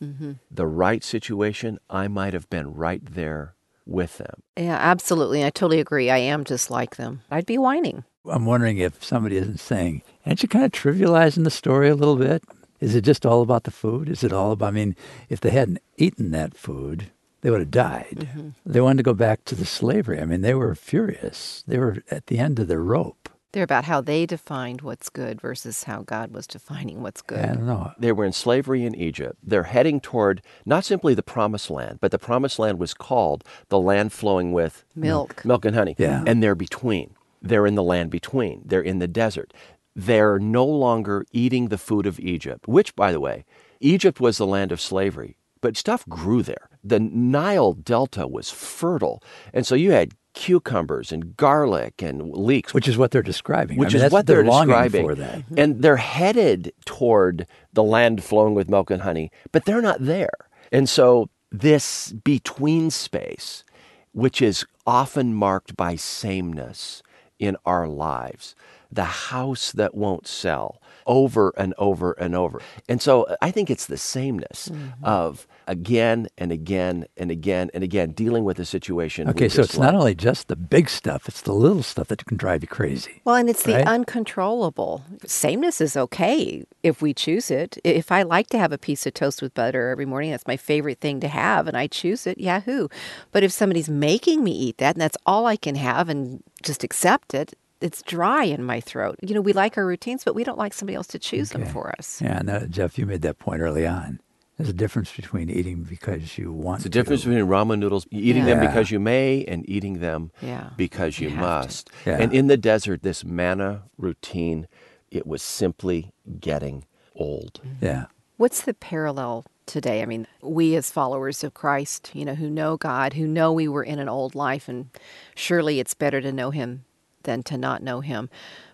the 0.52 0.67
right 0.67 1.04
situation, 1.04 1.80
I 1.89 2.08
might 2.08 2.34
have 2.34 2.47
been 2.52 2.76
right 2.76 3.04
there 3.04 3.56
with 3.86 4.17
them. 4.17 4.41
Yeah, 4.58 4.78
absolutely. 4.80 5.43
I 5.43 5.50
totally 5.50 5.80
agree. 5.80 6.10
I 6.10 6.17
am 6.17 6.43
just 6.43 6.69
like 6.72 6.96
them. 6.96 7.22
I'd 7.30 7.46
be 7.46 7.58
whining. 7.58 8.04
I'm 8.30 8.46
wondering 8.46 8.78
if 8.78 9.04
somebody 9.04 9.38
isn't 9.38 9.60
saying, 9.60 10.02
aren't 10.26 10.43
you 10.43 10.50
kind 10.50 10.65
of 10.65 10.72
trivializing 10.72 11.43
the 11.43 11.52
story 11.52 11.89
a 11.89 11.96
little 11.96 12.15
bit? 12.15 12.43
Is 12.80 12.96
it 12.96 13.02
just 13.02 13.26
all 13.26 13.41
about 13.41 13.63
the 13.63 13.72
food? 13.72 14.10
Is 14.10 14.24
it 14.24 14.34
all 14.34 14.52
about, 14.52 14.67
I 14.67 14.72
mean, 14.72 14.96
if 15.30 15.41
they 15.41 15.52
hadn't 15.52 15.80
eaten 15.98 16.32
that 16.32 16.56
food, 16.56 17.12
they 17.41 17.50
would 17.50 17.60
have 17.60 17.72
died. 17.72 18.30
Mm-hmm. 18.32 18.50
They 18.65 18.82
wanted 18.82 18.98
to 18.98 19.04
go 19.04 19.13
back 19.13 19.43
to 19.46 19.56
the 19.56 19.65
slavery. 19.65 20.19
I 20.19 20.26
mean, 20.26 20.41
they 20.41 20.54
were 20.54 20.76
furious. 20.76 21.63
They 21.67 21.78
were 21.78 22.04
at 22.10 22.28
the 22.28 22.39
end 22.39 22.60
of 22.60 22.67
their 22.67 22.82
rope. 22.82 23.30
They're 23.54 23.63
about 23.63 23.86
how 23.86 24.02
they 24.02 24.26
defined 24.26 24.82
what's 24.82 25.10
good 25.10 25.39
versus 25.39 25.84
how 25.84 26.02
God 26.02 26.34
was 26.34 26.48
defining 26.48 27.04
what's 27.04 27.22
good. 27.22 27.38
I 27.38 27.54
don't 27.54 27.68
know. 27.68 27.92
They 28.00 28.12
were 28.12 28.26
in 28.26 28.34
slavery 28.34 28.84
in 28.84 28.96
Egypt. 28.96 29.38
They're 29.44 29.63
heading 29.63 30.02
toward 30.02 30.42
not 30.66 30.84
simply 30.84 31.13
the 31.13 31.22
promised 31.22 31.70
land, 31.70 32.00
but 32.02 32.10
the 32.10 32.18
promised 32.18 32.58
land 32.58 32.80
was 32.80 32.96
called 32.96 33.44
the 33.70 33.80
land 33.80 34.12
flowing 34.12 34.54
with 34.54 34.84
Milk. 34.96 35.46
milk 35.46 35.66
and 35.66 35.76
honey. 35.76 35.96
Yeah. 36.00 36.24
And 36.26 36.42
they're 36.42 36.56
between. 36.56 37.16
They're 37.44 37.68
in 37.68 37.76
the 37.76 37.84
land 37.84 38.10
between. 38.10 38.63
They're 38.66 38.82
in 38.82 38.98
the 38.98 39.08
desert. 39.08 39.54
They're 39.96 40.39
no 40.39 40.66
longer 40.66 41.24
eating 41.32 41.68
the 41.68 41.78
food 41.78 42.08
of 42.08 42.20
Egypt, 42.20 42.68
which, 42.68 42.96
by 42.96 43.12
the 43.12 43.20
way, 43.20 43.46
Egypt 43.80 44.20
was 44.20 44.39
the 44.39 44.48
land 44.48 44.72
of 44.72 44.82
slavery, 44.82 45.38
but 45.62 45.78
stuff 45.78 46.08
grew 46.10 46.42
there. 46.42 46.70
The 46.84 47.00
Nile 47.00 47.74
Delta 47.74 48.28
was 48.28 48.50
fertile. 48.50 49.22
And 49.54 49.68
so 49.68 49.76
you 49.76 49.92
had 49.92 50.13
cucumbers 50.34 51.12
and 51.12 51.38
garlic 51.38 52.02
and 52.02 52.32
leeks, 52.32 52.74
which 52.74 52.88
is 52.88 52.98
what 52.98 53.12
they're 53.12 53.22
describing. 53.22 53.78
Which 53.78 53.93
I 53.93 53.98
mean, 53.98 54.06
is 54.08 54.12
what 54.12 54.26
they're, 54.26 54.43
they're, 54.43 54.52
describing. 54.52 55.06
for 55.06 55.15
that. 55.15 55.39
Mm-hmm. 55.39 55.60
And 55.60 55.82
they're 55.82 55.98
headed 55.98 56.74
toward 56.86 57.48
the 57.72 57.84
land 57.84 58.24
flowing 58.24 58.56
with 58.56 58.69
milk 58.69 58.91
and 58.91 59.02
honey, 59.02 59.32
but 59.52 59.65
they're 59.65 59.82
not 59.82 59.98
there. 60.00 60.50
And 60.72 60.89
so 60.89 61.30
this 61.52 62.12
between 62.12 62.89
space, 62.89 63.63
which 64.12 64.41
is 64.41 64.65
often 64.86 65.34
marked 65.34 65.78
by 65.78 65.96
sameness 65.96 67.04
in 67.39 67.56
our 67.65 67.88
lives, 67.88 68.56
the 68.91 69.04
house 69.04 69.72
that 69.72 69.96
won't 69.96 70.28
sell 70.28 70.82
over 71.06 71.54
and 71.58 71.74
over 71.78 72.13
and 72.13 72.36
over. 72.36 72.62
And 72.88 73.02
so 73.02 73.36
I 73.42 73.52
think 73.52 73.70
it's 73.70 73.86
the 73.86 73.98
sameness 73.98 74.70
mm-hmm. 74.70 75.04
of 75.04 75.48
again 75.68 76.28
and 76.38 76.52
again 76.52 77.06
and 77.18 77.32
again 77.32 77.70
and 77.74 77.84
again 77.84 78.12
dealing 78.12 78.44
with 78.44 78.60
a 78.60 78.66
situation. 78.66 79.30
Okay, 79.30 79.50
so 79.50 79.62
it's 79.62 79.78
not 79.78 79.96
only 79.96 80.16
just 80.16 80.48
the 80.48 80.56
big 80.56 80.89
stuff, 80.89 81.28
it's 81.28 81.42
the 81.42 81.54
little 81.54 81.84
stuff 81.84 82.08
that 82.08 82.26
can 82.26 82.38
drive 82.38 82.63
you 82.63 82.68
crazy. 82.68 83.22
Well, 83.24 83.36
and 83.36 83.50
it's 83.50 83.66
right? 83.66 83.84
the 83.84 83.88
uncontrollable. 83.88 85.04
Sameness 85.26 85.82
is 85.82 85.96
okay 85.96 86.63
if 86.82 87.02
we 87.02 87.13
choose 87.13 87.50
it. 87.50 87.78
If 87.84 88.12
I 88.12 88.24
like 88.24 88.48
to 88.48 88.60
have 88.60 88.72
a 88.72 88.78
piece 88.78 89.06
of 89.06 89.13
toast 89.13 89.42
with 89.42 89.54
butter 89.54 89.89
every 89.89 90.06
morning, 90.06 90.32
that's 90.32 90.48
my 90.48 90.58
favorite 90.58 91.00
thing 91.00 91.20
to 91.22 91.28
have, 91.28 91.68
and 91.68 91.78
I 91.78 91.88
choose 91.88 92.28
it, 92.28 92.38
yahoo. 92.38 92.88
But 93.32 93.44
if 93.44 93.52
somebody's 93.52 93.89
making 93.89 94.44
me 94.44 94.52
eat 94.52 94.78
that 94.78 94.96
and 94.96 95.02
that's 95.02 95.18
all 95.26 95.46
I 95.46 95.56
can 95.56 95.76
have 95.76 96.10
and 96.10 96.44
just 96.62 96.84
accept 96.84 97.34
it, 97.34 97.54
it's 97.84 98.02
dry 98.02 98.46
in 98.46 98.63
my 98.63 98.80
throat. 98.80 99.17
You 99.22 99.36
know, 99.36 99.41
we 99.41 99.52
like 99.52 99.78
our 99.78 99.86
routines, 99.86 100.24
but 100.24 100.34
we 100.34 100.46
don't 100.46 100.58
like 100.58 100.74
somebody 100.74 100.96
else 100.96 101.08
to 101.08 101.19
choose 101.19 101.54
okay. 101.54 101.63
them 101.63 101.74
for 101.74 101.93
us. 102.00 102.22
Yeah, 102.22 102.41
no, 102.41 102.65
Jeff, 102.65 102.98
you 102.98 103.06
made 103.06 103.22
that 103.24 103.39
point 103.39 103.62
early 103.62 103.86
on. 103.86 104.22
There's 104.58 104.69
a 104.69 104.74
difference 104.74 105.12
between 105.13 105.50
eating 105.50 105.84
because 105.84 106.38
you 106.38 106.54
want. 106.54 106.80
It's 106.80 106.86
a 106.86 106.89
difference 106.89 107.26
between 107.26 107.46
ramen 107.46 107.80
noodles, 107.80 108.08
eating 108.10 108.46
yeah. 108.48 108.56
them 108.56 108.67
because 108.67 108.89
you 108.89 109.00
may, 109.00 109.43
and 109.46 109.67
eating 109.67 110.00
them 110.00 110.32
yeah. 110.41 110.69
because 110.78 111.19
you, 111.19 111.30
you 111.30 111.36
must. 111.36 111.89
Yeah. 112.06 112.17
And 112.19 112.34
in 112.34 112.48
the 112.48 112.56
desert, 112.56 113.02
this 113.04 113.26
manna 113.26 113.84
routine, 113.98 114.67
it 115.12 115.28
was 115.28 115.41
simply 115.41 116.13
getting 116.39 116.86
old. 117.15 117.60
Mm-hmm. 117.65 117.86
Yeah. 117.86 118.06
What's 118.38 118.62
the 118.62 118.74
parallel 118.74 119.46
today? 119.65 120.02
I 120.02 120.06
mean, 120.06 120.28
we 120.41 120.76
as 120.76 120.89
followers 120.89 121.43
of 121.43 121.54
Christ, 121.54 122.12
you 122.13 122.24
know, 122.24 122.36
who 122.36 122.50
know 122.50 122.78
God, 122.78 123.13
who 123.13 123.28
know 123.28 123.52
we 123.52 123.67
were 123.67 123.84
in 123.84 124.00
an 124.00 124.08
old 124.08 124.36
life, 124.36 124.69
and 124.69 124.89
surely 125.36 125.80
it's 125.80 125.96
better 125.96 126.22
to 126.22 126.32
know 126.32 126.52
Him 126.52 126.86
than 127.24 127.44
to 127.44 127.58
not 127.58 127.84
know 127.84 128.02
him. 128.02 128.30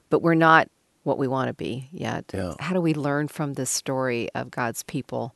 But 0.09 0.21
we're 0.21 0.35
not 0.35 0.69
what 1.03 1.17
we 1.17 1.27
want 1.27 1.47
to 1.47 1.53
be 1.53 1.87
yet. 1.91 2.25
Yeah. 2.33 2.55
How 2.59 2.73
do 2.73 2.81
we 2.81 2.93
learn 2.93 3.27
from 3.27 3.53
this 3.53 3.69
story 3.69 4.29
of 4.35 4.51
God's 4.51 4.83
people 4.83 5.35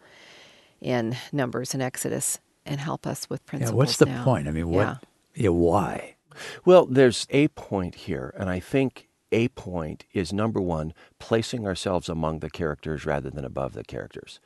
in 0.82 1.16
Numbers 1.32 1.74
and 1.74 1.82
Exodus 1.82 2.40
and 2.66 2.80
help 2.80 3.08
us 3.08 3.30
with 3.30 3.46
principles? 3.46 3.72
Yeah, 3.72 3.78
what's 3.78 3.98
the 3.98 4.06
now? 4.06 4.24
point? 4.24 4.48
I 4.48 4.52
mean, 4.52 4.70
what? 4.70 4.84
Yeah. 4.84 4.98
yeah, 5.36 5.50
why? 5.50 6.16
Well, 6.66 6.86
there's 6.86 7.28
a 7.30 7.48
point 7.50 7.96
here, 7.96 8.34
and 8.38 8.50
I 8.50 8.60
think 8.60 9.08
a 9.32 9.48
point 9.50 10.06
is 10.14 10.32
number 10.32 10.62
one, 10.62 10.94
placing 11.20 11.66
ourselves 11.66 12.08
among 12.08 12.40
the 12.40 12.50
characters 12.50 13.06
rather 13.06 13.30
than 13.30 13.46
above 13.46 13.74
the 13.74 13.84
characters. 13.84 14.40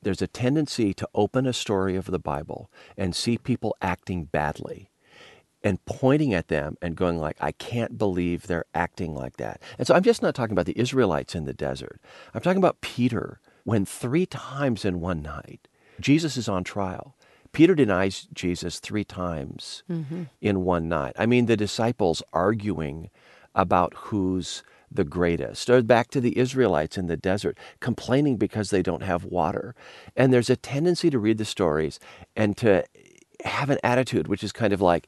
There's 0.00 0.22
a 0.22 0.26
tendency 0.26 0.92
to 0.94 1.08
open 1.14 1.46
a 1.46 1.52
story 1.52 1.96
of 1.96 2.06
the 2.06 2.18
Bible 2.18 2.70
and 2.96 3.14
see 3.14 3.38
people 3.38 3.76
acting 3.80 4.24
badly 4.24 4.90
and 5.64 5.84
pointing 5.84 6.34
at 6.34 6.48
them 6.48 6.76
and 6.82 6.96
going 6.96 7.18
like 7.18 7.36
i 7.40 7.52
can't 7.52 7.98
believe 7.98 8.46
they're 8.46 8.64
acting 8.74 9.14
like 9.14 9.36
that 9.36 9.60
and 9.78 9.86
so 9.86 9.94
i'm 9.94 10.02
just 10.02 10.22
not 10.22 10.34
talking 10.34 10.52
about 10.52 10.66
the 10.66 10.78
israelites 10.78 11.34
in 11.34 11.44
the 11.44 11.52
desert 11.52 12.00
i'm 12.34 12.40
talking 12.40 12.58
about 12.58 12.80
peter 12.80 13.40
when 13.64 13.84
three 13.84 14.26
times 14.26 14.84
in 14.84 15.00
one 15.00 15.22
night 15.22 15.68
jesus 16.00 16.36
is 16.36 16.48
on 16.48 16.64
trial 16.64 17.16
peter 17.52 17.74
denies 17.74 18.28
jesus 18.32 18.80
three 18.80 19.04
times 19.04 19.82
mm-hmm. 19.90 20.24
in 20.40 20.64
one 20.64 20.88
night 20.88 21.14
i 21.18 21.26
mean 21.26 21.46
the 21.46 21.56
disciples 21.56 22.22
arguing 22.32 23.10
about 23.54 23.92
who's 23.94 24.62
the 24.94 25.04
greatest. 25.04 25.70
Or 25.70 25.82
back 25.82 26.10
to 26.10 26.20
the 26.20 26.36
Israelites 26.38 26.98
in 26.98 27.06
the 27.06 27.16
desert, 27.16 27.56
complaining 27.80 28.36
because 28.36 28.70
they 28.70 28.82
don't 28.82 29.02
have 29.02 29.24
water. 29.24 29.74
And 30.16 30.32
there's 30.32 30.50
a 30.50 30.56
tendency 30.56 31.10
to 31.10 31.18
read 31.18 31.38
the 31.38 31.44
stories 31.44 31.98
and 32.36 32.56
to 32.58 32.84
have 33.44 33.70
an 33.70 33.78
attitude 33.82 34.28
which 34.28 34.44
is 34.44 34.52
kind 34.52 34.72
of 34.72 34.80
like, 34.80 35.06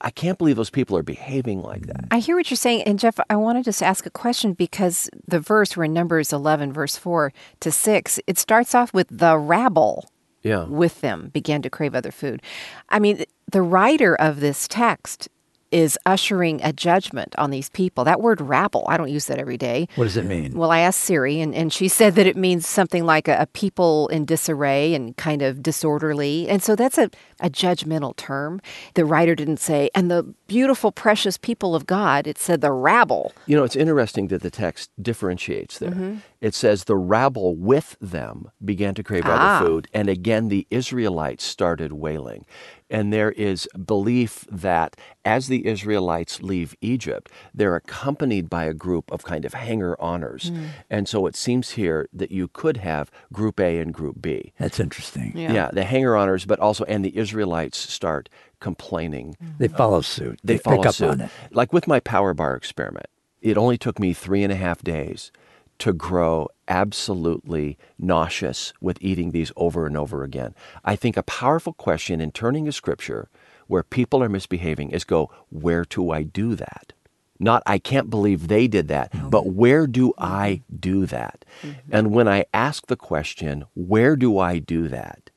I 0.00 0.10
can't 0.10 0.38
believe 0.38 0.56
those 0.56 0.70
people 0.70 0.96
are 0.96 1.02
behaving 1.02 1.62
like 1.62 1.86
that. 1.86 2.04
I 2.10 2.20
hear 2.20 2.36
what 2.36 2.50
you're 2.50 2.56
saying. 2.56 2.82
And 2.82 2.98
Jeff, 2.98 3.18
I 3.28 3.36
want 3.36 3.58
to 3.58 3.64
just 3.64 3.82
ask 3.82 4.06
a 4.06 4.10
question 4.10 4.52
because 4.52 5.10
the 5.26 5.40
verse, 5.40 5.76
we're 5.76 5.84
in 5.84 5.92
Numbers 5.92 6.32
11, 6.32 6.72
verse 6.72 6.96
4 6.96 7.32
to 7.60 7.72
6, 7.72 8.20
it 8.26 8.38
starts 8.38 8.74
off 8.74 8.94
with 8.94 9.08
the 9.10 9.36
rabble 9.36 10.08
yeah. 10.42 10.64
with 10.64 11.00
them 11.00 11.30
began 11.32 11.62
to 11.62 11.70
crave 11.70 11.94
other 11.94 12.12
food. 12.12 12.42
I 12.88 12.98
mean, 12.98 13.24
the 13.50 13.62
writer 13.62 14.14
of 14.14 14.40
this 14.40 14.68
text 14.68 15.28
is 15.70 15.98
ushering 16.06 16.60
a 16.62 16.72
judgment 16.72 17.34
on 17.38 17.50
these 17.50 17.68
people. 17.70 18.04
That 18.04 18.20
word 18.20 18.40
rabble, 18.40 18.84
I 18.88 18.96
don't 18.96 19.10
use 19.10 19.26
that 19.26 19.38
every 19.38 19.56
day. 19.56 19.88
What 19.96 20.04
does 20.04 20.16
it 20.16 20.24
mean? 20.24 20.54
Well, 20.54 20.70
I 20.70 20.80
asked 20.80 21.00
Siri, 21.00 21.40
and, 21.40 21.54
and 21.54 21.72
she 21.72 21.88
said 21.98 22.14
that 22.14 22.26
it 22.26 22.36
means 22.36 22.66
something 22.66 23.04
like 23.04 23.28
a, 23.28 23.38
a 23.40 23.46
people 23.46 24.08
in 24.08 24.24
disarray 24.24 24.94
and 24.94 25.16
kind 25.16 25.42
of 25.42 25.62
disorderly. 25.62 26.48
And 26.48 26.62
so 26.62 26.74
that's 26.74 26.98
a, 26.98 27.10
a 27.40 27.50
judgmental 27.50 28.16
term. 28.16 28.60
The 28.94 29.04
writer 29.04 29.34
didn't 29.34 29.58
say, 29.58 29.90
and 29.94 30.10
the 30.10 30.34
beautiful, 30.46 30.90
precious 30.90 31.36
people 31.36 31.74
of 31.74 31.86
God. 31.86 32.26
It 32.26 32.38
said 32.38 32.60
the 32.60 32.72
rabble. 32.72 33.32
You 33.46 33.56
know, 33.56 33.64
it's 33.64 33.76
interesting 33.76 34.28
that 34.28 34.42
the 34.42 34.50
text 34.50 34.90
differentiates 35.00 35.78
there. 35.78 35.90
Mm-hmm. 35.90 36.16
It 36.40 36.54
says 36.54 36.84
the 36.84 36.96
rabble 36.96 37.56
with 37.56 37.96
them 38.00 38.50
began 38.64 38.94
to 38.94 39.02
crave 39.02 39.24
ah. 39.26 39.58
other 39.58 39.66
food, 39.66 39.88
and 39.92 40.08
again 40.08 40.48
the 40.48 40.66
Israelites 40.70 41.44
started 41.44 41.92
wailing. 41.92 42.46
And 42.90 43.12
there 43.12 43.32
is 43.32 43.68
belief 43.84 44.46
that 44.50 44.96
as 45.24 45.48
the 45.48 45.66
Israelites 45.66 46.42
leave 46.42 46.74
Egypt, 46.80 47.30
they're 47.52 47.76
accompanied 47.76 48.48
by 48.48 48.64
a 48.64 48.74
group 48.74 49.10
of 49.12 49.24
kind 49.24 49.44
of 49.44 49.54
hanger 49.54 49.96
oners. 50.00 50.50
Mm. 50.50 50.68
And 50.88 51.08
so 51.08 51.26
it 51.26 51.36
seems 51.36 51.70
here 51.70 52.08
that 52.12 52.30
you 52.30 52.48
could 52.48 52.78
have 52.78 53.10
group 53.32 53.60
A 53.60 53.78
and 53.78 53.92
group 53.92 54.22
B. 54.22 54.52
That's 54.58 54.80
interesting. 54.80 55.32
Yeah, 55.36 55.52
yeah 55.52 55.70
the 55.72 55.84
hanger 55.84 56.12
oners, 56.12 56.46
but 56.46 56.58
also, 56.60 56.84
and 56.84 57.04
the 57.04 57.16
Israelites 57.16 57.78
start 57.78 58.28
complaining. 58.60 59.36
They 59.58 59.68
follow 59.68 60.00
suit. 60.00 60.40
They, 60.42 60.54
they 60.54 60.58
follow 60.58 60.78
pick 60.78 60.86
up 60.86 60.94
suit. 60.94 61.10
on 61.10 61.20
it. 61.22 61.30
Like 61.50 61.72
with 61.72 61.86
my 61.86 62.00
power 62.00 62.34
bar 62.34 62.56
experiment, 62.56 63.06
it 63.40 63.56
only 63.56 63.78
took 63.78 63.98
me 63.98 64.12
three 64.12 64.42
and 64.42 64.52
a 64.52 64.56
half 64.56 64.82
days 64.82 65.30
to 65.78 65.92
grow 65.92 66.48
absolutely 66.68 67.78
nauseous 67.98 68.72
with 68.80 68.98
eating 69.00 69.30
these 69.30 69.52
over 69.56 69.86
and 69.86 69.96
over 69.96 70.22
again. 70.22 70.54
I 70.84 70.96
think 70.96 71.16
a 71.16 71.22
powerful 71.22 71.72
question 71.72 72.20
in 72.20 72.30
turning 72.30 72.66
to 72.66 72.72
Scripture 72.72 73.28
where 73.66 73.82
people 73.82 74.22
are 74.22 74.28
misbehaving 74.28 74.90
is 74.90 75.04
go, 75.04 75.30
where 75.50 75.84
do 75.84 76.10
I 76.10 76.22
do 76.22 76.54
that? 76.54 76.92
Not, 77.40 77.62
I 77.66 77.78
can't 77.78 78.10
believe 78.10 78.48
they 78.48 78.66
did 78.66 78.88
that, 78.88 79.12
mm-hmm. 79.12 79.28
but 79.30 79.46
where 79.46 79.86
do 79.86 80.12
I 80.18 80.62
do 80.78 81.06
that? 81.06 81.44
Mm-hmm. 81.62 81.78
And 81.92 82.12
when 82.12 82.26
I 82.26 82.46
ask 82.52 82.86
the 82.86 82.96
question, 82.96 83.64
where 83.74 84.16
do 84.16 84.38
I 84.38 84.58
do 84.58 84.88
that? 84.88 85.30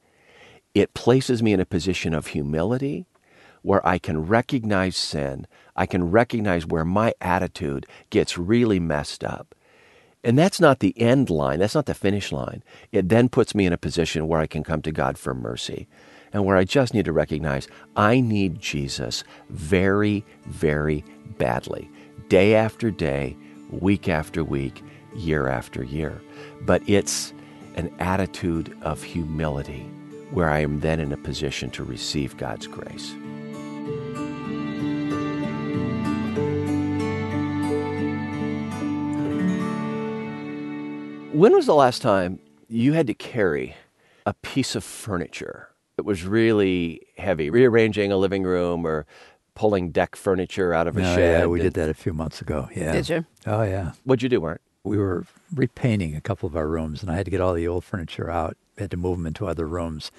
It 0.74 0.94
places 0.94 1.44
me 1.44 1.54
in 1.54 1.60
a 1.60 1.66
position 1.66 2.14
of 2.14 2.28
humility 2.28 3.06
where 3.62 3.86
I 3.88 4.00
can 4.00 4.26
recognize 4.26 4.98
sin. 4.98 5.46
I 5.76 5.86
can 5.86 6.10
recognize 6.10 6.66
where 6.66 6.86
my 6.86 7.14
attitude 7.22 7.86
gets 8.10 8.38
really 8.38 8.80
messed 8.80 9.24
up. 9.24 9.54
And 10.24 10.38
that's 10.38 10.60
not 10.60 10.80
the 10.80 11.00
end 11.00 11.30
line, 11.30 11.60
that's 11.60 11.76
not 11.76 11.88
the 11.88 11.94
finish 11.94 12.32
line. 12.32 12.64
It 12.92 13.10
then 13.10 13.28
puts 13.30 13.56
me 13.56 13.66
in 13.66 13.74
a 13.74 13.78
position 13.78 14.28
where 14.28 14.40
I 14.40 14.48
can 14.48 14.64
come 14.64 14.82
to 14.84 14.92
God 14.92 15.18
for 15.18 15.34
mercy 15.34 15.88
and 16.32 16.46
where 16.46 16.58
I 16.58 16.64
just 16.64 16.94
need 16.94 17.06
to 17.06 17.14
recognize 17.14 17.68
I 17.96 18.20
need 18.20 18.60
Jesus 18.60 19.24
very, 19.50 20.24
very 20.46 21.04
badly, 21.38 21.90
day 22.30 22.56
after 22.56 22.92
day, 22.92 23.36
week 23.72 24.08
after 24.08 24.44
week, 24.44 24.84
year 25.16 25.48
after 25.48 25.84
year. 25.84 26.22
But 26.62 26.88
it's 26.88 27.34
an 27.76 27.94
attitude 28.00 28.78
of 28.82 29.02
humility 29.02 29.90
where 30.32 30.50
I 30.50 30.60
am 30.60 30.80
then 30.80 31.00
in 31.00 31.12
a 31.12 31.18
position 31.18 31.70
to 31.72 31.84
receive 31.84 32.38
God's 32.38 32.68
grace. 32.68 33.14
When 41.34 41.54
was 41.54 41.66
the 41.66 41.76
last 41.76 42.02
time 42.02 42.40
you 42.68 42.92
had 42.92 43.08
to 43.08 43.14
carry 43.14 43.76
a 44.26 44.34
piece 44.34 44.76
of 44.76 44.84
furniture 44.84 45.70
that 45.96 46.04
was 46.04 46.26
really 46.26 47.08
heavy, 47.18 47.50
rearranging 47.50 48.12
a 48.12 48.18
living 48.18 48.44
room 48.44 48.86
or 48.86 49.06
pulling 49.56 49.92
deck 49.92 50.18
furniture 50.18 50.74
out 50.74 50.88
of 50.88 50.98
a 50.98 51.00
oh, 51.00 51.04
no, 51.04 51.16
shed? 51.16 51.40
Yeah, 51.40 51.46
we 51.46 51.62
did 51.62 51.74
that 51.76 51.88
a 51.88 51.94
few 51.94 52.12
months 52.12 52.42
ago. 52.42 52.68
Yeah. 52.76 52.92
Did 52.92 53.08
you? 53.08 53.26
Oh, 53.48 53.62
yeah. 53.62 53.94
What'd 54.04 54.24
you 54.24 54.28
do, 54.28 54.42
Mart? 54.42 54.62
We 54.84 54.98
were 54.98 55.26
repainting 55.56 56.18
a 56.18 56.22
couple 56.22 56.48
of 56.48 56.56
our 56.58 56.68
rooms, 56.68 57.02
and 57.02 57.10
I 57.10 57.16
had 57.16 57.26
to 57.26 57.32
get 57.32 57.40
all 57.40 57.54
the 57.54 57.68
old 57.68 57.86
furniture 57.86 58.30
out. 58.30 58.58
We 58.76 58.82
had 58.82 58.92
to 58.92 58.98
move 58.98 59.18
them 59.18 59.26
into 59.26 59.48
other 59.48 59.66
rooms. 59.66 60.12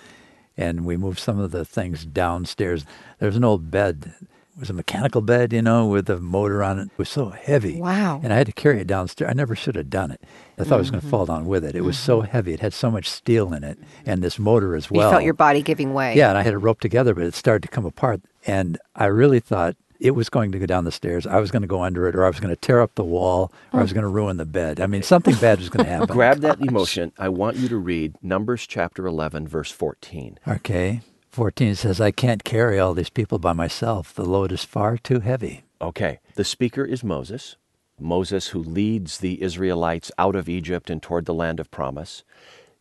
And 0.56 0.86
we 0.86 0.96
moved 0.96 1.18
some 1.18 1.38
of 1.38 1.50
the 1.50 1.66
things 1.66 2.06
downstairs. 2.06 2.86
There's 3.18 3.36
an 3.36 3.44
old 3.44 3.70
bed 3.70 4.14
it 4.14 4.41
was 4.58 4.70
a 4.70 4.74
mechanical 4.74 5.20
bed, 5.20 5.52
you 5.52 5.62
know, 5.62 5.86
with 5.86 6.08
a 6.10 6.20
motor 6.20 6.62
on 6.62 6.78
it. 6.78 6.84
It 6.84 6.98
was 6.98 7.08
so 7.08 7.30
heavy. 7.30 7.80
Wow. 7.80 8.20
And 8.22 8.32
I 8.32 8.36
had 8.36 8.46
to 8.46 8.52
carry 8.52 8.80
it 8.80 8.86
downstairs. 8.86 9.30
I 9.30 9.34
never 9.34 9.56
should 9.56 9.76
have 9.76 9.90
done 9.90 10.10
it. 10.10 10.20
I 10.22 10.58
thought 10.58 10.64
mm-hmm. 10.64 10.74
I 10.74 10.76
was 10.76 10.90
going 10.90 11.00
to 11.00 11.08
fall 11.08 11.26
down 11.26 11.46
with 11.46 11.64
it. 11.64 11.74
It 11.74 11.78
mm-hmm. 11.78 11.86
was 11.86 11.98
so 11.98 12.20
mm-hmm. 12.20 12.30
heavy. 12.30 12.52
It 12.52 12.60
had 12.60 12.74
so 12.74 12.90
much 12.90 13.08
steel 13.08 13.52
in 13.54 13.64
it 13.64 13.78
and 14.04 14.22
this 14.22 14.38
motor 14.38 14.76
as 14.76 14.90
well. 14.90 15.08
You 15.08 15.12
felt 15.12 15.24
your 15.24 15.34
body 15.34 15.62
giving 15.62 15.94
way. 15.94 16.16
Yeah, 16.16 16.28
and 16.28 16.38
I 16.38 16.42
had 16.42 16.52
it 16.52 16.58
roped 16.58 16.82
together, 16.82 17.14
but 17.14 17.24
it 17.24 17.34
started 17.34 17.62
to 17.62 17.68
come 17.68 17.86
apart. 17.86 18.20
And 18.46 18.78
I 18.94 19.06
really 19.06 19.40
thought, 19.40 19.76
it 20.02 20.16
was 20.16 20.28
going 20.28 20.50
to 20.50 20.58
go 20.58 20.66
down 20.66 20.84
the 20.84 20.90
stairs. 20.90 21.28
I 21.28 21.38
was 21.38 21.52
going 21.52 21.62
to 21.62 21.68
go 21.68 21.84
under 21.84 22.08
it, 22.08 22.16
or 22.16 22.24
I 22.24 22.28
was 22.28 22.40
going 22.40 22.52
to 22.52 22.60
tear 22.60 22.80
up 22.80 22.96
the 22.96 23.04
wall, 23.04 23.52
or 23.72 23.78
I 23.78 23.82
was 23.82 23.92
going 23.92 24.02
to 24.02 24.08
ruin 24.08 24.36
the 24.36 24.44
bed. 24.44 24.80
I 24.80 24.88
mean, 24.88 25.04
something 25.04 25.36
bad 25.36 25.60
was 25.60 25.68
going 25.68 25.86
to 25.86 25.90
happen. 25.90 26.08
Grab 26.08 26.38
that 26.38 26.60
emotion. 26.60 27.12
I 27.18 27.28
want 27.28 27.56
you 27.56 27.68
to 27.68 27.76
read 27.76 28.16
Numbers 28.20 28.66
chapter 28.66 29.06
11, 29.06 29.46
verse 29.46 29.70
14. 29.70 30.40
Okay. 30.48 31.02
14 31.32 31.74
says, 31.74 31.98
I 31.98 32.10
can't 32.10 32.44
carry 32.44 32.78
all 32.78 32.92
these 32.92 33.08
people 33.08 33.38
by 33.38 33.54
myself. 33.54 34.12
The 34.12 34.26
load 34.26 34.52
is 34.52 34.64
far 34.64 34.98
too 34.98 35.20
heavy. 35.20 35.64
Okay. 35.80 36.20
The 36.34 36.44
speaker 36.44 36.84
is 36.84 37.02
Moses. 37.02 37.56
Moses, 37.98 38.48
who 38.48 38.58
leads 38.58 39.16
the 39.16 39.42
Israelites 39.42 40.12
out 40.18 40.36
of 40.36 40.46
Egypt 40.46 40.90
and 40.90 41.02
toward 41.02 41.24
the 41.24 41.32
land 41.32 41.58
of 41.58 41.70
promise. 41.70 42.22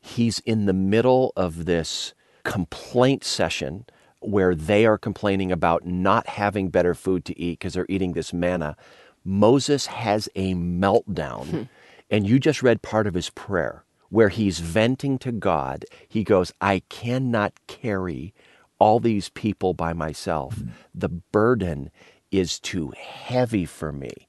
He's 0.02 0.40
in 0.40 0.66
the 0.66 0.74
middle 0.74 1.32
of 1.38 1.64
this 1.64 2.14
complaint 2.44 3.24
session 3.24 3.86
where 4.20 4.54
they 4.54 4.86
are 4.86 4.98
complaining 4.98 5.54
about 5.54 5.86
not 5.86 6.28
having 6.28 6.68
better 6.68 6.94
food 6.94 7.24
to 7.26 7.40
eat 7.40 7.60
because 7.60 7.76
they're 7.76 7.86
eating 7.88 8.12
this 8.12 8.34
manna. 8.34 8.76
Moses 9.24 9.86
has 9.86 10.28
a 10.36 10.56
meltdown. 10.56 11.46
Hmm. 11.46 11.62
And 12.10 12.28
you 12.28 12.38
just 12.38 12.62
read 12.62 12.82
part 12.82 13.08
of 13.08 13.14
his 13.14 13.30
prayer 13.30 13.86
where 14.12 14.30
he's 14.30 14.60
venting 14.60 15.18
to 15.20 15.32
God. 15.32 15.86
He 16.08 16.24
goes, 16.24 16.54
I 16.62 16.84
cannot 16.90 17.54
carry 17.68 18.34
all 18.80 19.00
these 19.00 19.30
people 19.30 19.74
by 19.74 19.94
myself. 19.94 20.62
The 20.94 21.10
burden 21.10 21.90
is 22.32 22.60
too 22.60 22.94
heavy 22.98 23.66
for 23.66 23.92
me. 23.92 24.28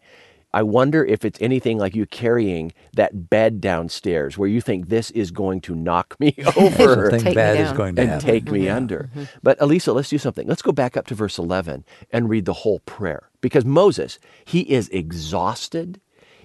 I 0.54 0.62
wonder 0.62 1.04
if 1.04 1.24
it's 1.24 1.40
anything 1.40 1.78
like 1.78 1.96
you 1.96 2.04
carrying 2.06 2.72
that 2.94 3.30
bed 3.30 3.60
downstairs 3.60 4.36
where 4.36 4.48
you 4.50 4.60
think 4.60 4.88
this 4.88 5.10
is 5.12 5.30
going 5.30 5.62
to 5.62 5.74
knock 5.74 6.14
me 6.20 6.34
over. 6.56 7.10
something 7.10 7.34
bad 7.34 7.58
is 7.58 7.72
going 7.72 7.96
to 7.96 8.02
and 8.02 8.10
happen. 8.10 8.26
take 8.26 8.50
me 8.50 8.68
under. 8.68 9.08
Mm-hmm. 9.16 9.24
But 9.42 9.56
Elisa, 9.62 9.94
let's 9.94 10.10
do 10.10 10.18
something. 10.18 10.46
Let's 10.46 10.62
go 10.62 10.72
back 10.72 10.96
up 10.96 11.06
to 11.06 11.14
verse 11.14 11.38
11 11.38 11.86
and 12.12 12.28
read 12.28 12.44
the 12.44 12.52
whole 12.52 12.80
prayer. 12.80 13.30
Because 13.40 13.64
Moses, 13.64 14.18
he 14.44 14.60
is 14.60 14.90
exhausted. 14.90 16.01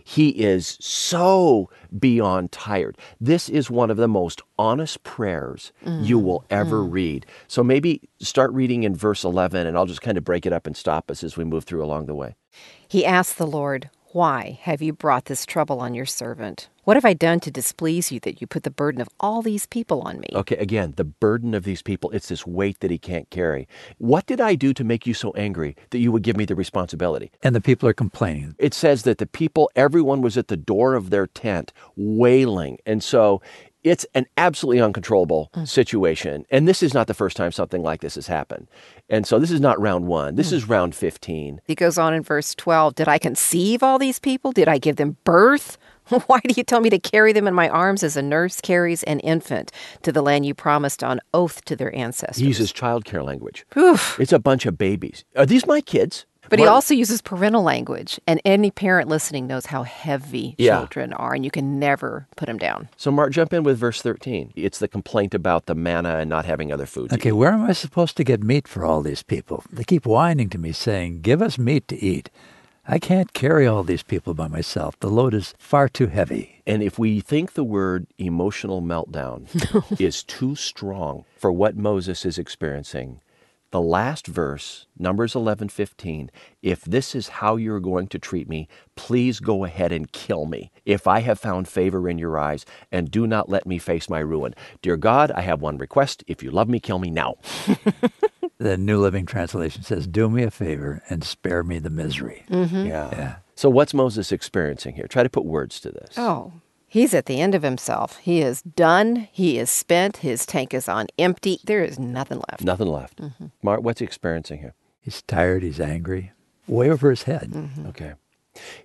He 0.09 0.29
is 0.29 0.77
so 0.79 1.69
beyond 1.99 2.53
tired. 2.53 2.97
This 3.19 3.49
is 3.49 3.69
one 3.69 3.91
of 3.91 3.97
the 3.97 4.07
most 4.07 4.41
honest 4.57 5.03
prayers 5.03 5.73
mm. 5.85 6.05
you 6.05 6.17
will 6.17 6.45
ever 6.49 6.77
mm. 6.77 6.93
read. 6.93 7.25
So 7.49 7.61
maybe 7.61 7.99
start 8.21 8.53
reading 8.53 8.83
in 8.83 8.95
verse 8.95 9.25
11, 9.25 9.67
and 9.67 9.77
I'll 9.77 9.85
just 9.85 10.01
kind 10.01 10.17
of 10.17 10.23
break 10.23 10.45
it 10.45 10.53
up 10.53 10.65
and 10.65 10.77
stop 10.77 11.11
us 11.11 11.25
as 11.25 11.35
we 11.35 11.43
move 11.43 11.65
through 11.65 11.83
along 11.83 12.05
the 12.05 12.15
way. 12.15 12.37
He 12.87 13.05
asked 13.05 13.37
the 13.37 13.45
Lord, 13.45 13.89
why 14.11 14.59
have 14.61 14.81
you 14.81 14.93
brought 14.93 15.25
this 15.25 15.45
trouble 15.45 15.79
on 15.79 15.93
your 15.93 16.05
servant? 16.05 16.69
What 16.85 16.95
have 16.95 17.03
I 17.03 17.13
done 17.13 17.41
to 17.41 17.51
displease 17.51 18.11
you 18.11 18.19
that 18.21 18.39
you 18.39 18.47
put 18.47 18.63
the 18.63 18.71
burden 18.71 19.01
of 19.01 19.09
all 19.19 19.41
these 19.41 19.65
people 19.65 20.01
on 20.01 20.19
me? 20.19 20.27
Okay, 20.33 20.55
again, 20.55 20.93
the 20.95 21.03
burden 21.03 21.53
of 21.53 21.65
these 21.65 21.81
people, 21.81 22.09
it's 22.11 22.29
this 22.29 22.47
weight 22.47 22.79
that 22.79 22.91
he 22.91 22.97
can't 22.97 23.29
carry. 23.29 23.67
What 23.97 24.25
did 24.25 24.39
I 24.39 24.55
do 24.55 24.73
to 24.73 24.83
make 24.85 25.05
you 25.05 25.13
so 25.13 25.31
angry 25.31 25.75
that 25.89 25.99
you 25.99 26.11
would 26.13 26.23
give 26.23 26.37
me 26.37 26.45
the 26.45 26.55
responsibility? 26.55 27.31
And 27.43 27.53
the 27.53 27.61
people 27.61 27.89
are 27.89 27.93
complaining. 27.93 28.55
It 28.57 28.73
says 28.73 29.03
that 29.03 29.17
the 29.17 29.25
people, 29.25 29.69
everyone 29.75 30.21
was 30.21 30.37
at 30.37 30.47
the 30.47 30.57
door 30.57 30.93
of 30.93 31.09
their 31.09 31.27
tent 31.27 31.73
wailing. 31.97 32.77
And 32.85 33.03
so 33.03 33.41
it's 33.89 34.05
an 34.13 34.25
absolutely 34.37 34.81
uncontrollable 34.81 35.49
mm. 35.53 35.67
situation. 35.67 36.45
And 36.49 36.67
this 36.67 36.83
is 36.83 36.93
not 36.93 37.07
the 37.07 37.13
first 37.13 37.37
time 37.37 37.51
something 37.51 37.83
like 37.83 38.01
this 38.01 38.15
has 38.15 38.27
happened. 38.27 38.67
And 39.09 39.25
so 39.25 39.39
this 39.39 39.51
is 39.51 39.61
not 39.61 39.79
round 39.79 40.07
one. 40.07 40.35
This 40.35 40.51
mm. 40.51 40.53
is 40.53 40.67
round 40.67 40.95
15. 40.95 41.61
He 41.65 41.75
goes 41.75 41.97
on 41.97 42.13
in 42.13 42.23
verse 42.23 42.55
12 42.55 42.95
Did 42.95 43.07
I 43.07 43.17
conceive 43.17 43.83
all 43.83 43.99
these 43.99 44.19
people? 44.19 44.51
Did 44.51 44.67
I 44.67 44.77
give 44.77 44.95
them 44.95 45.17
birth? 45.23 45.77
Why 46.27 46.39
do 46.39 46.53
you 46.55 46.63
tell 46.63 46.79
me 46.79 46.89
to 46.89 46.99
carry 46.99 47.33
them 47.33 47.47
in 47.47 47.53
my 47.53 47.67
arms 47.67 48.03
as 48.03 48.15
a 48.15 48.21
nurse 48.21 48.61
carries 48.61 49.03
an 49.03 49.19
infant 49.21 49.71
to 50.03 50.11
the 50.11 50.21
land 50.21 50.45
you 50.45 50.53
promised 50.53 51.03
on 51.03 51.19
oath 51.33 51.65
to 51.65 51.75
their 51.75 51.93
ancestors? 51.95 52.37
He 52.37 52.45
uses 52.45 52.71
childcare 52.71 53.25
language. 53.25 53.65
Oof. 53.75 54.19
It's 54.19 54.31
a 54.31 54.39
bunch 54.39 54.65
of 54.65 54.77
babies. 54.77 55.25
Are 55.35 55.45
these 55.45 55.65
my 55.65 55.81
kids? 55.81 56.25
But 56.49 56.59
he 56.59 56.65
also 56.65 56.93
uses 56.93 57.21
parental 57.21 57.63
language, 57.63 58.19
and 58.27 58.41
any 58.45 58.71
parent 58.71 59.09
listening 59.09 59.47
knows 59.47 59.67
how 59.67 59.83
heavy 59.83 60.55
yeah. 60.57 60.77
children 60.77 61.13
are, 61.13 61.33
and 61.33 61.43
you 61.43 61.51
can 61.51 61.79
never 61.79 62.27
put 62.35 62.47
them 62.47 62.57
down. 62.57 62.89
So, 62.97 63.11
Mart, 63.11 63.31
jump 63.33 63.53
in 63.53 63.63
with 63.63 63.77
verse 63.77 64.01
13. 64.01 64.53
It's 64.55 64.79
the 64.79 64.87
complaint 64.87 65.33
about 65.33 65.65
the 65.65 65.75
manna 65.75 66.17
and 66.17 66.29
not 66.29 66.45
having 66.45 66.71
other 66.71 66.85
food. 66.85 67.11
Okay, 67.13 67.31
where 67.31 67.51
am 67.51 67.63
I 67.63 67.73
supposed 67.73 68.17
to 68.17 68.23
get 68.23 68.43
meat 68.43 68.67
for 68.67 68.85
all 68.85 69.01
these 69.01 69.23
people? 69.23 69.63
They 69.71 69.83
keep 69.83 70.05
whining 70.05 70.49
to 70.49 70.57
me, 70.57 70.71
saying, 70.71 71.21
Give 71.21 71.41
us 71.41 71.57
meat 71.57 71.87
to 71.89 72.01
eat. 72.01 72.29
I 72.89 72.99
can't 72.99 73.33
carry 73.33 73.67
all 73.67 73.83
these 73.83 74.03
people 74.03 74.33
by 74.33 74.47
myself. 74.47 74.97
The 75.01 75.09
load 75.09 75.33
is 75.33 75.53
far 75.57 75.89
too 75.89 76.07
heavy. 76.07 76.61
And 76.65 76.81
if 76.81 76.97
we 76.97 77.19
think 77.19 77.53
the 77.53 77.63
word 77.65 78.07
emotional 78.17 78.81
meltdown 78.81 79.45
is 79.99 80.23
too 80.23 80.55
strong 80.55 81.25
for 81.35 81.51
what 81.51 81.75
Moses 81.75 82.25
is 82.25 82.37
experiencing, 82.37 83.19
the 83.71 83.81
last 83.81 84.27
verse, 84.27 84.87
Numbers 84.97 85.33
11:15, 85.33 86.29
if 86.61 86.81
this 86.83 87.13
is 87.13 87.27
how 87.27 87.55
you're 87.55 87.79
going 87.79 88.07
to 88.07 88.19
treat 88.19 88.47
me, 88.47 88.67
please 88.95 89.39
go 89.39 89.65
ahead 89.65 89.91
and 89.91 90.11
kill 90.11 90.45
me. 90.45 90.71
If 90.85 91.05
I 91.07 91.19
have 91.19 91.39
found 91.39 91.67
favor 91.67 92.07
in 92.07 92.17
your 92.17 92.37
eyes, 92.39 92.65
and 92.91 93.11
do 93.11 93.27
not 93.27 93.49
let 93.49 93.65
me 93.67 93.77
face 93.77 94.09
my 94.09 94.19
ruin. 94.19 94.55
Dear 94.81 94.97
God, 94.97 95.31
I 95.31 95.41
have 95.41 95.61
one 95.61 95.77
request. 95.77 96.23
If 96.27 96.41
you 96.41 96.51
love 96.51 96.69
me, 96.69 96.79
kill 96.79 96.99
me 96.99 97.09
now. 97.09 97.35
the 98.57 98.77
New 98.77 98.99
Living 99.01 99.25
Translation 99.25 99.83
says, 99.83 100.07
"Do 100.07 100.29
me 100.29 100.43
a 100.43 100.51
favor 100.51 101.01
and 101.09 101.23
spare 101.23 101.63
me 101.63 101.79
the 101.79 101.89
misery." 101.89 102.45
Mm-hmm. 102.49 102.85
Yeah. 102.85 103.09
Yeah. 103.11 103.35
So 103.55 103.69
what's 103.69 103.93
Moses 103.93 104.31
experiencing 104.31 104.95
here? 104.95 105.07
Try 105.07 105.23
to 105.23 105.29
put 105.29 105.43
words 105.43 105.79
to 105.81 105.91
this. 105.91 106.17
Oh, 106.17 106.53
He's 106.87 107.13
at 107.13 107.25
the 107.25 107.41
end 107.41 107.53
of 107.53 107.63
himself. 107.63 108.17
He 108.17 108.41
is 108.41 108.61
done. 108.61 109.27
He 109.31 109.59
is 109.59 109.69
spent. 109.69 110.17
His 110.17 110.45
tank 110.45 110.73
is 110.73 110.87
on 110.87 111.07
empty. 111.19 111.59
There 111.65 111.83
is 111.83 111.99
nothing 111.99 112.41
left. 112.49 112.63
Nothing 112.63 112.87
left. 112.87 113.21
Mm-hmm. 113.21 113.47
Mart, 113.61 113.83
what's 113.83 113.99
he 113.99 114.05
experiencing 114.05 114.59
here? 114.59 114.73
He's 115.01 115.21
tired. 115.21 115.63
He's 115.63 115.81
angry. 115.81 116.31
Way 116.65 116.89
over 116.89 117.09
his 117.09 117.23
head. 117.23 117.51
Mm-hmm. 117.51 117.87
Okay. 117.87 118.13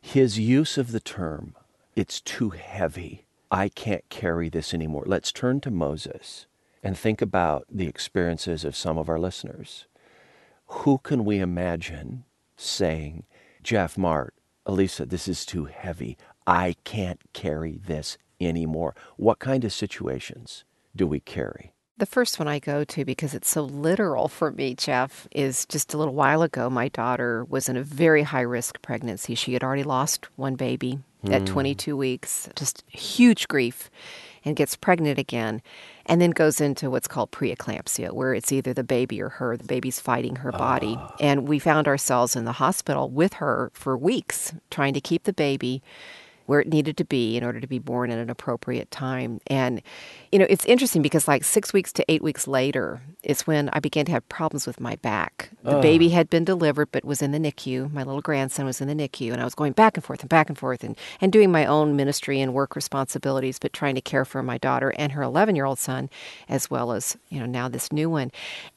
His 0.00 0.38
use 0.38 0.76
of 0.76 0.92
the 0.92 1.00
term, 1.00 1.54
it's 1.94 2.20
too 2.20 2.50
heavy. 2.50 3.24
I 3.50 3.68
can't 3.68 4.08
carry 4.08 4.48
this 4.48 4.74
anymore. 4.74 5.04
Let's 5.06 5.30
turn 5.30 5.60
to 5.60 5.70
Moses 5.70 6.46
and 6.82 6.98
think 6.98 7.22
about 7.22 7.66
the 7.70 7.86
experiences 7.86 8.64
of 8.64 8.74
some 8.74 8.98
of 8.98 9.08
our 9.08 9.18
listeners. 9.18 9.86
Who 10.66 10.98
can 10.98 11.24
we 11.24 11.38
imagine 11.38 12.24
saying, 12.56 13.24
Jeff, 13.62 13.96
Mart, 13.96 14.34
Elisa, 14.66 15.06
this 15.06 15.28
is 15.28 15.44
too 15.44 15.66
heavy. 15.66 16.16
I 16.46 16.76
can't 16.84 17.20
carry 17.32 17.78
this 17.84 18.18
anymore. 18.40 18.94
What 19.16 19.38
kind 19.38 19.64
of 19.64 19.72
situations 19.72 20.64
do 20.94 21.06
we 21.06 21.20
carry? 21.20 21.72
The 21.98 22.06
first 22.06 22.38
one 22.38 22.48
I 22.48 22.58
go 22.58 22.84
to 22.84 23.04
because 23.04 23.34
it's 23.34 23.48
so 23.48 23.62
literal 23.62 24.26
for 24.26 24.50
me, 24.50 24.74
Jeff, 24.74 25.28
is 25.30 25.66
just 25.66 25.94
a 25.94 25.98
little 25.98 26.14
while 26.14 26.42
ago. 26.42 26.68
My 26.68 26.88
daughter 26.88 27.44
was 27.44 27.68
in 27.68 27.76
a 27.76 27.82
very 27.82 28.24
high 28.24 28.40
risk 28.40 28.82
pregnancy. 28.82 29.34
She 29.34 29.52
had 29.52 29.62
already 29.62 29.84
lost 29.84 30.26
one 30.36 30.56
baby 30.56 30.98
mm. 31.24 31.32
at 31.32 31.42
hmm. 31.42 31.54
22 31.54 31.96
weeks, 31.96 32.48
just 32.56 32.82
huge 32.88 33.46
grief, 33.46 33.90
and 34.44 34.56
gets 34.56 34.74
pregnant 34.74 35.18
again, 35.18 35.62
and 36.06 36.20
then 36.20 36.30
goes 36.30 36.60
into 36.60 36.90
what's 36.90 37.06
called 37.06 37.30
preeclampsia, 37.30 38.12
where 38.12 38.34
it's 38.34 38.50
either 38.50 38.74
the 38.74 38.82
baby 38.82 39.22
or 39.22 39.28
her. 39.28 39.56
The 39.56 39.62
baby's 39.62 40.00
fighting 40.00 40.36
her 40.36 40.50
body. 40.50 40.96
Oh. 40.98 41.14
And 41.20 41.46
we 41.46 41.60
found 41.60 41.86
ourselves 41.86 42.34
in 42.34 42.46
the 42.46 42.52
hospital 42.52 43.10
with 43.10 43.34
her 43.34 43.70
for 43.74 43.96
weeks, 43.96 44.52
trying 44.70 44.94
to 44.94 45.00
keep 45.00 45.22
the 45.22 45.32
baby 45.32 45.82
where 46.46 46.60
it 46.60 46.68
needed 46.68 46.96
to 46.96 47.04
be 47.04 47.36
in 47.36 47.44
order 47.44 47.60
to 47.60 47.66
be 47.66 47.78
born 47.78 48.10
at 48.10 48.18
an 48.18 48.30
appropriate 48.30 48.90
time. 48.90 49.40
And, 49.46 49.82
you 50.30 50.38
know, 50.38 50.46
it's 50.48 50.64
interesting 50.66 51.02
because 51.02 51.28
like 51.28 51.44
six 51.44 51.72
weeks 51.72 51.92
to 51.94 52.04
eight 52.08 52.22
weeks 52.22 52.46
later 52.46 53.02
is 53.22 53.46
when 53.46 53.68
I 53.72 53.80
began 53.80 54.04
to 54.06 54.12
have 54.12 54.28
problems 54.28 54.66
with 54.66 54.80
my 54.80 54.96
back. 54.96 55.50
The 55.62 55.76
oh. 55.76 55.82
baby 55.82 56.08
had 56.08 56.28
been 56.28 56.44
delivered 56.44 56.90
but 56.90 57.04
was 57.04 57.22
in 57.22 57.32
the 57.32 57.38
NICU. 57.38 57.92
My 57.92 58.02
little 58.02 58.20
grandson 58.20 58.66
was 58.66 58.80
in 58.80 58.88
the 58.88 58.94
NICU, 58.94 59.32
and 59.32 59.40
I 59.40 59.44
was 59.44 59.54
going 59.54 59.72
back 59.72 59.96
and 59.96 60.04
forth 60.04 60.20
and 60.20 60.28
back 60.28 60.48
and 60.48 60.58
forth 60.58 60.82
and, 60.82 60.96
and 61.20 61.32
doing 61.32 61.52
my 61.52 61.64
own 61.66 61.96
ministry 61.96 62.40
and 62.40 62.52
work 62.54 62.74
responsibilities, 62.74 63.58
but 63.58 63.72
trying 63.72 63.94
to 63.94 64.00
care 64.00 64.24
for 64.24 64.42
my 64.42 64.58
daughter 64.58 64.92
and 64.96 65.12
her 65.12 65.22
11 65.22 65.54
year 65.56 65.64
old 65.64 65.78
son, 65.78 66.10
as 66.48 66.70
well 66.70 66.92
as, 66.92 67.16
you 67.28 67.38
know, 67.38 67.46
now 67.46 67.68
this 67.68 67.92
new 67.92 68.10
one. 68.10 68.30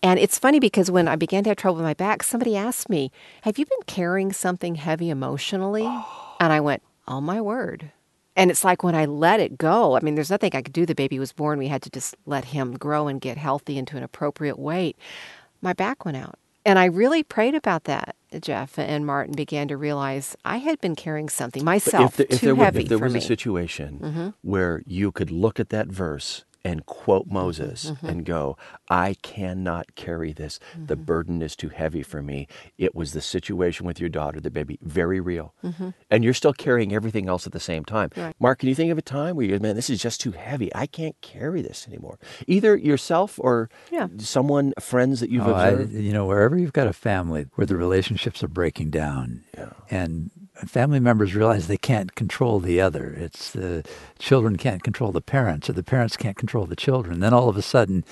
And 0.03 0.19
it's 0.19 0.37
funny 0.37 0.59
because 0.59 0.91
when 0.91 1.07
I 1.07 1.15
began 1.15 1.43
to 1.45 1.49
have 1.49 1.57
trouble 1.57 1.77
with 1.77 1.85
my 1.85 1.93
back, 1.93 2.23
somebody 2.23 2.55
asked 2.55 2.89
me, 2.89 3.11
Have 3.41 3.57
you 3.57 3.65
been 3.65 3.83
carrying 3.87 4.31
something 4.31 4.75
heavy 4.75 5.09
emotionally? 5.09 5.85
And 6.37 6.51
I 6.51 6.59
went, 6.59 6.83
Oh 7.07 7.21
my 7.21 7.41
word. 7.41 7.91
And 8.35 8.51
it's 8.51 8.65
like 8.65 8.83
when 8.83 8.95
I 8.95 9.05
let 9.05 9.39
it 9.39 9.57
go, 9.57 9.95
I 9.95 10.01
mean, 10.01 10.15
there's 10.15 10.29
nothing 10.29 10.51
I 10.53 10.61
could 10.61 10.73
do. 10.73 10.85
The 10.85 10.95
baby 10.95 11.19
was 11.19 11.31
born. 11.31 11.57
We 11.57 11.69
had 11.69 11.81
to 11.83 11.89
just 11.89 12.15
let 12.25 12.45
him 12.45 12.73
grow 12.73 13.07
and 13.07 13.21
get 13.21 13.37
healthy 13.37 13.77
into 13.77 13.95
an 13.95 14.03
appropriate 14.03 14.59
weight. 14.59 14.97
My 15.61 15.73
back 15.73 16.03
went 16.03 16.17
out. 16.17 16.37
And 16.65 16.79
I 16.79 16.85
really 16.85 17.21
prayed 17.21 17.53
about 17.53 17.83
that, 17.83 18.15
Jeff 18.41 18.79
and 18.79 19.05
Martin 19.05 19.35
began 19.35 19.67
to 19.67 19.77
realize 19.77 20.35
I 20.43 20.57
had 20.57 20.81
been 20.81 20.95
carrying 20.95 21.29
something 21.29 21.63
myself 21.63 22.19
if, 22.19 22.27
the, 22.27 22.33
if 22.33 22.39
too 22.39 22.47
there, 22.47 22.55
heavy 22.55 22.81
if 22.81 22.89
there 22.89 22.97
was 22.97 23.13
me. 23.13 23.19
a 23.19 23.21
situation 23.21 23.99
mm-hmm. 24.01 24.29
where 24.41 24.81
you 24.87 25.11
could 25.11 25.29
look 25.29 25.59
at 25.59 25.69
that 25.69 25.87
verse 25.87 26.43
and 26.65 26.83
quote 26.87 27.27
Moses 27.27 27.91
mm-hmm. 27.91 28.07
and 28.07 28.25
go, 28.25 28.57
I 28.89 29.15
cannot 29.21 29.93
carry 29.93 30.33
this. 30.33 30.59
Mm-hmm. 30.73 30.87
The 30.87 30.95
burden 30.95 31.41
is 31.43 31.55
too 31.55 31.69
heavy 31.69 32.01
for 32.01 32.23
me. 32.23 32.47
It 32.79 32.95
was 32.95 33.13
the 33.13 33.21
situation 33.21 33.85
with 33.85 33.99
your 33.99 34.09
daughter, 34.09 34.41
the 34.41 34.49
baby, 34.49 34.79
very 34.81 35.19
real. 35.19 35.53
Mm-hmm. 35.63 35.91
And 36.09 36.23
you're 36.23 36.33
still 36.33 36.53
carrying 36.53 36.91
everything 36.91 37.29
else 37.29 37.45
at 37.45 37.53
the 37.53 37.59
same 37.59 37.85
time. 37.85 38.09
Right. 38.17 38.35
Mart, 38.39 38.57
can 38.57 38.67
you 38.67 38.73
think 38.73 38.91
of 38.91 38.97
a 38.97 39.03
time 39.03 39.35
where 39.35 39.45
you 39.45 39.59
man, 39.59 39.75
this 39.75 39.91
is 39.91 40.01
just 40.01 40.19
too 40.19 40.31
heavy. 40.31 40.73
I 40.73 40.87
can't 40.87 41.15
carry 41.21 41.61
this 41.61 41.87
anymore. 41.87 42.17
Either 42.47 42.75
yourself 42.75 43.39
or 43.39 43.69
yeah. 43.91 44.07
someone, 44.17 44.73
friends 44.79 45.19
that 45.19 45.29
you've 45.29 45.47
oh, 45.47 45.53
observed. 45.53 45.95
I, 45.95 45.99
you 45.99 46.11
know, 46.11 46.25
wherever 46.25 46.57
you've 46.57 46.73
got 46.73 46.87
a 46.87 46.93
family 46.93 47.45
where 47.53 47.67
the 47.67 47.77
relationships 47.77 48.43
are 48.43 48.47
breaking 48.47 48.89
down 48.89 49.43
yeah. 49.55 49.69
and 49.91 50.31
family 50.65 50.99
members 50.99 51.35
realize 51.35 51.67
they 51.67 51.77
can't 51.77 52.15
control 52.15 52.59
the 52.59 52.79
other. 52.81 53.13
It's 53.17 53.51
the 53.51 53.83
children 54.19 54.57
can't 54.57 54.83
control 54.83 55.11
the 55.11 55.21
parents, 55.21 55.69
or 55.69 55.73
the 55.73 55.83
parents 55.83 56.17
can't 56.17 56.37
control 56.37 56.65
the 56.65 56.75
children. 56.75 57.19
Then 57.19 57.33
all 57.33 57.49
of 57.49 57.57
a 57.57 57.61
sudden, 57.61 58.03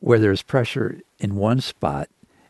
where 0.00 0.18
there's 0.18 0.42
pressure 0.42 1.00
in 1.18 1.36
one 1.36 1.60
spot, 1.60 2.08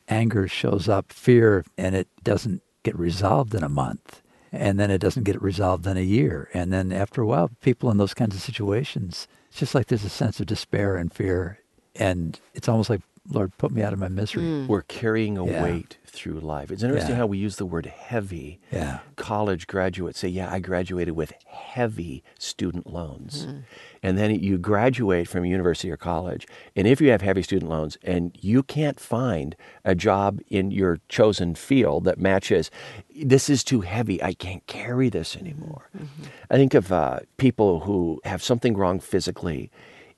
anger 0.09 0.49
shows 0.49 0.89
up, 0.89 1.13
fear, 1.13 1.65
and 1.77 1.95
it 1.95 2.09
doesn't 2.23 2.63
get 2.83 2.99
resolved 2.99 3.55
in 3.55 3.63
a 3.63 3.69
month. 3.69 4.23
And 4.53 4.81
then 4.81 4.91
it 4.91 4.99
doesn't 4.99 5.25
get 5.25 5.41
resolved 5.41 5.87
in 5.87 5.97
a 5.97 6.01
year. 6.01 6.49
And 6.53 6.73
then 6.73 6.93
after 6.93 7.23
a 7.23 7.27
while, 7.27 7.51
people 7.61 7.91
in 7.91 7.99
those 7.99 8.15
kinds 8.15 8.35
of 8.35 8.43
situations, 8.43 9.29
it's 9.49 9.61
just 9.61 9.75
like 9.75 9.87
there's 9.87 10.05
a 10.05 10.09
sense 10.09 10.41
of 10.41 10.47
despair 10.47 10.97
and 10.97 11.13
fear. 11.13 11.61
And 11.95 12.39
it's 12.55 12.69
almost 12.69 12.91
like 12.91 13.03
Lord, 13.29 13.57
put 13.59 13.71
me 13.71 13.83
out 13.83 13.93
of 13.93 13.99
my 13.99 14.09
misery. 14.09 14.43
Mm. 14.43 14.67
We're 14.67 14.83
carrying 14.83 15.37
a 15.37 15.47
yeah. 15.47 15.63
weight 15.63 15.99
through 16.07 16.41
life. 16.41 16.71
It's 16.71 16.83
interesting 16.83 17.13
yeah. 17.13 17.19
how 17.19 17.27
we 17.27 17.39
use 17.39 17.57
the 17.57 17.67
word 17.67 17.87
heavy. 17.87 18.61
Yeah. 18.73 19.01
College 19.17 19.67
graduates 19.67 20.19
say, 20.19 20.29
Yeah, 20.29 20.51
I 20.51 20.59
graduated 20.59 21.15
with 21.15 21.33
heavy 21.47 22.25
student 22.39 22.87
loans. 22.87 23.47
Mm. 23.47 23.63
And 24.03 24.19
then 24.19 24.35
you 24.41 24.57
graduate 24.57 25.29
from 25.29 25.45
university 25.45 25.91
or 25.91 25.97
college. 25.99 26.47
And 26.75 26.87
if 26.87 27.01
you 27.01 27.11
have 27.11 27.21
heavy 27.21 27.43
student 27.43 27.71
loans 27.71 27.99
and 28.03 28.37
you 28.41 28.63
can't 28.63 28.99
find 28.99 29.55
a 29.85 29.95
job 29.95 30.41
in 30.49 30.71
your 30.71 30.99
chosen 31.09 31.55
field 31.55 32.05
that 32.05 32.19
matches, 32.19 32.71
this 33.15 33.51
is 33.51 33.63
too 33.63 33.83
heavy. 33.83 34.23
I 34.23 34.33
can't 34.33 34.67
carry 34.67 35.11
this 35.11 35.37
anymore. 35.37 35.91
Mm-hmm. 35.97 36.23
I 36.51 36.57
think 36.57 36.75
of 36.75 36.91
uh, 36.91 37.21
people 37.37 37.81
who 37.81 38.21
have 38.25 38.43
something 38.43 38.77
wrong 38.77 38.99
physically 38.99 39.71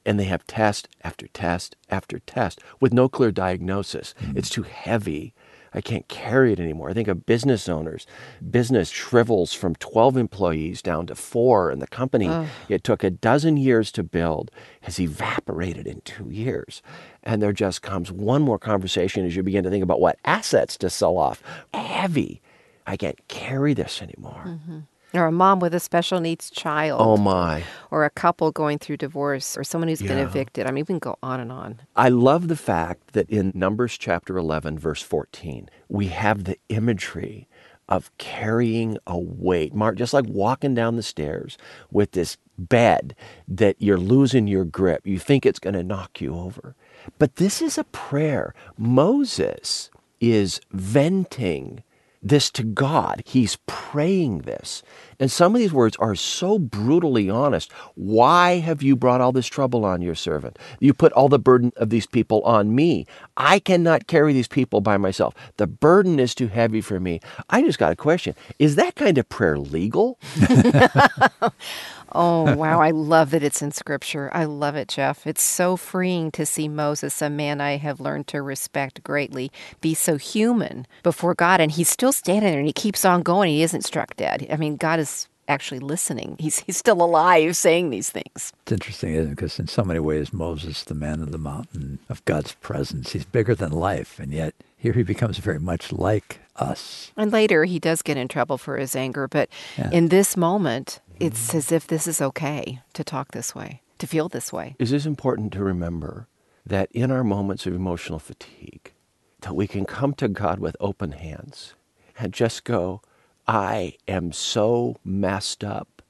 and 0.05 0.18
they 0.18 0.24
have 0.24 0.46
test 0.46 0.88
after 1.03 1.26
test 1.28 1.76
after 1.90 2.18
test 2.20 2.61
with 2.80 2.92
no 2.92 3.09
clear 3.09 3.30
diagnosis. 3.30 4.14
Mm-hmm. 4.20 4.38
It's 4.38 4.50
too 4.50 4.62
heavy. 4.62 5.34
I 5.74 5.80
can't 5.80 6.07
carry 6.09 6.53
it 6.53 6.61
anymore. 6.61 6.90
I 6.90 6.92
think 6.92 7.09
of 7.09 7.24
business 7.24 7.68
owners. 7.68 8.07
Business 8.50 8.90
shrivels 8.90 9.55
from 9.55 9.74
12 9.76 10.18
employees 10.18 10.82
down 10.82 11.07
to 11.07 11.14
four, 11.14 11.70
and 11.70 11.80
the 11.80 11.86
company 11.86 12.28
it 12.68 12.84
took 12.84 13.03
a 13.03 13.11
dozen 13.11 13.57
years 13.57 13.90
to 13.92 14.03
build 14.03 14.50
has 14.82 15.00
evaporated 15.00 15.86
in 15.86 16.03
two 16.03 16.28
years. 16.28 16.82
And 17.22 17.40
there 17.40 17.55
just 17.55 17.80
comes 17.80 18.12
one 18.12 18.42
more 18.42 18.59
conversation 18.59 19.24
as 19.24 19.34
you 19.34 19.42
begin 19.42 19.64
to 19.64 19.70
think 19.70 19.82
about 19.82 20.00
what 20.00 20.18
assets 20.24 20.76
to 20.78 20.90
sell 20.90 21.16
off. 21.16 21.42
Heavy. 21.72 22.42
I 22.86 22.96
can't 22.96 23.26
carry 23.28 23.74
this 23.74 24.03
anymore. 24.03 24.44
Mm-hmm 24.46 24.78
or 25.14 25.26
a 25.26 25.32
mom 25.32 25.60
with 25.60 25.74
a 25.74 25.80
special 25.80 26.20
needs 26.20 26.50
child. 26.50 27.00
Oh 27.02 27.16
my. 27.16 27.64
Or 27.90 28.04
a 28.04 28.10
couple 28.10 28.50
going 28.50 28.78
through 28.78 28.98
divorce 28.98 29.56
or 29.56 29.64
someone 29.64 29.88
who's 29.88 30.00
yeah. 30.00 30.08
been 30.08 30.18
evicted. 30.18 30.66
I 30.66 30.70
mean, 30.70 30.82
we 30.82 30.86
can 30.86 30.98
go 30.98 31.18
on 31.22 31.40
and 31.40 31.52
on. 31.52 31.80
I 31.96 32.08
love 32.08 32.48
the 32.48 32.56
fact 32.56 33.12
that 33.12 33.28
in 33.28 33.52
Numbers 33.54 33.98
chapter 33.98 34.36
11, 34.36 34.78
verse 34.78 35.02
14, 35.02 35.68
we 35.88 36.06
have 36.08 36.44
the 36.44 36.56
imagery 36.68 37.48
of 37.88 38.16
carrying 38.16 38.96
a 39.06 39.18
weight. 39.18 39.74
Mart, 39.74 39.98
just 39.98 40.14
like 40.14 40.24
walking 40.26 40.74
down 40.74 40.96
the 40.96 41.02
stairs 41.02 41.58
with 41.90 42.12
this 42.12 42.38
bed 42.56 43.14
that 43.48 43.76
you're 43.78 43.98
losing 43.98 44.46
your 44.46 44.64
grip. 44.64 45.06
You 45.06 45.18
think 45.18 45.44
it's 45.44 45.58
going 45.58 45.74
to 45.74 45.82
knock 45.82 46.20
you 46.20 46.34
over. 46.34 46.74
But 47.18 47.36
this 47.36 47.60
is 47.60 47.76
a 47.76 47.84
prayer. 47.84 48.54
Moses 48.78 49.90
is 50.20 50.60
venting 50.70 51.82
this 52.22 52.50
to 52.52 52.62
God. 52.62 53.22
He's 53.26 53.56
praying 53.66 54.40
this. 54.40 54.82
And 55.18 55.30
some 55.30 55.54
of 55.54 55.60
these 55.60 55.72
words 55.72 55.96
are 55.98 56.14
so 56.14 56.58
brutally 56.58 57.28
honest. 57.30 57.72
Why 57.94 58.58
have 58.58 58.82
you 58.82 58.96
brought 58.96 59.20
all 59.20 59.32
this 59.32 59.46
trouble 59.46 59.84
on 59.84 60.02
your 60.02 60.14
servant? 60.14 60.58
You 60.80 60.94
put 60.94 61.12
all 61.12 61.28
the 61.28 61.38
burden 61.38 61.72
of 61.76 61.90
these 61.90 62.06
people 62.06 62.42
on 62.42 62.74
me. 62.74 63.06
I 63.36 63.58
cannot 63.58 64.06
carry 64.06 64.32
these 64.32 64.48
people 64.48 64.80
by 64.80 64.96
myself. 64.96 65.34
The 65.56 65.66
burden 65.66 66.18
is 66.20 66.34
too 66.34 66.48
heavy 66.48 66.80
for 66.80 67.00
me. 67.00 67.20
I 67.50 67.62
just 67.62 67.78
got 67.78 67.92
a 67.92 67.96
question. 67.96 68.34
Is 68.58 68.76
that 68.76 68.94
kind 68.96 69.18
of 69.18 69.28
prayer 69.28 69.58
legal? 69.58 70.18
Oh, 72.12 72.55
wow. 72.57 72.80
I 72.80 72.90
love 72.90 73.30
that 73.30 73.42
it's 73.42 73.62
in 73.62 73.72
scripture. 73.72 74.30
I 74.32 74.44
love 74.44 74.76
it, 74.76 74.88
Jeff. 74.88 75.26
It's 75.26 75.42
so 75.42 75.76
freeing 75.76 76.30
to 76.32 76.44
see 76.46 76.68
Moses, 76.68 77.22
a 77.22 77.30
man 77.30 77.61
I 77.61 77.76
have 77.76 78.00
learned 78.00 78.26
to 78.28 78.42
respect 78.42 79.03
greatly, 79.03 79.50
be 79.80 79.94
so 79.94 80.16
human 80.16 80.86
before 81.03 81.34
God. 81.34 81.61
And 81.61 81.72
he's 81.72 81.88
still 81.88 82.12
standing 82.12 82.50
there 82.50 82.59
and 82.59 82.66
he 82.66 82.72
keeps 82.72 83.05
on 83.05 83.22
going. 83.22 83.50
He 83.50 83.62
isn't 83.62 83.84
struck 83.84 84.16
dead. 84.16 84.46
I 84.50 84.57
mean, 84.57 84.76
God 84.76 84.98
is 84.98 85.28
actually 85.48 85.80
listening. 85.80 86.36
He's, 86.38 86.61
he's 86.61 86.76
still 86.76 87.03
alive 87.03 87.57
saying 87.57 87.90
these 87.90 88.11
things. 88.11 88.53
It's 88.62 88.72
interesting, 88.72 89.14
isn't 89.14 89.32
it? 89.32 89.36
Because 89.36 89.59
in 89.59 89.68
so 89.68 89.84
many 89.84 90.00
ways, 90.00 90.32
Moses, 90.32 90.84
the 90.84 90.94
man 90.94 91.20
of 91.20 91.32
the 91.32 91.38
mountain 91.38 91.98
of 92.09 92.24
God's 92.24 92.55
presence, 92.55 93.12
he's 93.12 93.24
bigger 93.24 93.55
than 93.55 93.72
life. 93.72 94.18
And 94.18 94.32
yet 94.32 94.55
here 94.76 94.92
he 94.92 95.03
becomes 95.03 95.38
very 95.38 95.61
much 95.61 95.92
like 95.92 96.40
us. 96.57 97.12
And 97.16 97.32
later 97.32 97.64
he 97.64 97.78
does 97.78 98.03
get 98.03 98.16
in 98.16 98.28
trouble 98.28 98.59
for 98.59 98.76
his 98.76 98.96
anger. 98.96 99.28
But 99.28 99.48
yeah. 99.78 99.90
in 99.90 100.09
this 100.09 100.36
moment, 100.36 101.00
it's 101.22 101.54
as 101.54 101.72
if 101.72 101.86
this 101.86 102.06
is 102.06 102.20
okay 102.20 102.80
to 102.94 103.04
talk 103.04 103.32
this 103.32 103.54
way, 103.54 103.82
to 103.98 104.06
feel 104.06 104.28
this 104.28 104.52
way. 104.52 104.76
It 104.78 104.92
is 104.92 105.06
important 105.06 105.52
to 105.54 105.64
remember 105.64 106.28
that 106.66 106.88
in 106.92 107.10
our 107.10 107.24
moments 107.24 107.66
of 107.66 107.74
emotional 107.74 108.18
fatigue, 108.18 108.92
that 109.40 109.54
we 109.54 109.66
can 109.66 109.84
come 109.84 110.14
to 110.14 110.28
God 110.28 110.58
with 110.58 110.76
open 110.80 111.12
hands 111.12 111.74
and 112.18 112.32
just 112.32 112.64
go, 112.64 113.02
I 113.46 113.94
am 114.06 114.32
so 114.32 114.96
messed 115.04 115.64
up. 115.64 116.02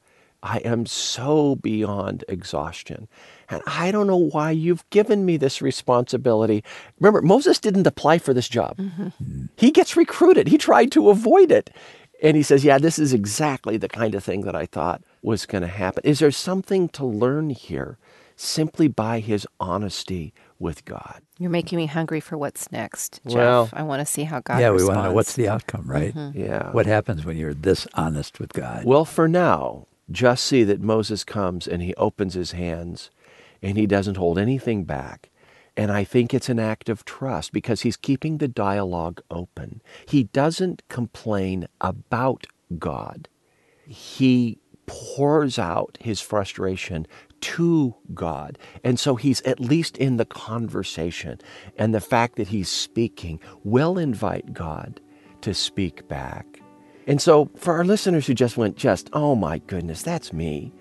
I 0.43 0.57
am 0.57 0.85
so 0.85 1.55
beyond 1.55 2.25
exhaustion. 2.27 3.07
And 3.49 3.61
I 3.65 3.91
don't 3.91 4.07
know 4.07 4.17
why 4.17 4.51
you've 4.51 4.87
given 4.89 5.25
me 5.25 5.37
this 5.37 5.61
responsibility. 5.61 6.65
Remember, 6.99 7.21
Moses 7.21 7.59
didn't 7.59 7.87
apply 7.87 8.17
for 8.17 8.33
this 8.33 8.49
job. 8.49 8.77
Mm-hmm. 8.77 9.45
He 9.55 9.71
gets 9.71 9.95
recruited. 9.95 10.49
He 10.49 10.57
tried 10.57 10.91
to 10.91 11.09
avoid 11.09 11.49
it. 11.49 11.69
And 12.23 12.35
he 12.37 12.41
says, 12.41 12.63
Yeah, 12.65 12.79
this 12.79 12.97
is 12.97 13.13
exactly 13.13 13.77
the 13.77 13.89
kind 13.89 14.15
of 14.15 14.23
thing 14.23 14.41
that 14.41 14.55
I 14.55 14.65
thought 14.65 15.03
was 15.21 15.45
going 15.45 15.61
to 15.61 15.67
happen. 15.67 16.01
Is 16.05 16.19
there 16.19 16.31
something 16.31 16.89
to 16.89 17.05
learn 17.05 17.51
here 17.51 17.97
simply 18.35 18.87
by 18.87 19.19
his 19.19 19.45
honesty 19.59 20.33
with 20.57 20.85
God? 20.85 21.21
You're 21.37 21.49
making 21.51 21.77
me 21.77 21.85
hungry 21.87 22.19
for 22.21 22.37
what's 22.37 22.71
next, 22.71 23.19
Jeff. 23.27 23.35
Well, 23.35 23.69
I 23.73 23.83
want 23.83 23.99
to 23.99 24.05
see 24.05 24.23
how 24.23 24.39
God 24.39 24.59
Yeah, 24.61 24.69
responds. 24.69 24.83
we 24.83 24.87
want 24.87 24.97
to 25.05 25.09
know 25.09 25.13
what's 25.13 25.33
the 25.35 25.49
outcome, 25.49 25.83
right? 25.85 26.13
Mm-hmm. 26.15 26.39
Yeah. 26.39 26.71
What 26.71 26.85
happens 26.85 27.25
when 27.25 27.37
you're 27.37 27.53
this 27.53 27.87
honest 27.93 28.39
with 28.39 28.53
God? 28.53 28.85
Well, 28.85 29.05
for 29.05 29.27
now, 29.27 29.87
just 30.09 30.45
see 30.45 30.63
that 30.63 30.81
Moses 30.81 31.23
comes 31.25 31.67
and 31.67 31.81
he 31.81 31.93
opens 31.95 32.33
his 32.35 32.51
hands 32.53 33.09
and 33.61 33.77
he 33.77 33.85
doesn't 33.85 34.15
hold 34.17 34.39
anything 34.39 34.85
back. 34.85 35.29
And 35.75 35.91
I 35.91 36.03
think 36.03 36.33
it's 36.33 36.49
an 36.49 36.59
act 36.59 36.87
of 36.87 37.05
trust 37.05 37.51
because 37.51 37.81
he's 37.81 37.97
keeping 37.97 38.37
the 38.37 38.47
dialogue 38.47 39.21
open. 39.31 39.81
He 40.05 40.25
doesn't 40.25 40.87
complain 40.87 41.67
about 41.81 42.45
God. 42.77 43.27
He 43.87 44.59
pours 44.85 45.57
out 45.57 45.97
his 45.99 46.21
frustration 46.21 47.07
to 47.41 47.95
God. 48.13 48.57
And 48.83 48.99
so 48.99 49.15
he's 49.15 49.41
at 49.41 49.59
least 49.59 49.97
in 49.97 50.17
the 50.17 50.25
conversation. 50.25 51.39
And 51.77 51.93
the 51.93 52.01
fact 52.01 52.35
that 52.35 52.49
he's 52.49 52.69
speaking 52.69 53.39
will 53.63 53.97
invite 53.97 54.53
God 54.53 55.01
to 55.41 55.53
speak 55.53 56.07
back. 56.07 56.61
And 57.07 57.21
so 57.21 57.49
for 57.57 57.73
our 57.73 57.83
listeners 57.83 58.27
who 58.27 58.33
just 58.33 58.55
went, 58.55 58.77
just, 58.77 59.09
oh 59.11 59.35
my 59.35 59.57
goodness, 59.57 60.01
that's 60.03 60.31
me. 60.31 60.71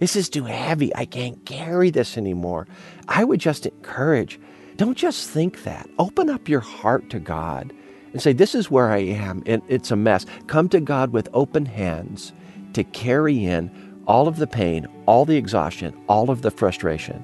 This 0.00 0.16
is 0.16 0.28
too 0.28 0.44
heavy. 0.44 0.94
I 0.96 1.04
can't 1.04 1.44
carry 1.46 1.90
this 1.90 2.18
anymore. 2.18 2.66
I 3.06 3.22
would 3.22 3.40
just 3.40 3.66
encourage 3.66 4.40
don't 4.80 4.96
just 4.96 5.28
think 5.28 5.64
that. 5.64 5.90
Open 5.98 6.30
up 6.30 6.48
your 6.48 6.60
heart 6.60 7.10
to 7.10 7.20
God 7.20 7.70
and 8.14 8.22
say, 8.22 8.32
This 8.32 8.54
is 8.54 8.70
where 8.70 8.90
I 8.90 9.00
am, 9.00 9.42
and 9.44 9.60
it's 9.68 9.90
a 9.90 9.96
mess. 9.96 10.24
Come 10.46 10.70
to 10.70 10.80
God 10.80 11.12
with 11.12 11.28
open 11.34 11.66
hands 11.66 12.32
to 12.72 12.82
carry 12.82 13.44
in 13.44 13.70
all 14.06 14.26
of 14.26 14.38
the 14.38 14.46
pain, 14.46 14.88
all 15.04 15.26
the 15.26 15.36
exhaustion, 15.36 15.94
all 16.08 16.30
of 16.30 16.40
the 16.40 16.50
frustration, 16.50 17.22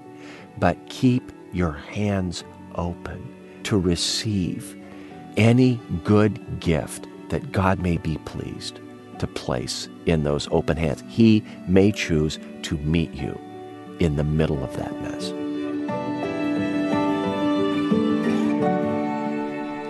but 0.59 0.77
keep 0.91 1.33
your 1.55 1.73
hands 1.73 2.45
open 2.75 3.27
to 3.63 3.79
receive 3.79 4.77
any 5.39 5.81
good 6.05 6.61
gift 6.61 7.07
that 7.31 7.53
God 7.53 7.79
may 7.81 7.97
be 7.97 8.19
pleased 8.19 8.81
to 9.19 9.27
place 9.27 9.89
in 10.07 10.23
those 10.23 10.49
open 10.51 10.77
hands. 10.77 11.05
He 11.09 11.45
may 11.69 11.93
choose 11.93 12.39
to 12.63 12.77
meet 12.79 13.13
you 13.13 13.39
in 14.01 14.17
the 14.17 14.25
middle 14.25 14.63
of 14.63 14.77
that 14.77 14.93
mess. 15.03 15.31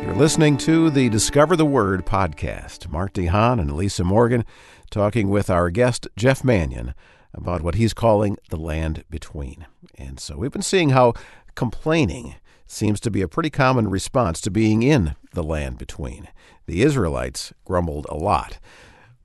You're 0.02 0.14
listening 0.14 0.56
to 0.58 0.90
the 0.90 1.08
Discover 1.08 1.56
the 1.56 1.66
Word 1.66 2.06
podcast. 2.06 2.88
Mart 2.88 3.12
DeHaan 3.12 3.60
and 3.60 3.70
Elisa 3.70 4.04
Morgan 4.04 4.44
talking 4.90 5.28
with 5.28 5.50
our 5.50 5.70
guest, 5.70 6.08
Jeff 6.16 6.42
Manion, 6.44 6.94
about 7.34 7.62
what 7.62 7.74
he's 7.74 7.92
calling 7.92 8.38
the 8.48 8.56
land 8.56 9.04
between. 9.10 9.66
And 9.98 10.18
so 10.18 10.36
we've 10.38 10.52
been 10.52 10.62
seeing 10.62 10.90
how 10.90 11.14
complaining 11.54 12.36
seems 12.66 13.00
to 13.00 13.10
be 13.10 13.22
a 13.22 13.28
pretty 13.28 13.50
common 13.50 13.88
response 13.88 14.40
to 14.40 14.50
being 14.50 14.82
in 14.82 15.16
the 15.32 15.42
land 15.42 15.78
between. 15.78 16.28
The 16.66 16.82
Israelites 16.82 17.52
grumbled 17.64 18.06
a 18.08 18.16
lot. 18.16 18.58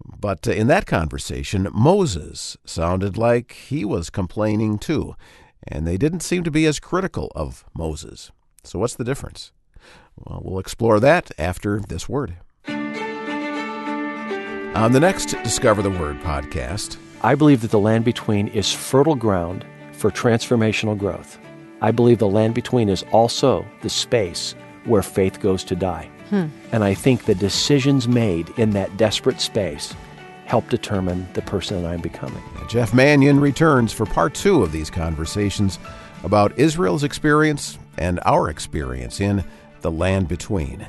But 0.05 0.47
in 0.47 0.67
that 0.67 0.85
conversation, 0.85 1.67
Moses 1.73 2.57
sounded 2.65 3.17
like 3.17 3.51
he 3.53 3.85
was 3.85 4.09
complaining 4.09 4.77
too, 4.77 5.15
and 5.67 5.87
they 5.87 5.97
didn't 5.97 6.21
seem 6.21 6.43
to 6.43 6.51
be 6.51 6.65
as 6.65 6.79
critical 6.79 7.31
of 7.35 7.65
Moses. 7.73 8.31
So, 8.63 8.79
what's 8.79 8.95
the 8.95 9.03
difference? 9.03 9.51
Well, 10.15 10.41
we'll 10.43 10.59
explore 10.59 10.99
that 10.99 11.31
after 11.37 11.79
this 11.79 12.07
word. 12.07 12.35
On 14.73 14.91
the 14.93 14.99
next 14.99 15.31
Discover 15.43 15.81
the 15.81 15.89
Word 15.89 16.19
podcast, 16.21 16.97
I 17.21 17.35
believe 17.35 17.61
that 17.61 17.71
the 17.71 17.79
land 17.79 18.05
between 18.05 18.47
is 18.47 18.73
fertile 18.73 19.15
ground 19.15 19.65
for 19.91 20.09
transformational 20.09 20.97
growth. 20.97 21.37
I 21.81 21.91
believe 21.91 22.19
the 22.19 22.27
land 22.27 22.53
between 22.53 22.89
is 22.89 23.03
also 23.11 23.65
the 23.81 23.89
space 23.89 24.55
where 24.85 25.03
faith 25.03 25.39
goes 25.39 25.63
to 25.65 25.75
die. 25.75 26.09
Hmm. 26.31 26.47
And 26.71 26.83
I 26.83 26.93
think 26.93 27.25
the 27.25 27.35
decisions 27.35 28.07
made 28.07 28.49
in 28.57 28.71
that 28.71 28.95
desperate 28.95 29.41
space 29.41 29.93
help 30.45 30.69
determine 30.69 31.27
the 31.33 31.41
person 31.41 31.81
that 31.81 31.87
I'm 31.87 32.01
becoming. 32.01 32.41
Jeff 32.69 32.93
Manion 32.93 33.39
returns 33.39 33.91
for 33.93 34.05
part 34.05 34.33
two 34.33 34.63
of 34.63 34.71
these 34.71 34.89
conversations 34.89 35.77
about 36.23 36.57
Israel's 36.57 37.03
experience 37.03 37.77
and 37.97 38.19
our 38.25 38.49
experience 38.49 39.19
in 39.19 39.43
the 39.81 39.91
land 39.91 40.29
between. 40.29 40.87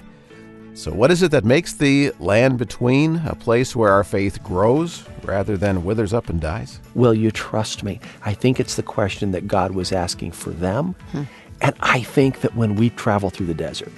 So, 0.74 0.92
what 0.92 1.10
is 1.10 1.22
it 1.22 1.32
that 1.32 1.44
makes 1.44 1.74
the 1.74 2.12
land 2.18 2.56
between 2.56 3.16
a 3.26 3.34
place 3.34 3.76
where 3.76 3.92
our 3.92 4.04
faith 4.04 4.42
grows 4.42 5.04
rather 5.24 5.56
than 5.56 5.84
withers 5.84 6.14
up 6.14 6.30
and 6.30 6.40
dies? 6.40 6.80
Will 6.94 7.12
you 7.12 7.30
trust 7.30 7.82
me? 7.82 8.00
I 8.24 8.32
think 8.32 8.58
it's 8.58 8.76
the 8.76 8.82
question 8.82 9.32
that 9.32 9.46
God 9.46 9.72
was 9.72 9.92
asking 9.92 10.32
for 10.32 10.50
them. 10.50 10.94
Hmm. 11.10 11.24
And 11.60 11.74
I 11.80 12.02
think 12.02 12.40
that 12.40 12.56
when 12.56 12.76
we 12.76 12.90
travel 12.90 13.28
through 13.28 13.46
the 13.46 13.54
desert, 13.54 13.92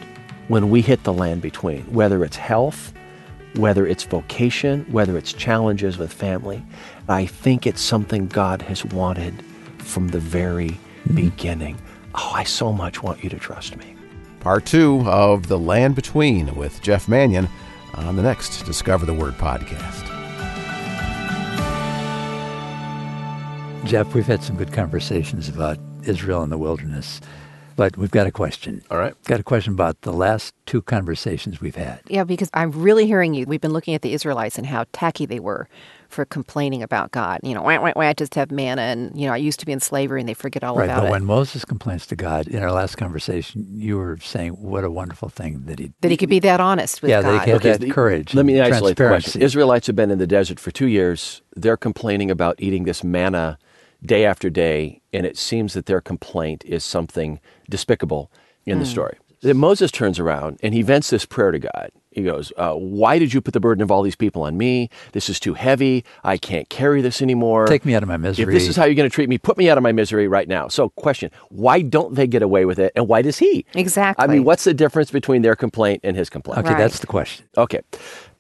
when 0.49 0.71
we 0.71 0.81
hit 0.81 1.05
the 1.05 1.13
land 1.13 1.43
between, 1.43 1.83
whether 1.93 2.25
it's 2.25 2.37
health, 2.37 2.93
whether 3.57 3.87
it's 3.87 4.05
vocation, 4.05 4.85
whether 4.91 5.17
it's 5.17 5.33
challenges 5.33 5.97
with 5.97 6.13
family, 6.13 6.65
I 7.09 7.27
think 7.27 7.67
it's 7.67 7.81
something 7.81 8.27
God 8.27 8.63
has 8.63 8.85
wanted 8.85 9.43
from 9.79 10.09
the 10.09 10.19
very 10.19 10.71
mm-hmm. 10.71 11.15
beginning. 11.15 11.81
Oh, 12.15 12.33
I 12.35 12.45
so 12.45 12.73
much 12.73 13.03
want 13.03 13.23
you 13.23 13.31
to 13.31 13.39
trust 13.39 13.77
me. 13.77 13.97
Part 14.41 14.67
two 14.67 15.03
of 15.07 15.47
The 15.47 15.59
Land 15.59 15.95
Between 15.95 16.55
with 16.55 16.83
Jeff 16.83 17.09
Manion 17.09 17.49
on 17.95 18.17
the 18.17 18.23
next 18.23 18.63
Discover 18.67 19.07
the 19.07 19.15
Word 19.15 19.35
podcast. 19.35 20.11
Jeff, 23.87 24.15
we've 24.15 24.27
had 24.27 24.43
some 24.43 24.57
good 24.57 24.73
conversations 24.73 25.49
about 25.49 25.79
Israel 26.05 26.43
in 26.43 26.51
the 26.51 26.59
wilderness. 26.59 27.21
But 27.77 27.97
we've 27.97 28.11
got 28.11 28.27
a 28.27 28.33
question. 28.33 28.83
All 28.91 28.99
right. 28.99 29.15
Got 29.25 29.41
a 29.41 29.43
question 29.43 29.73
about 29.73 30.01
the 30.03 30.13
last 30.13 30.55
two 30.67 30.83
conversations 30.83 31.61
we've 31.61 31.77
had. 31.77 32.01
Yeah, 32.09 32.25
because 32.25 32.51
I'm 32.55 32.71
really 32.71 33.07
hearing 33.07 33.35
you. 33.35 33.47
We've 33.47 33.61
been 33.61 33.73
looking 33.73 33.95
at 33.95 34.03
the 34.03 34.13
Israelites 34.13 34.59
and 34.59 34.67
how 34.67 34.85
tacky 34.93 35.27
they 35.27 35.41
were 35.41 35.69
for 36.09 36.25
complaining 36.25 36.83
about 36.83 37.11
God. 37.11 37.41
You 37.43 37.55
know, 37.55 37.63
why, 37.63 37.79
why, 37.79 37.93
why 37.93 38.07
I 38.07 38.13
just 38.13 38.37
have 38.37 38.53
manna 38.53 38.83
and, 38.83 39.19
you 39.19 39.27
know, 39.27 39.33
I 39.33 39.37
used 39.37 39.59
to 39.61 39.67
be 39.67 39.73
in 39.73 39.81
slavery 39.81 40.21
and 40.21 40.29
they 40.29 40.35
forget 40.35 40.63
all 40.63 40.77
right, 40.77 40.85
about 40.85 41.01
but 41.01 41.07
it. 41.09 41.11
when 41.11 41.25
Moses 41.25 41.65
complains 41.65 42.07
to 42.07 42.17
God, 42.17 42.47
in 42.47 42.63
our 42.63 42.71
last 42.71 42.97
conversation, 42.97 43.67
you 43.73 43.97
were 43.97 44.19
saying 44.19 44.53
what 44.53 44.85
a 44.85 44.91
wonderful 44.91 45.29
thing 45.29 45.63
that 45.65 45.81
he... 45.81 45.93
That 46.03 46.13
he 46.13 46.17
could 46.17 46.29
be 46.29 46.39
that 46.41 46.61
honest 46.61 47.03
with 47.03 47.11
yeah, 47.11 47.23
God. 47.23 47.33
that 47.41 47.45
he 47.45 47.51
had 47.51 47.67
okay, 47.67 47.77
that 47.77 47.93
courage 47.93 48.35
Let 48.35 48.47
me 48.47 48.61
isolate 48.61 48.97
the 48.97 49.09
question. 49.09 49.43
Israelites 49.43 49.89
have 49.89 49.97
been 49.97 50.13
in 50.13 50.19
the 50.19 50.27
desert 50.27 50.61
for 50.61 50.71
two 50.71 50.87
years. 50.87 51.43
They're 51.57 51.77
complaining 51.77 52.31
about 52.31 52.57
eating 52.59 52.85
this 52.85 53.03
manna 53.03 53.59
day 54.05 54.25
after 54.25 54.51
day, 54.51 55.01
and 55.13 55.27
it 55.27 55.37
seems 55.37 55.75
that 55.75 55.87
their 55.87 56.01
complaint 56.01 56.65
is 56.67 56.85
something 56.85 57.41
despicable 57.69 58.31
in 58.67 58.77
mm. 58.77 58.81
the 58.81 58.87
hmm. 58.87 58.91
story. 58.91 59.19
Then 59.45 59.59
Moses 59.59 59.91
turns 59.91 60.19
around 60.19 60.59
and 60.63 60.73
he 60.73 60.81
vents 60.81 61.11
this 61.11 61.27
prayer 61.27 61.51
to 61.51 61.59
God. 61.59 61.91
He 62.11 62.23
goes, 62.23 62.51
uh, 62.57 62.73
Why 62.73 63.19
did 63.19 63.35
you 63.35 63.43
put 63.43 63.53
the 63.53 63.61
burden 63.61 63.83
of 63.83 63.91
all 63.91 64.03
these 64.03 64.17
people 64.17 64.43
on 64.43 64.57
me? 64.57 64.89
This 65.13 65.29
is 65.29 65.39
too 65.39 65.53
heavy. 65.53 66.03
I 66.23 66.39
can't 66.39 66.67
carry 66.71 67.03
this 67.03 67.21
anymore. 67.21 67.67
Take 67.67 67.85
me 67.85 67.95
out 67.95 68.03
of 68.03 68.09
my 68.09 68.17
misery. 68.17 68.45
If 68.45 68.59
this 68.59 68.69
is 68.69 68.77
how 68.77 68.87
you're 68.87 68.95
going 68.95 69.09
to 69.09 69.15
treat 69.15 69.29
me, 69.29 69.37
put 69.37 69.59
me 69.59 69.69
out 69.69 69.77
of 69.77 69.83
my 69.83 69.93
misery 69.93 70.29
right 70.29 70.49
now. 70.49 70.69
So, 70.69 70.89
question 70.91 71.31
Why 71.51 71.83
don't 71.83 72.15
they 72.15 72.27
get 72.27 72.41
away 72.41 72.65
with 72.65 72.79
it? 72.79 72.93
And 72.97 73.07
why 73.07 73.21
does 73.21 73.39
he? 73.39 73.67
Exactly. 73.75 74.25
I 74.25 74.29
mean, 74.29 74.45
what's 74.45 74.65
the 74.65 74.73
difference 74.73 75.11
between 75.11 75.43
their 75.43 75.57
complaint 75.57 76.01
and 76.05 76.17
his 76.17 76.31
complaint? 76.31 76.61
Okay, 76.61 76.71
right. 76.71 76.79
that's 76.79 77.01
the 77.01 77.07
question. 77.07 77.47
Okay. 77.59 77.81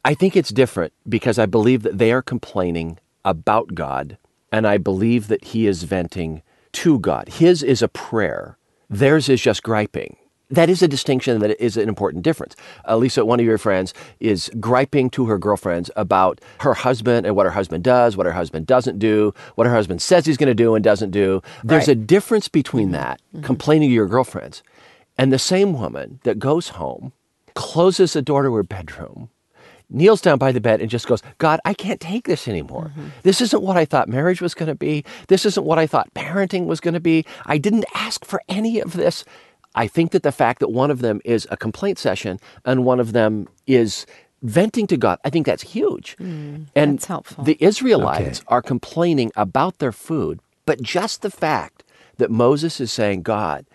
I 0.07 0.15
think 0.15 0.37
it's 0.37 0.51
different 0.51 0.95
because 1.07 1.39
I 1.39 1.47
believe 1.47 1.83
that 1.83 1.99
they 1.99 2.13
are 2.13 2.23
complaining 2.23 2.99
about 3.27 3.75
God, 3.75 4.17
and 4.55 4.69
I 4.69 4.79
believe 4.79 5.27
that 5.27 5.45
he 5.45 5.67
is 5.67 5.83
venting 5.83 6.43
to 6.73 7.01
God. 7.01 7.29
His 7.29 7.63
is 7.63 7.83
a 7.83 7.89
prayer 7.89 8.57
Theirs 8.91 9.29
is 9.29 9.41
just 9.41 9.63
griping. 9.63 10.17
That 10.51 10.71
is 10.71 10.83
a 10.83 10.89
distinction 10.89 11.41
that 11.41 11.61
is 11.61 11.77
an 11.77 11.89
important 11.89 12.23
difference. 12.23 12.55
Uh, 12.87 12.97
Lisa, 12.97 13.25
one 13.25 13.41
of 13.41 13.47
your 13.47 13.59
friends, 13.59 13.93
is 14.21 14.51
griping 14.61 15.11
to 15.11 15.27
her 15.27 15.39
girlfriends 15.39 15.91
about 15.97 16.41
her 16.61 16.75
husband 16.75 17.27
and 17.27 17.35
what 17.35 17.47
her 17.47 17.53
husband 17.53 17.83
does, 17.83 18.17
what 18.17 18.27
her 18.27 18.33
husband 18.33 18.67
doesn't 18.67 18.99
do, 18.99 19.35
what 19.57 19.67
her 19.67 19.73
husband 19.73 20.01
says 20.01 20.27
he's 20.27 20.37
going 20.37 20.49
to 20.49 20.55
do 20.55 20.75
and 20.75 20.85
doesn't 20.85 21.11
do. 21.11 21.43
There's 21.65 21.89
right. 21.89 21.97
a 21.97 22.01
difference 22.01 22.47
between 22.47 22.93
that, 22.93 23.21
mm-hmm. 23.35 23.45
complaining 23.45 23.89
to 23.89 23.95
your 23.95 24.07
girlfriends, 24.07 24.63
and 25.19 25.33
the 25.33 25.39
same 25.39 25.73
woman 25.73 26.21
that 26.23 26.39
goes 26.39 26.69
home, 26.69 27.13
closes 27.55 28.13
the 28.13 28.23
door 28.23 28.43
to 28.43 28.55
her 28.55 28.63
bedroom, 28.63 29.31
kneels 29.91 30.21
down 30.21 30.39
by 30.39 30.53
the 30.53 30.61
bed 30.61 30.81
and 30.81 30.91
just 30.91 31.07
goes, 31.07 31.23
God, 31.39 31.61
I 31.65 31.75
can't 31.75 32.01
take 32.01 32.27
this 32.27 32.49
anymore. 32.49 32.87
Mm-hmm. 32.87 33.09
This 33.23 33.41
isn't 33.41 33.63
what 33.63 33.77
I 33.77 33.85
thought 33.85 34.09
marriage 34.09 34.41
was 34.41 34.55
going 34.55 34.69
to 34.69 34.75
be. 34.75 35.05
This 35.29 35.45
isn't 35.47 35.65
what 35.65 35.79
I 35.79 35.87
thought 35.87 36.13
parenting 36.15 36.67
was 36.67 36.81
going 36.81 36.95
to 36.95 37.01
be. 37.01 37.25
I 37.47 37.59
didn't 37.59 37.85
ask 37.95 38.25
for 38.25 38.43
any 38.49 38.81
of 38.81 38.95
this. 38.95 39.25
I 39.75 39.87
think 39.87 40.13
that 40.13 40.23
the 40.23 40.33
fact 40.33 40.61
that 40.61 40.69
one 40.69 40.91
of 40.91 41.01
them 41.01 41.21
is 41.25 41.47
a 41.51 41.57
complaint 41.57 41.99
session 41.99 42.39
and 42.65 42.85
one 42.85 43.01
of 43.01 43.13
them 43.13 43.49
is 43.67 44.07
venting 44.43 44.87
to 44.87 44.97
God, 44.97 45.19
I 45.25 45.31
think 45.31 45.47
that's 45.47 45.63
huge. 45.63 46.17
Mm, 46.19 46.67
and 46.77 46.99
that's 46.99 47.07
helpful. 47.07 47.45
the 47.45 47.57
Israelites 47.61 48.41
okay. 48.41 48.47
are 48.49 48.63
complaining 48.63 49.33
about 49.35 49.79
their 49.79 49.91
food, 49.91 50.39
but 50.67 50.81
just 50.83 51.23
the 51.23 51.31
fact 51.31 51.83
that 52.19 52.31
Moses 52.31 52.81
is 52.81 52.93
saying, 52.93 53.23
God, 53.23 53.67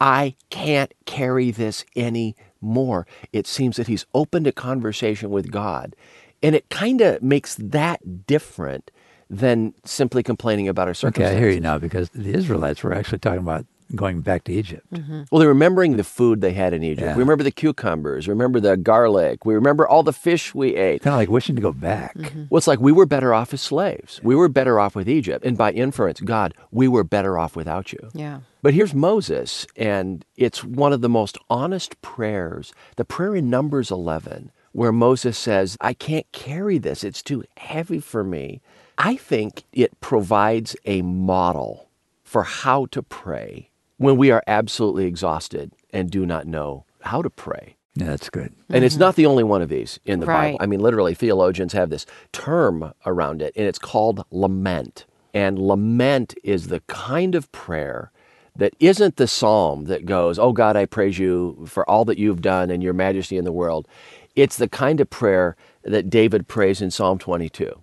I 0.00 0.34
can't 0.50 0.92
carry 1.06 1.50
this 1.50 1.84
any 1.94 2.34
more, 2.60 3.06
it 3.32 3.46
seems 3.46 3.76
that 3.76 3.86
he's 3.86 4.06
opened 4.14 4.46
a 4.46 4.52
conversation 4.52 5.30
with 5.30 5.50
God. 5.50 5.94
And 6.42 6.54
it 6.54 6.68
kind 6.70 7.00
of 7.00 7.22
makes 7.22 7.54
that 7.56 8.26
different 8.26 8.90
than 9.28 9.74
simply 9.84 10.22
complaining 10.22 10.68
about 10.68 10.88
our 10.88 10.94
circumstances. 10.94 11.32
Okay, 11.32 11.36
I 11.36 11.40
hear 11.40 11.54
you 11.54 11.60
now 11.60 11.78
because 11.78 12.10
the 12.10 12.34
Israelites 12.34 12.82
were 12.82 12.92
actually 12.92 13.18
talking 13.18 13.40
about 13.40 13.66
going 13.94 14.20
back 14.20 14.44
to 14.44 14.52
Egypt. 14.52 14.86
Mm-hmm. 14.92 15.22
Well, 15.30 15.38
they're 15.38 15.48
remembering 15.48 15.96
the 15.96 16.04
food 16.04 16.40
they 16.40 16.52
had 16.52 16.72
in 16.72 16.82
Egypt. 16.82 17.06
Yeah. 17.06 17.16
We 17.16 17.22
remember 17.22 17.44
the 17.44 17.50
cucumbers. 17.50 18.28
Remember 18.28 18.60
the 18.60 18.76
garlic. 18.76 19.44
We 19.44 19.54
remember 19.54 19.86
all 19.86 20.02
the 20.02 20.12
fish 20.12 20.54
we 20.54 20.76
ate. 20.76 21.02
Kind 21.02 21.14
of 21.14 21.18
like 21.18 21.28
wishing 21.28 21.56
to 21.56 21.62
go 21.62 21.72
back. 21.72 22.16
Mm-hmm. 22.16 22.44
Well, 22.50 22.58
it's 22.58 22.66
like 22.66 22.80
we 22.80 22.92
were 22.92 23.06
better 23.06 23.34
off 23.34 23.52
as 23.52 23.60
slaves. 23.60 24.20
We 24.22 24.34
were 24.34 24.48
better 24.48 24.78
off 24.78 24.94
with 24.94 25.08
Egypt. 25.08 25.44
And 25.44 25.56
by 25.56 25.72
inference, 25.72 26.20
God, 26.20 26.54
we 26.70 26.88
were 26.88 27.04
better 27.04 27.38
off 27.38 27.56
without 27.56 27.92
you. 27.92 28.10
Yeah. 28.14 28.40
But 28.62 28.74
here's 28.74 28.92
Moses, 28.92 29.66
and 29.74 30.24
it's 30.36 30.62
one 30.62 30.92
of 30.92 31.00
the 31.00 31.08
most 31.08 31.38
honest 31.48 32.00
prayers. 32.02 32.74
The 32.96 33.06
prayer 33.06 33.34
in 33.34 33.48
Numbers 33.48 33.90
11, 33.90 34.52
where 34.72 34.92
Moses 34.92 35.38
says, 35.38 35.76
I 35.80 35.94
can't 35.94 36.30
carry 36.32 36.76
this. 36.76 37.02
It's 37.02 37.22
too 37.22 37.44
heavy 37.56 38.00
for 38.00 38.22
me. 38.22 38.60
I 38.98 39.16
think 39.16 39.64
it 39.72 39.98
provides 40.00 40.76
a 40.84 41.00
model 41.00 41.88
for 42.22 42.42
how 42.42 42.84
to 42.86 43.02
pray 43.02 43.69
when 44.00 44.16
we 44.16 44.30
are 44.30 44.42
absolutely 44.46 45.04
exhausted 45.04 45.72
and 45.90 46.10
do 46.10 46.24
not 46.24 46.46
know 46.46 46.86
how 47.02 47.20
to 47.20 47.28
pray. 47.28 47.76
Yeah, 47.94 48.06
that's 48.06 48.30
good. 48.30 48.44
And 48.44 48.76
mm-hmm. 48.76 48.84
it's 48.84 48.96
not 48.96 49.14
the 49.14 49.26
only 49.26 49.44
one 49.44 49.60
of 49.60 49.68
these 49.68 50.00
in 50.06 50.20
the 50.20 50.26
right. 50.26 50.52
Bible. 50.52 50.58
I 50.60 50.66
mean, 50.66 50.80
literally, 50.80 51.14
theologians 51.14 51.74
have 51.74 51.90
this 51.90 52.06
term 52.32 52.94
around 53.04 53.42
it, 53.42 53.52
and 53.56 53.66
it's 53.66 53.78
called 53.78 54.24
lament. 54.30 55.04
And 55.34 55.58
lament 55.58 56.34
is 56.42 56.68
the 56.68 56.80
kind 56.86 57.34
of 57.34 57.52
prayer 57.52 58.10
that 58.56 58.72
isn't 58.80 59.16
the 59.16 59.28
psalm 59.28 59.84
that 59.84 60.06
goes, 60.06 60.38
Oh 60.38 60.54
God, 60.54 60.76
I 60.76 60.86
praise 60.86 61.18
you 61.18 61.66
for 61.68 61.88
all 61.88 62.06
that 62.06 62.18
you've 62.18 62.40
done 62.40 62.70
and 62.70 62.82
your 62.82 62.94
majesty 62.94 63.36
in 63.36 63.44
the 63.44 63.52
world. 63.52 63.86
It's 64.34 64.56
the 64.56 64.68
kind 64.68 64.98
of 65.00 65.10
prayer 65.10 65.56
that 65.82 66.08
David 66.08 66.48
prays 66.48 66.80
in 66.80 66.90
Psalm 66.90 67.18
22, 67.18 67.82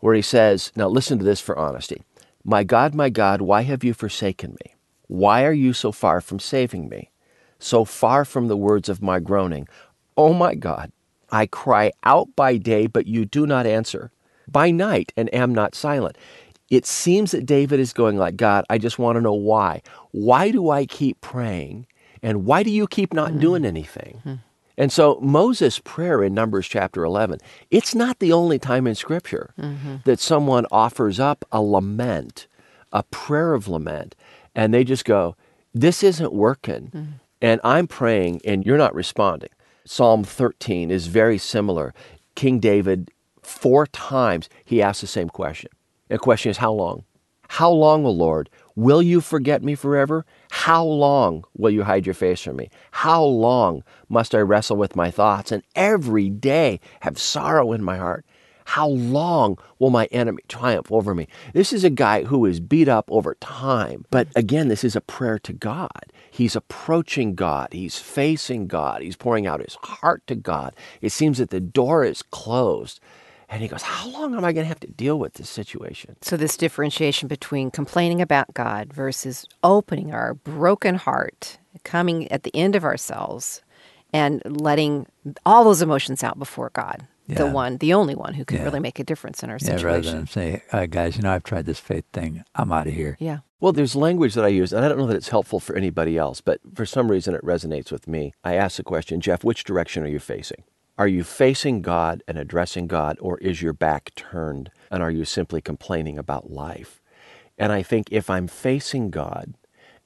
where 0.00 0.14
he 0.14 0.22
says, 0.22 0.72
Now 0.76 0.88
listen 0.88 1.18
to 1.18 1.24
this 1.24 1.40
for 1.40 1.58
honesty. 1.58 2.02
My 2.44 2.64
God, 2.64 2.94
my 2.94 3.08
God, 3.08 3.40
why 3.40 3.62
have 3.62 3.82
you 3.82 3.94
forsaken 3.94 4.58
me? 4.62 4.74
Why 5.08 5.44
are 5.44 5.52
you 5.52 5.72
so 5.72 5.90
far 5.92 6.20
from 6.20 6.38
saving 6.38 6.88
me? 6.88 7.10
So 7.58 7.84
far 7.84 8.24
from 8.24 8.48
the 8.48 8.56
words 8.56 8.88
of 8.88 9.02
my 9.02 9.18
groaning. 9.18 9.66
Oh 10.16 10.32
my 10.32 10.54
God, 10.54 10.92
I 11.30 11.46
cry 11.46 11.92
out 12.04 12.28
by 12.36 12.56
day, 12.56 12.86
but 12.86 13.06
you 13.06 13.24
do 13.24 13.46
not 13.46 13.66
answer. 13.66 14.12
By 14.46 14.70
night, 14.70 15.12
and 15.16 15.32
am 15.34 15.54
not 15.54 15.74
silent. 15.74 16.16
It 16.70 16.86
seems 16.86 17.32
that 17.32 17.46
David 17.46 17.80
is 17.80 17.92
going 17.92 18.16
like, 18.16 18.36
God, 18.36 18.64
I 18.70 18.78
just 18.78 18.98
want 18.98 19.16
to 19.16 19.20
know 19.20 19.34
why. 19.34 19.82
Why 20.12 20.50
do 20.50 20.70
I 20.70 20.86
keep 20.86 21.20
praying? 21.20 21.86
And 22.22 22.44
why 22.44 22.62
do 22.62 22.70
you 22.70 22.86
keep 22.86 23.12
not 23.12 23.30
mm-hmm. 23.30 23.40
doing 23.40 23.64
anything? 23.64 24.18
Mm-hmm. 24.18 24.34
And 24.78 24.92
so 24.92 25.18
Moses' 25.20 25.80
prayer 25.80 26.22
in 26.22 26.34
Numbers 26.34 26.68
chapter 26.68 27.04
11, 27.04 27.40
it's 27.70 27.96
not 27.96 28.20
the 28.20 28.32
only 28.32 28.60
time 28.60 28.86
in 28.86 28.94
Scripture 28.94 29.52
that 30.04 30.20
someone 30.20 30.66
offers 30.70 31.18
up 31.18 31.44
a 31.50 31.60
lament, 31.60 32.46
a 32.92 33.02
prayer 33.02 33.54
of 33.54 33.66
lament, 33.66 34.14
and 34.58 34.74
they 34.74 34.82
just 34.82 35.04
go, 35.04 35.36
This 35.72 36.02
isn't 36.02 36.32
working. 36.32 36.90
Mm-hmm. 36.92 37.12
And 37.40 37.60
I'm 37.62 37.86
praying, 37.86 38.40
and 38.44 38.66
you're 38.66 38.76
not 38.76 38.94
responding. 38.94 39.50
Psalm 39.84 40.24
13 40.24 40.90
is 40.90 41.06
very 41.06 41.38
similar. 41.38 41.94
King 42.34 42.58
David, 42.58 43.12
four 43.40 43.86
times, 43.86 44.48
he 44.64 44.82
asks 44.82 45.00
the 45.00 45.06
same 45.06 45.28
question. 45.28 45.70
The 46.08 46.18
question 46.18 46.50
is, 46.50 46.56
How 46.56 46.72
long? 46.72 47.04
How 47.50 47.70
long, 47.70 48.04
O 48.04 48.10
Lord, 48.10 48.50
will 48.74 49.00
you 49.00 49.20
forget 49.20 49.62
me 49.62 49.76
forever? 49.76 50.26
How 50.50 50.84
long 50.84 51.44
will 51.56 51.70
you 51.70 51.84
hide 51.84 52.04
your 52.04 52.14
face 52.14 52.42
from 52.42 52.56
me? 52.56 52.68
How 52.90 53.22
long 53.22 53.84
must 54.08 54.34
I 54.34 54.40
wrestle 54.40 54.76
with 54.76 54.96
my 54.96 55.10
thoughts 55.10 55.52
and 55.52 55.62
every 55.74 56.28
day 56.28 56.80
have 57.00 57.18
sorrow 57.18 57.72
in 57.72 57.82
my 57.82 57.96
heart? 57.96 58.26
How 58.68 58.88
long 58.88 59.56
will 59.78 59.88
my 59.88 60.04
enemy 60.12 60.42
triumph 60.46 60.92
over 60.92 61.14
me? 61.14 61.26
This 61.54 61.72
is 61.72 61.84
a 61.84 61.90
guy 61.90 62.24
who 62.24 62.44
is 62.44 62.60
beat 62.60 62.86
up 62.86 63.10
over 63.10 63.34
time. 63.36 64.04
But 64.10 64.28
again, 64.36 64.68
this 64.68 64.84
is 64.84 64.94
a 64.94 65.00
prayer 65.00 65.38
to 65.38 65.54
God. 65.54 66.12
He's 66.30 66.54
approaching 66.54 67.34
God. 67.34 67.68
He's 67.72 67.98
facing 67.98 68.66
God. 68.66 69.00
He's 69.00 69.16
pouring 69.16 69.46
out 69.46 69.62
his 69.62 69.76
heart 69.82 70.26
to 70.26 70.34
God. 70.34 70.74
It 71.00 71.12
seems 71.12 71.38
that 71.38 71.48
the 71.48 71.60
door 71.60 72.04
is 72.04 72.22
closed. 72.22 73.00
And 73.48 73.62
he 73.62 73.68
goes, 73.68 73.80
How 73.80 74.10
long 74.10 74.34
am 74.34 74.44
I 74.44 74.52
going 74.52 74.64
to 74.64 74.68
have 74.68 74.80
to 74.80 74.86
deal 74.86 75.18
with 75.18 75.32
this 75.34 75.48
situation? 75.48 76.16
So, 76.20 76.36
this 76.36 76.58
differentiation 76.58 77.26
between 77.26 77.70
complaining 77.70 78.20
about 78.20 78.52
God 78.52 78.92
versus 78.92 79.46
opening 79.64 80.12
our 80.12 80.34
broken 80.34 80.96
heart, 80.96 81.58
coming 81.84 82.30
at 82.30 82.42
the 82.42 82.54
end 82.54 82.76
of 82.76 82.84
ourselves, 82.84 83.62
and 84.12 84.42
letting 84.44 85.06
all 85.46 85.64
those 85.64 85.80
emotions 85.80 86.22
out 86.22 86.38
before 86.38 86.70
God, 86.74 87.06
the 87.28 87.46
one, 87.46 87.76
the 87.78 87.92
only 87.94 88.14
one 88.14 88.34
who 88.34 88.44
can 88.44 88.58
Yeah. 88.58 88.64
really 88.64 88.80
make 88.80 88.98
a 88.98 89.04
difference 89.04 89.42
in 89.42 89.50
our 89.50 89.58
Yeah, 89.60 89.72
rather 89.72 89.78
situation. 90.02 90.16
than 90.16 90.26
say, 90.26 90.62
uh, 90.72 90.86
guys, 90.86 91.16
you 91.16 91.22
know, 91.22 91.32
I've 91.32 91.44
tried 91.44 91.66
this 91.66 91.78
faith 91.78 92.04
thing. 92.12 92.42
I'm 92.54 92.72
out 92.72 92.86
of 92.86 92.94
here. 92.94 93.16
Yeah. 93.20 93.38
Well, 93.60 93.72
there's 93.72 93.96
language 93.96 94.34
that 94.34 94.44
I 94.44 94.48
use, 94.48 94.72
and 94.72 94.84
I 94.84 94.88
don't 94.88 94.98
know 94.98 95.06
that 95.08 95.16
it's 95.16 95.28
helpful 95.30 95.60
for 95.60 95.74
anybody 95.76 96.16
else, 96.16 96.40
but 96.40 96.60
for 96.74 96.86
some 96.86 97.10
reason 97.10 97.34
it 97.34 97.42
resonates 97.44 97.90
with 97.90 98.06
me. 98.06 98.32
I 98.44 98.54
ask 98.54 98.76
the 98.76 98.84
question, 98.84 99.20
Jeff, 99.20 99.42
which 99.44 99.64
direction 99.64 100.02
are 100.04 100.08
you 100.08 100.20
facing? 100.20 100.62
Are 100.96 101.08
you 101.08 101.22
facing 101.24 101.82
God 101.82 102.22
and 102.26 102.38
addressing 102.38 102.86
God, 102.86 103.16
or 103.20 103.38
is 103.38 103.60
your 103.62 103.72
back 103.72 104.12
turned 104.16 104.70
and 104.90 105.02
are 105.02 105.10
you 105.10 105.24
simply 105.24 105.60
complaining 105.60 106.18
about 106.18 106.50
life? 106.50 107.00
And 107.58 107.72
I 107.72 107.82
think 107.82 108.08
if 108.12 108.30
I'm 108.30 108.46
facing 108.46 109.10
God 109.10 109.54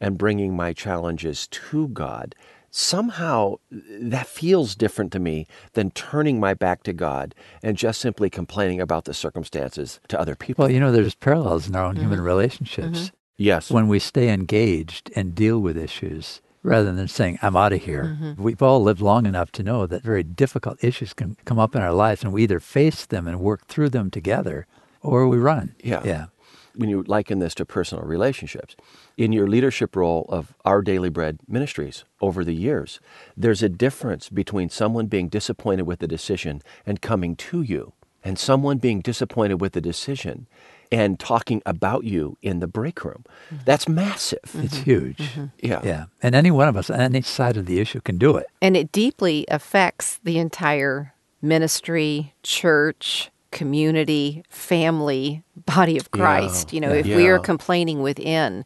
and 0.01 0.19
bringing 0.19 0.57
my 0.57 0.73
challenges 0.73 1.47
to 1.47 1.89
God, 1.89 2.35
somehow 2.73 3.55
that 3.71 4.27
feels 4.27 4.75
different 4.75 5.13
to 5.13 5.19
me 5.19 5.47
than 5.75 5.91
turning 5.91 6.41
my 6.41 6.55
back 6.55 6.83
to 6.83 6.93
God 6.93 7.35
and 7.63 7.77
just 7.77 8.01
simply 8.01 8.31
complaining 8.31 8.81
about 8.81 9.05
the 9.05 9.15
circumstances 9.15 10.01
to 10.09 10.19
other 10.19 10.35
people. 10.35 10.65
Well, 10.65 10.73
you 10.73 10.81
know, 10.81 10.91
there's 10.91 11.15
parallels 11.15 11.69
in 11.69 11.77
our 11.77 11.85
own 11.85 11.97
human 11.97 12.19
mm-hmm. 12.19 12.27
relationships. 12.27 12.99
Mm-hmm. 12.99 13.15
yes. 13.37 13.71
When 13.71 13.89
we 13.89 13.99
stay 13.99 14.31
engaged 14.31 15.13
and 15.15 15.35
deal 15.35 15.61
with 15.61 15.77
issues 15.77 16.41
rather 16.63 16.93
than 16.93 17.09
saying, 17.09 17.39
I'm 17.43 17.57
out 17.57 17.75
of 17.75 17.83
here. 17.83 18.17
Mm-hmm. 18.19 18.43
We've 18.43 18.63
all 18.63 18.83
lived 18.83 19.03
long 19.03 19.27
enough 19.27 19.53
to 19.53 19.63
know 19.63 19.87
that 19.87 20.03
very 20.03 20.23
difficult 20.23 20.83
issues 20.83 21.13
can 21.13 21.37
come 21.45 21.59
up 21.59 21.77
in 21.77 21.83
our 21.83 21.93
lives 21.93 22.25
and 22.25 22.33
we 22.33 22.45
either 22.45 22.59
face 22.59 23.05
them 23.05 23.29
and 23.29 23.39
work 23.41 23.67
through 23.67 23.91
them 23.91 24.11
together 24.11 24.67
or 25.03 25.29
we 25.29 25.37
run. 25.37 25.75
Yeah. 25.85 26.01
Yeah. 26.05 26.27
When 26.75 26.89
you 26.89 27.03
liken 27.07 27.39
this 27.39 27.55
to 27.57 27.65
personal 27.65 28.05
relationships. 28.05 28.77
In 29.17 29.33
your 29.33 29.47
leadership 29.47 29.95
role 29.97 30.27
of 30.29 30.55
Our 30.65 30.83
Daily 30.83 31.09
Bread 31.09 31.39
Ministries 31.49 32.05
over 32.21 32.45
the 32.45 32.55
years, 32.55 33.01
there's 33.37 33.63
a 33.63 33.69
difference 33.69 34.29
between 34.29 34.69
someone 34.69 35.07
being 35.07 35.29
disappointed 35.29 35.83
with 35.83 36.01
the 36.01 36.09
decision 36.09 36.63
and 36.87 37.01
coming 37.01 37.37
to 37.37 37.63
you, 37.63 37.93
and 38.25 38.39
someone 38.39 38.79
being 38.79 39.01
disappointed 39.01 39.61
with 39.61 39.73
the 39.73 39.81
decision 39.81 40.47
and 40.93 41.19
talking 41.19 41.63
about 41.65 42.05
you 42.05 42.37
in 42.43 42.61
the 42.61 42.67
break 42.67 43.03
room. 43.05 43.25
Mm-hmm. 43.47 43.65
That's 43.65 43.89
massive. 43.89 44.41
Mm-hmm. 44.49 44.65
It's 44.65 44.77
huge. 44.77 45.19
Mm-hmm. 45.19 45.45
Yeah. 45.63 45.81
Yeah. 45.83 46.05
And 46.23 46.35
any 46.35 46.51
one 46.51 46.69
of 46.69 46.77
us 46.77 46.91
on 46.91 47.01
any 47.01 47.23
side 47.23 47.57
of 47.57 47.67
the 47.67 47.81
issue 47.81 48.01
can 48.03 48.19
do 48.19 48.37
it. 48.37 48.47
And 48.61 48.77
it 48.77 48.93
deeply 48.93 49.47
affects 49.49 50.21
the 50.23 50.39
entire 50.39 51.15
ministry, 51.41 52.35
church, 52.43 53.31
community, 53.53 54.43
family, 54.49 55.43
body 55.67 55.97
of 55.97 56.11
Christ. 56.11 56.73
You 56.73 56.81
know, 56.81 56.91
if 56.93 57.07
we 57.07 57.29
are 57.29 57.39
complaining 57.39 58.03
within 58.03 58.65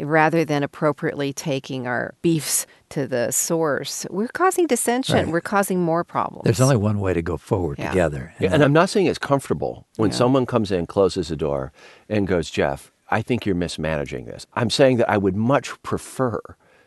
rather 0.00 0.44
than 0.44 0.62
appropriately 0.62 1.32
taking 1.32 1.86
our 1.86 2.14
beefs 2.22 2.66
to 2.90 3.06
the 3.06 3.30
source, 3.30 4.06
we're 4.10 4.28
causing 4.28 4.66
dissension. 4.66 5.16
Right. 5.16 5.28
We're 5.28 5.40
causing 5.40 5.80
more 5.80 6.04
problems. 6.04 6.44
There's 6.44 6.60
only 6.60 6.76
one 6.76 7.00
way 7.00 7.14
to 7.14 7.22
go 7.22 7.36
forward 7.36 7.78
Yeah. 7.78 7.90
together. 7.90 8.34
Yeah, 8.38 8.52
and 8.52 8.62
I'm 8.62 8.72
not 8.72 8.88
saying 8.90 9.06
it's 9.06 9.18
comfortable 9.18 9.86
when 9.96 10.12
someone 10.12 10.46
comes 10.46 10.70
in, 10.70 10.86
closes 10.86 11.28
the 11.28 11.36
door, 11.36 11.72
and 12.08 12.26
goes, 12.26 12.50
Jeff, 12.50 12.92
I 13.10 13.22
think 13.22 13.46
you're 13.46 13.54
mismanaging 13.54 14.26
this. 14.26 14.46
I'm 14.54 14.70
saying 14.70 14.98
that 14.98 15.10
I 15.10 15.16
would 15.16 15.36
much 15.36 15.80
prefer 15.82 16.40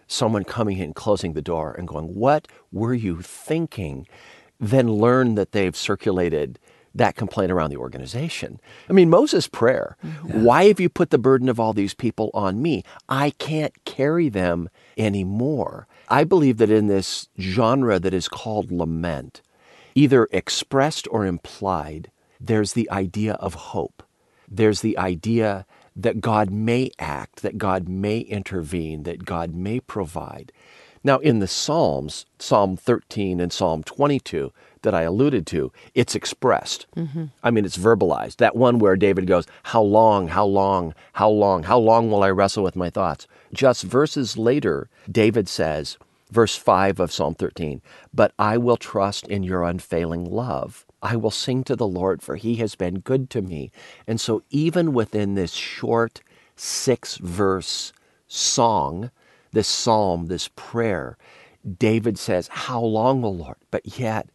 someone 0.08 0.44
coming 0.44 0.78
in, 0.78 0.94
closing 0.94 1.34
the 1.34 1.42
door, 1.42 1.74
and 1.78 1.88
going, 1.88 2.16
What 2.16 2.48
were 2.72 2.94
you 2.94 3.22
thinking? 3.22 4.08
Then 4.60 4.92
learn 4.94 5.36
that 5.36 5.52
they've 5.54 5.76
circulated 5.76 6.60
that 7.00 7.16
complaint 7.16 7.52
around 7.52 7.72
the 7.72 7.78
organization. 7.78 8.60
I 8.90 8.94
mean, 8.94 9.10
Moses' 9.10 9.48
prayer, 9.48 9.98
why 10.22 10.66
have 10.66 10.80
you 10.80 10.90
put 10.90 11.10
the 11.10 11.18
burden 11.18 11.50
of 11.50 11.60
all 11.60 11.74
these 11.74 11.94
people 11.94 12.30
on 12.34 12.62
me? 12.62 12.84
I 13.08 13.32
can't 13.32 13.74
carry 13.86 14.30
them 14.30 14.70
anymore. 14.98 15.88
I 16.10 16.26
believe 16.26 16.58
that 16.58 16.70
in 16.70 16.88
this 16.88 17.30
genre 17.40 18.00
that 18.00 18.14
is 18.14 18.28
called 18.28 18.72
lament, 18.72 19.42
either 19.96 20.28
expressed 20.32 21.08
or 21.10 21.26
implied, 21.26 22.12
there's 22.40 22.74
the 22.74 22.90
idea 22.92 23.34
of 23.34 23.54
hope. 23.54 24.04
There's 24.50 24.82
the 24.82 24.98
idea 24.98 25.66
that 25.96 26.22
God 26.22 26.50
may 26.52 26.92
act, 27.00 27.42
that 27.42 27.58
God 27.58 27.88
may 27.88 28.20
intervene, 28.20 29.04
that 29.04 29.26
God 29.26 29.56
may 29.56 29.80
provide. 29.80 30.52
Now, 31.04 31.20
in 31.20 31.40
the 31.40 31.48
Psalms, 31.48 32.26
Psalm 32.40 32.76
13 32.76 33.40
and 33.40 33.54
Psalm 33.54 33.84
22 33.84 34.52
that 34.82 34.96
I 34.96 35.04
alluded 35.04 35.46
to, 35.48 35.72
it's 35.94 36.16
expressed. 36.16 36.88
Mm-hmm. 36.96 37.26
I 37.44 37.52
mean, 37.52 37.66
it's 37.66 37.78
verbalized. 37.78 38.38
That 38.38 38.56
one 38.56 38.80
where 38.80 38.96
David 38.96 39.28
goes, 39.28 39.46
How 39.64 39.82
long, 39.82 40.30
how 40.30 40.46
long, 40.46 40.94
how 41.14 41.30
long, 41.30 41.64
how 41.64 41.78
long 41.78 42.10
will 42.10 42.24
I 42.24 42.30
wrestle 42.30 42.64
with 42.64 42.76
my 42.76 42.90
thoughts? 42.90 43.28
Just 43.54 43.84
verses 43.84 44.38
later, 44.38 44.90
David 45.12 45.48
says, 45.50 45.98
verse 46.32 46.56
5 46.56 47.00
of 47.00 47.12
Psalm 47.12 47.36
13, 47.36 47.82
But 48.14 48.34
I 48.38 48.58
will 48.58 48.78
trust 48.78 49.28
in 49.28 49.44
your 49.44 49.64
unfailing 49.64 50.26
love. 50.26 50.86
I 51.02 51.16
will 51.16 51.32
sing 51.32 51.64
to 51.66 51.76
the 51.76 51.88
Lord, 51.88 52.22
for 52.22 52.36
he 52.36 52.56
has 52.56 52.76
been 52.76 53.00
good 53.00 53.30
to 53.32 53.42
me. 53.42 53.72
And 54.06 54.20
so, 54.20 54.44
even 54.50 54.94
within 54.94 55.36
this 55.36 55.54
short 55.54 56.22
six 56.56 57.16
verse 57.18 57.94
song, 58.28 59.12
this 59.52 59.68
psalm, 59.68 60.28
this 60.28 60.50
prayer, 60.56 61.18
David 61.78 62.18
says, 62.18 62.50
How 62.50 62.82
long, 62.82 63.24
O 63.24 63.30
Lord? 63.30 63.58
But 63.72 64.00
yet, 64.00 64.30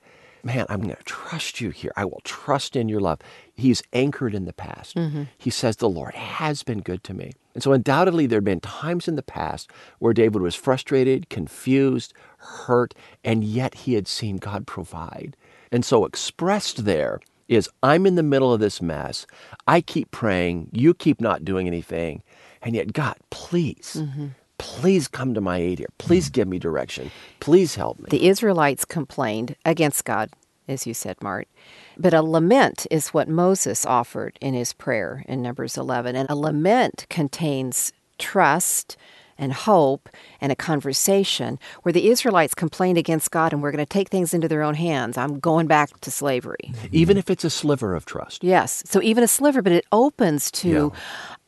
man, 0.45 0.67
I'm 0.69 0.83
going 0.83 0.95
to 0.95 1.03
trust 1.05 1.61
you 1.61 1.71
here. 1.71 1.93
I 1.97 2.05
will 2.05 2.21
trust 2.25 2.77
in 2.77 2.89
your 2.89 3.01
love. 3.01 3.21
He's 3.55 3.83
anchored 3.93 4.35
in 4.35 4.45
the 4.45 4.53
past. 4.53 4.97
Mm-hmm. 4.97 5.25
He 5.39 5.51
says, 5.51 5.77
The 5.77 5.89
Lord 5.89 6.15
has 6.15 6.63
been 6.63 6.81
good 6.81 7.03
to 7.05 7.15
me. 7.15 7.33
And 7.55 7.63
so, 7.63 7.73
undoubtedly, 7.73 8.27
there 8.27 8.39
had 8.39 8.45
been 8.45 8.61
times 8.61 9.09
in 9.09 9.17
the 9.17 9.23
past 9.23 9.71
where 9.99 10.13
David 10.13 10.43
was 10.43 10.55
frustrated, 10.55 11.31
confused, 11.31 12.13
hurt, 12.39 12.95
and 13.23 13.45
yet 13.45 13.75
he 13.75 13.95
had 13.95 14.09
seen 14.09 14.37
God 14.37 14.67
provide. 14.67 15.37
And 15.73 15.85
so, 15.85 16.05
expressed 16.05 16.85
there 16.85 17.21
is 17.49 17.69
I'm 17.83 18.07
in 18.07 18.15
the 18.15 18.23
middle 18.23 18.53
of 18.53 18.61
this 18.61 18.83
mess. 18.83 19.27
I 19.67 19.81
keep 19.81 20.11
praying. 20.11 20.71
You 20.73 20.95
keep 20.95 21.21
not 21.21 21.45
doing 21.45 21.67
anything. 21.67 22.23
And 22.63 22.75
yet, 22.75 22.93
God, 22.93 23.17
please, 23.31 23.99
mm-hmm. 24.01 24.29
Please 24.59 25.09
come 25.09 25.35
to 25.35 25.41
my 25.41 25.59
aid 25.59 25.79
here. 25.79 25.89
Please 25.99 26.31
give 26.31 26.49
me 26.49 26.59
direction. 26.59 27.11
Please 27.41 27.75
help 27.75 27.99
me. 27.99 28.07
The 28.11 28.29
Israelites 28.29 28.85
complained 28.85 29.57
against 29.65 30.05
God, 30.05 30.31
as 30.69 30.87
you 30.87 30.95
said, 30.95 31.21
Mart. 31.23 31.49
But 31.97 32.15
a 32.15 32.23
lament 32.23 32.87
is 32.91 33.09
what 33.09 33.29
Moses 33.29 33.87
offered 33.87 34.39
in 34.41 34.55
his 34.55 34.73
prayer 34.73 35.25
in 35.29 35.43
Numbers 35.43 35.77
11. 35.77 36.17
And 36.17 36.29
a 36.31 36.37
lament 36.37 37.07
contains 37.09 37.93
trust 38.19 38.97
and 39.39 39.53
hope 39.53 40.09
and 40.41 40.53
a 40.53 40.57
conversation 40.57 41.59
where 41.83 41.93
the 41.93 42.09
Israelites 42.09 42.55
complained 42.55 42.99
against 42.99 43.31
God 43.31 43.53
and 43.53 43.63
we're 43.63 43.73
going 43.73 43.85
to 43.85 43.87
take 43.87 44.09
things 44.09 44.33
into 44.33 44.49
their 44.49 44.63
own 44.63 44.75
hands. 44.75 45.19
I'm 45.19 45.41
going 45.41 45.67
back 45.67 45.99
to 46.01 46.11
slavery. 46.11 46.73
Even 46.93 47.17
if 47.17 47.31
it's 47.31 47.45
a 47.45 47.51
sliver 47.51 47.95
of 47.95 48.05
trust. 48.05 48.45
Yes. 48.45 48.83
So 48.87 49.03
even 49.03 49.25
a 49.25 49.29
sliver, 49.29 49.63
but 49.63 49.73
it 49.73 49.85
opens 49.93 50.51
to 50.53 50.93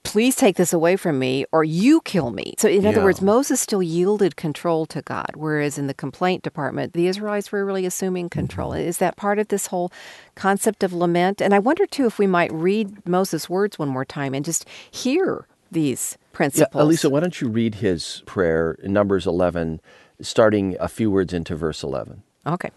please 0.07 0.36
take 0.36 0.57
this 0.57 0.72
away 0.72 0.96
from 0.96 1.18
me 1.18 1.44
or 1.52 1.64
you 1.64 2.00
kill 2.02 2.30
me. 2.30 2.54
So 2.59 2.68
in 2.68 2.86
other 2.86 3.02
words, 3.02 3.20
Moses 3.20 3.61
still 3.61 3.82
yielded 3.82 4.36
control 4.36 4.86
to 4.86 5.02
God, 5.02 5.32
whereas 5.34 5.78
in 5.78 5.86
the 5.86 5.94
complaint 5.94 6.42
department, 6.42 6.92
the 6.92 7.07
Israelites 7.07 7.50
were 7.52 7.64
really 7.64 7.86
assuming 7.86 8.28
control. 8.28 8.70
Mm-hmm. 8.70 8.88
Is 8.88 8.98
that 8.98 9.16
part 9.16 9.38
of 9.38 9.48
this 9.48 9.66
whole 9.66 9.92
concept 10.34 10.82
of 10.82 10.92
lament? 10.92 11.40
And 11.42 11.54
I 11.54 11.59
wonder 11.59 11.86
too 11.86 12.07
if 12.07 12.18
we 12.18 12.26
might 12.26 12.52
read 12.52 13.07
Moses' 13.07 13.50
words 13.50 13.78
one 13.78 13.88
more 13.88 14.04
time 14.04 14.34
and 14.34 14.44
just 14.44 14.66
hear 14.90 15.46
these 15.70 16.16
Yeah, 16.20 16.26
principles. 16.32 16.82
Elisa, 16.82 17.11
why 17.11 17.20
don't 17.20 17.40
you 17.40 17.48
read 17.48 17.76
his 17.76 18.22
prayer 18.26 18.78
in 18.82 18.92
Numbers 18.92 19.26
11, 19.26 19.80
starting 20.20 20.76
a 20.78 20.88
few 20.88 21.11
words 21.11 21.32
into 21.32 21.57
verse 21.57 21.82
11? 21.82 22.22
Okay. 22.46 22.70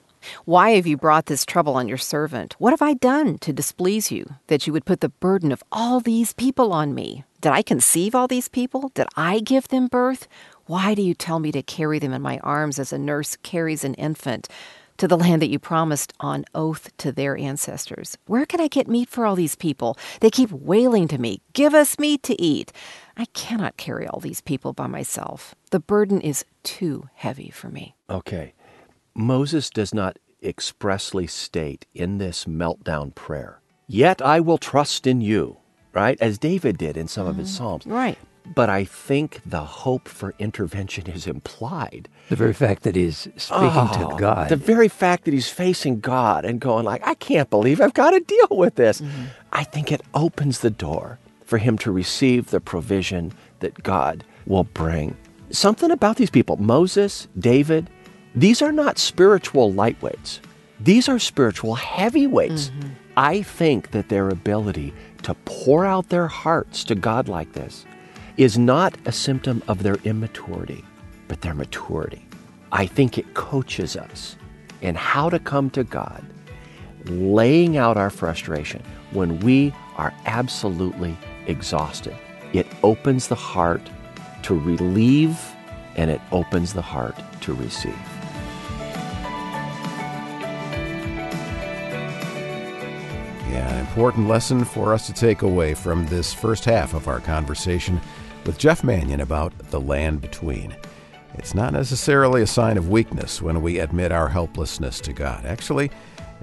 Why 0.45 0.71
have 0.71 0.87
you 0.87 0.97
brought 0.97 1.27
this 1.27 1.45
trouble 1.45 1.75
on 1.75 1.87
your 1.87 1.97
servant? 1.97 2.55
What 2.59 2.71
have 2.71 2.81
I 2.81 2.93
done 2.93 3.37
to 3.39 3.53
displease 3.53 4.11
you, 4.11 4.35
that 4.47 4.67
you 4.67 4.73
would 4.73 4.85
put 4.85 5.01
the 5.01 5.09
burden 5.09 5.51
of 5.51 5.63
all 5.71 5.99
these 5.99 6.33
people 6.33 6.73
on 6.73 6.93
me? 6.93 7.23
Did 7.41 7.51
I 7.51 7.61
conceive 7.61 8.15
all 8.15 8.27
these 8.27 8.47
people? 8.49 8.91
Did 8.93 9.07
I 9.15 9.39
give 9.39 9.69
them 9.69 9.87
birth? 9.87 10.27
Why 10.65 10.93
do 10.93 11.01
you 11.01 11.13
tell 11.13 11.39
me 11.39 11.51
to 11.53 11.63
carry 11.63 11.99
them 11.99 12.13
in 12.13 12.21
my 12.21 12.39
arms 12.39 12.79
as 12.79 12.91
a 12.91 12.97
nurse 12.97 13.37
carries 13.37 13.83
an 13.83 13.93
infant 13.95 14.47
to 14.97 15.07
the 15.07 15.17
land 15.17 15.41
that 15.41 15.49
you 15.49 15.57
promised 15.57 16.11
on 16.19 16.43
oath 16.53 16.95
to 16.97 17.11
their 17.11 17.37
ancestors? 17.37 18.17
Where 18.27 18.45
can 18.45 18.59
I 18.59 18.67
get 18.67 18.87
meat 18.87 19.09
for 19.09 19.25
all 19.25 19.35
these 19.35 19.55
people? 19.55 19.97
They 20.19 20.29
keep 20.29 20.51
wailing 20.51 21.07
to 21.07 21.17
me, 21.17 21.41
Give 21.53 21.73
us 21.73 21.97
meat 21.97 22.21
to 22.23 22.39
eat. 22.41 22.71
I 23.15 23.25
cannot 23.33 23.77
carry 23.77 24.07
all 24.07 24.19
these 24.19 24.41
people 24.41 24.73
by 24.73 24.87
myself. 24.87 25.55
The 25.71 25.79
burden 25.79 26.21
is 26.21 26.45
too 26.63 27.09
heavy 27.15 27.49
for 27.49 27.69
me. 27.69 27.95
Okay. 28.09 28.53
Moses 29.19 29.69
does 29.69 29.93
not 29.93 30.17
expressly 30.41 31.27
state 31.27 31.85
in 31.93 32.17
this 32.17 32.45
meltdown 32.45 33.13
prayer, 33.13 33.59
Yet 33.91 34.21
I 34.21 34.39
will 34.39 34.59
trust 34.59 35.07
in 35.07 35.19
you, 35.19 35.57
right? 35.93 36.15
As 36.21 36.37
David 36.37 36.77
did 36.77 36.95
in 36.95 37.07
some 37.07 37.25
of 37.25 37.37
his 37.37 37.49
mm-hmm. 37.49 37.57
Psalms. 37.57 37.85
Right. 37.87 38.19
But 38.45 38.69
I 38.69 38.83
think 38.85 39.41
the 39.43 39.63
hope 39.63 40.07
for 40.07 40.35
intervention 40.37 41.07
is 41.07 41.25
implied. 41.25 42.07
The 42.29 42.35
very 42.35 42.53
fact 42.53 42.83
that 42.83 42.95
he's 42.95 43.27
speaking 43.35 43.71
Oh, 43.73 43.97
to 43.99 44.07
ah, 44.07 44.17
God. 44.17 44.49
The 44.49 44.55
very 44.55 44.87
fact 44.87 45.25
that 45.25 45.33
he's 45.33 45.49
facing 45.49 46.01
God 46.01 46.45
and 46.45 46.61
going 46.61 46.85
like, 46.85 47.05
I 47.05 47.15
can't 47.15 47.49
believe 47.49 47.81
I've 47.81 47.95
got 47.95 48.11
to 48.11 48.19
deal 48.19 48.47
with 48.51 48.75
this. 48.75 49.01
Mm-hmm. 49.01 49.23
I 49.51 49.63
think 49.63 49.91
it 49.91 50.01
opens 50.13 50.59
the 50.59 50.69
door 50.69 51.17
for 51.43 51.57
him 51.57 51.77
to 51.79 51.91
receive 51.91 52.51
the 52.51 52.59
provision 52.61 53.33
that 53.59 53.81
God 53.81 54.23
will 54.45 54.65
bring. 54.65 55.17
Something 55.49 55.89
about 55.89 56.17
these 56.17 56.29
people, 56.29 56.57
Moses, 56.57 57.27
David, 57.39 57.89
these 58.35 58.61
are 58.61 58.71
not 58.71 58.97
spiritual 58.97 59.73
lightweights. 59.73 60.39
These 60.79 61.09
are 61.09 61.19
spiritual 61.19 61.75
heavyweights. 61.75 62.69
Mm-hmm. 62.69 62.89
I 63.17 63.41
think 63.41 63.91
that 63.91 64.09
their 64.09 64.29
ability 64.29 64.93
to 65.23 65.33
pour 65.45 65.85
out 65.85 66.09
their 66.09 66.27
hearts 66.27 66.83
to 66.85 66.95
God 66.95 67.27
like 67.27 67.53
this 67.53 67.85
is 68.37 68.57
not 68.57 68.95
a 69.05 69.11
symptom 69.11 69.61
of 69.67 69.83
their 69.83 69.97
immaturity, 70.05 70.85
but 71.27 71.41
their 71.41 71.53
maturity. 71.53 72.25
I 72.71 72.85
think 72.85 73.17
it 73.17 73.33
coaches 73.33 73.97
us 73.97 74.37
in 74.81 74.95
how 74.95 75.29
to 75.29 75.39
come 75.39 75.69
to 75.71 75.83
God, 75.83 76.23
laying 77.05 77.75
out 77.75 77.97
our 77.97 78.09
frustration 78.09 78.81
when 79.11 79.39
we 79.41 79.73
are 79.97 80.13
absolutely 80.25 81.17
exhausted. 81.47 82.15
It 82.53 82.67
opens 82.83 83.27
the 83.27 83.35
heart 83.35 83.81
to 84.43 84.57
relieve 84.57 85.37
and 85.97 86.09
it 86.09 86.21
opens 86.31 86.73
the 86.73 86.81
heart 86.81 87.15
to 87.41 87.53
receive. 87.53 88.18
Yeah, 93.49 93.67
an 93.73 93.79
important 93.79 94.27
lesson 94.27 94.63
for 94.63 94.93
us 94.93 95.07
to 95.07 95.13
take 95.13 95.41
away 95.41 95.73
from 95.73 96.05
this 96.05 96.33
first 96.33 96.65
half 96.65 96.93
of 96.93 97.07
our 97.07 97.19
conversation 97.19 97.99
with 98.45 98.59
Jeff 98.59 98.83
Manion 98.83 99.21
about 99.21 99.57
the 99.71 99.81
land 99.81 100.21
between. 100.21 100.75
It's 101.33 101.55
not 101.55 101.73
necessarily 101.73 102.43
a 102.43 102.47
sign 102.47 102.77
of 102.77 102.89
weakness 102.89 103.41
when 103.41 103.63
we 103.63 103.79
admit 103.79 104.11
our 104.11 104.29
helplessness 104.29 104.99
to 105.01 105.13
God. 105.13 105.45
Actually, 105.45 105.89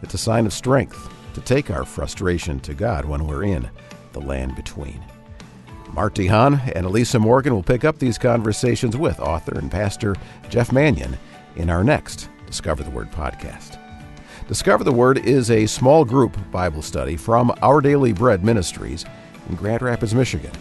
it's 0.02 0.14
a 0.14 0.18
sign 0.18 0.46
of 0.46 0.52
strength 0.52 1.08
to 1.34 1.40
take 1.42 1.70
our 1.70 1.84
frustration 1.84 2.58
to 2.60 2.74
God 2.74 3.04
when 3.04 3.26
we're 3.26 3.44
in 3.44 3.70
the 4.12 4.20
land 4.20 4.56
between. 4.56 5.00
Mart 5.92 6.14
DeHaan 6.14 6.72
and 6.74 6.86
Elisa 6.86 7.20
Morgan 7.20 7.54
will 7.54 7.62
pick 7.62 7.84
up 7.84 7.98
these 7.98 8.18
conversations 8.18 8.96
with 8.96 9.20
author 9.20 9.56
and 9.56 9.70
pastor 9.70 10.16
Jeff 10.48 10.72
Manion 10.72 11.16
in 11.54 11.70
our 11.70 11.84
next 11.84 12.28
Discover 12.46 12.82
the 12.82 12.90
Word 12.90 13.12
podcast. 13.12 13.85
Discover 14.48 14.84
the 14.84 14.92
Word 14.92 15.18
is 15.26 15.50
a 15.50 15.66
small 15.66 16.04
group 16.04 16.36
Bible 16.52 16.80
study 16.80 17.16
from 17.16 17.52
Our 17.62 17.80
Daily 17.80 18.12
Bread 18.12 18.44
Ministries 18.44 19.04
in 19.48 19.56
Grand 19.56 19.82
Rapids, 19.82 20.14
Michigan, 20.14 20.52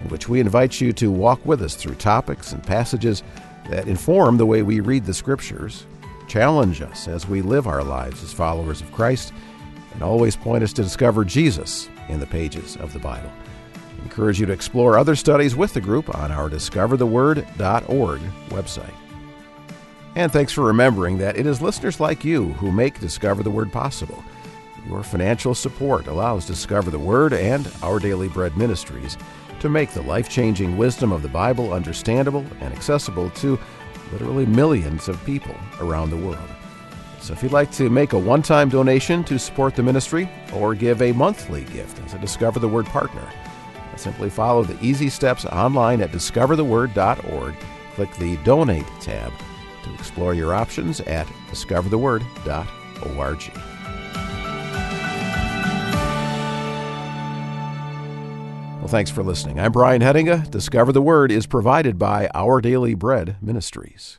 in 0.00 0.08
which 0.10 0.28
we 0.28 0.38
invite 0.38 0.80
you 0.80 0.92
to 0.92 1.10
walk 1.10 1.44
with 1.44 1.60
us 1.60 1.74
through 1.74 1.96
topics 1.96 2.52
and 2.52 2.62
passages 2.62 3.24
that 3.68 3.88
inform 3.88 4.36
the 4.36 4.46
way 4.46 4.62
we 4.62 4.78
read 4.78 5.04
the 5.04 5.12
Scriptures, 5.12 5.86
challenge 6.28 6.82
us 6.82 7.08
as 7.08 7.26
we 7.26 7.42
live 7.42 7.66
our 7.66 7.82
lives 7.82 8.22
as 8.22 8.32
followers 8.32 8.80
of 8.80 8.92
Christ, 8.92 9.32
and 9.92 10.04
always 10.04 10.36
point 10.36 10.62
us 10.62 10.72
to 10.74 10.84
discover 10.84 11.24
Jesus 11.24 11.88
in 12.08 12.20
the 12.20 12.26
pages 12.26 12.76
of 12.76 12.92
the 12.92 13.00
Bible. 13.00 13.32
I 13.74 14.04
encourage 14.04 14.38
you 14.38 14.46
to 14.46 14.52
explore 14.52 14.96
other 14.96 15.16
studies 15.16 15.56
with 15.56 15.74
the 15.74 15.80
group 15.80 16.16
on 16.16 16.30
our 16.30 16.48
discovertheword.org 16.48 18.20
website. 18.50 19.01
And 20.14 20.30
thanks 20.30 20.52
for 20.52 20.62
remembering 20.62 21.18
that 21.18 21.38
it 21.38 21.46
is 21.46 21.62
listeners 21.62 21.98
like 21.98 22.24
you 22.24 22.52
who 22.54 22.70
make 22.70 23.00
Discover 23.00 23.42
the 23.42 23.50
Word 23.50 23.72
possible. 23.72 24.22
Your 24.86 25.02
financial 25.02 25.54
support 25.54 26.06
allows 26.06 26.44
Discover 26.44 26.90
the 26.90 26.98
Word 26.98 27.32
and 27.32 27.70
Our 27.82 27.98
Daily 27.98 28.28
Bread 28.28 28.56
Ministries 28.56 29.16
to 29.60 29.70
make 29.70 29.92
the 29.92 30.02
life 30.02 30.28
changing 30.28 30.76
wisdom 30.76 31.12
of 31.12 31.22
the 31.22 31.28
Bible 31.28 31.72
understandable 31.72 32.44
and 32.60 32.74
accessible 32.74 33.30
to 33.30 33.58
literally 34.12 34.44
millions 34.44 35.08
of 35.08 35.24
people 35.24 35.54
around 35.80 36.10
the 36.10 36.16
world. 36.16 36.48
So 37.20 37.32
if 37.32 37.42
you'd 37.42 37.52
like 37.52 37.70
to 37.72 37.88
make 37.88 38.12
a 38.12 38.18
one 38.18 38.42
time 38.42 38.68
donation 38.68 39.24
to 39.24 39.38
support 39.38 39.76
the 39.76 39.82
ministry 39.82 40.28
or 40.52 40.74
give 40.74 41.00
a 41.00 41.12
monthly 41.12 41.64
gift 41.64 42.04
as 42.04 42.12
a 42.12 42.18
Discover 42.18 42.60
the 42.60 42.68
Word 42.68 42.84
partner, 42.86 43.26
simply 43.96 44.28
follow 44.28 44.62
the 44.62 44.84
easy 44.84 45.08
steps 45.08 45.46
online 45.46 46.02
at 46.02 46.12
discovertheword.org. 46.12 47.54
Click 47.94 48.14
the 48.16 48.36
Donate 48.38 48.86
tab 49.00 49.32
to 49.84 49.94
explore 49.94 50.34
your 50.34 50.54
options 50.54 51.00
at 51.00 51.26
discovertheword.org. 51.50 53.58
Well, 58.78 58.88
thanks 58.88 59.10
for 59.10 59.22
listening. 59.22 59.60
I'm 59.60 59.70
Brian 59.70 60.02
Hettinga. 60.02 60.50
Discover 60.50 60.92
the 60.92 61.02
Word 61.02 61.30
is 61.30 61.46
provided 61.46 61.98
by 61.98 62.28
Our 62.34 62.60
Daily 62.60 62.94
Bread 62.94 63.36
Ministries. 63.40 64.18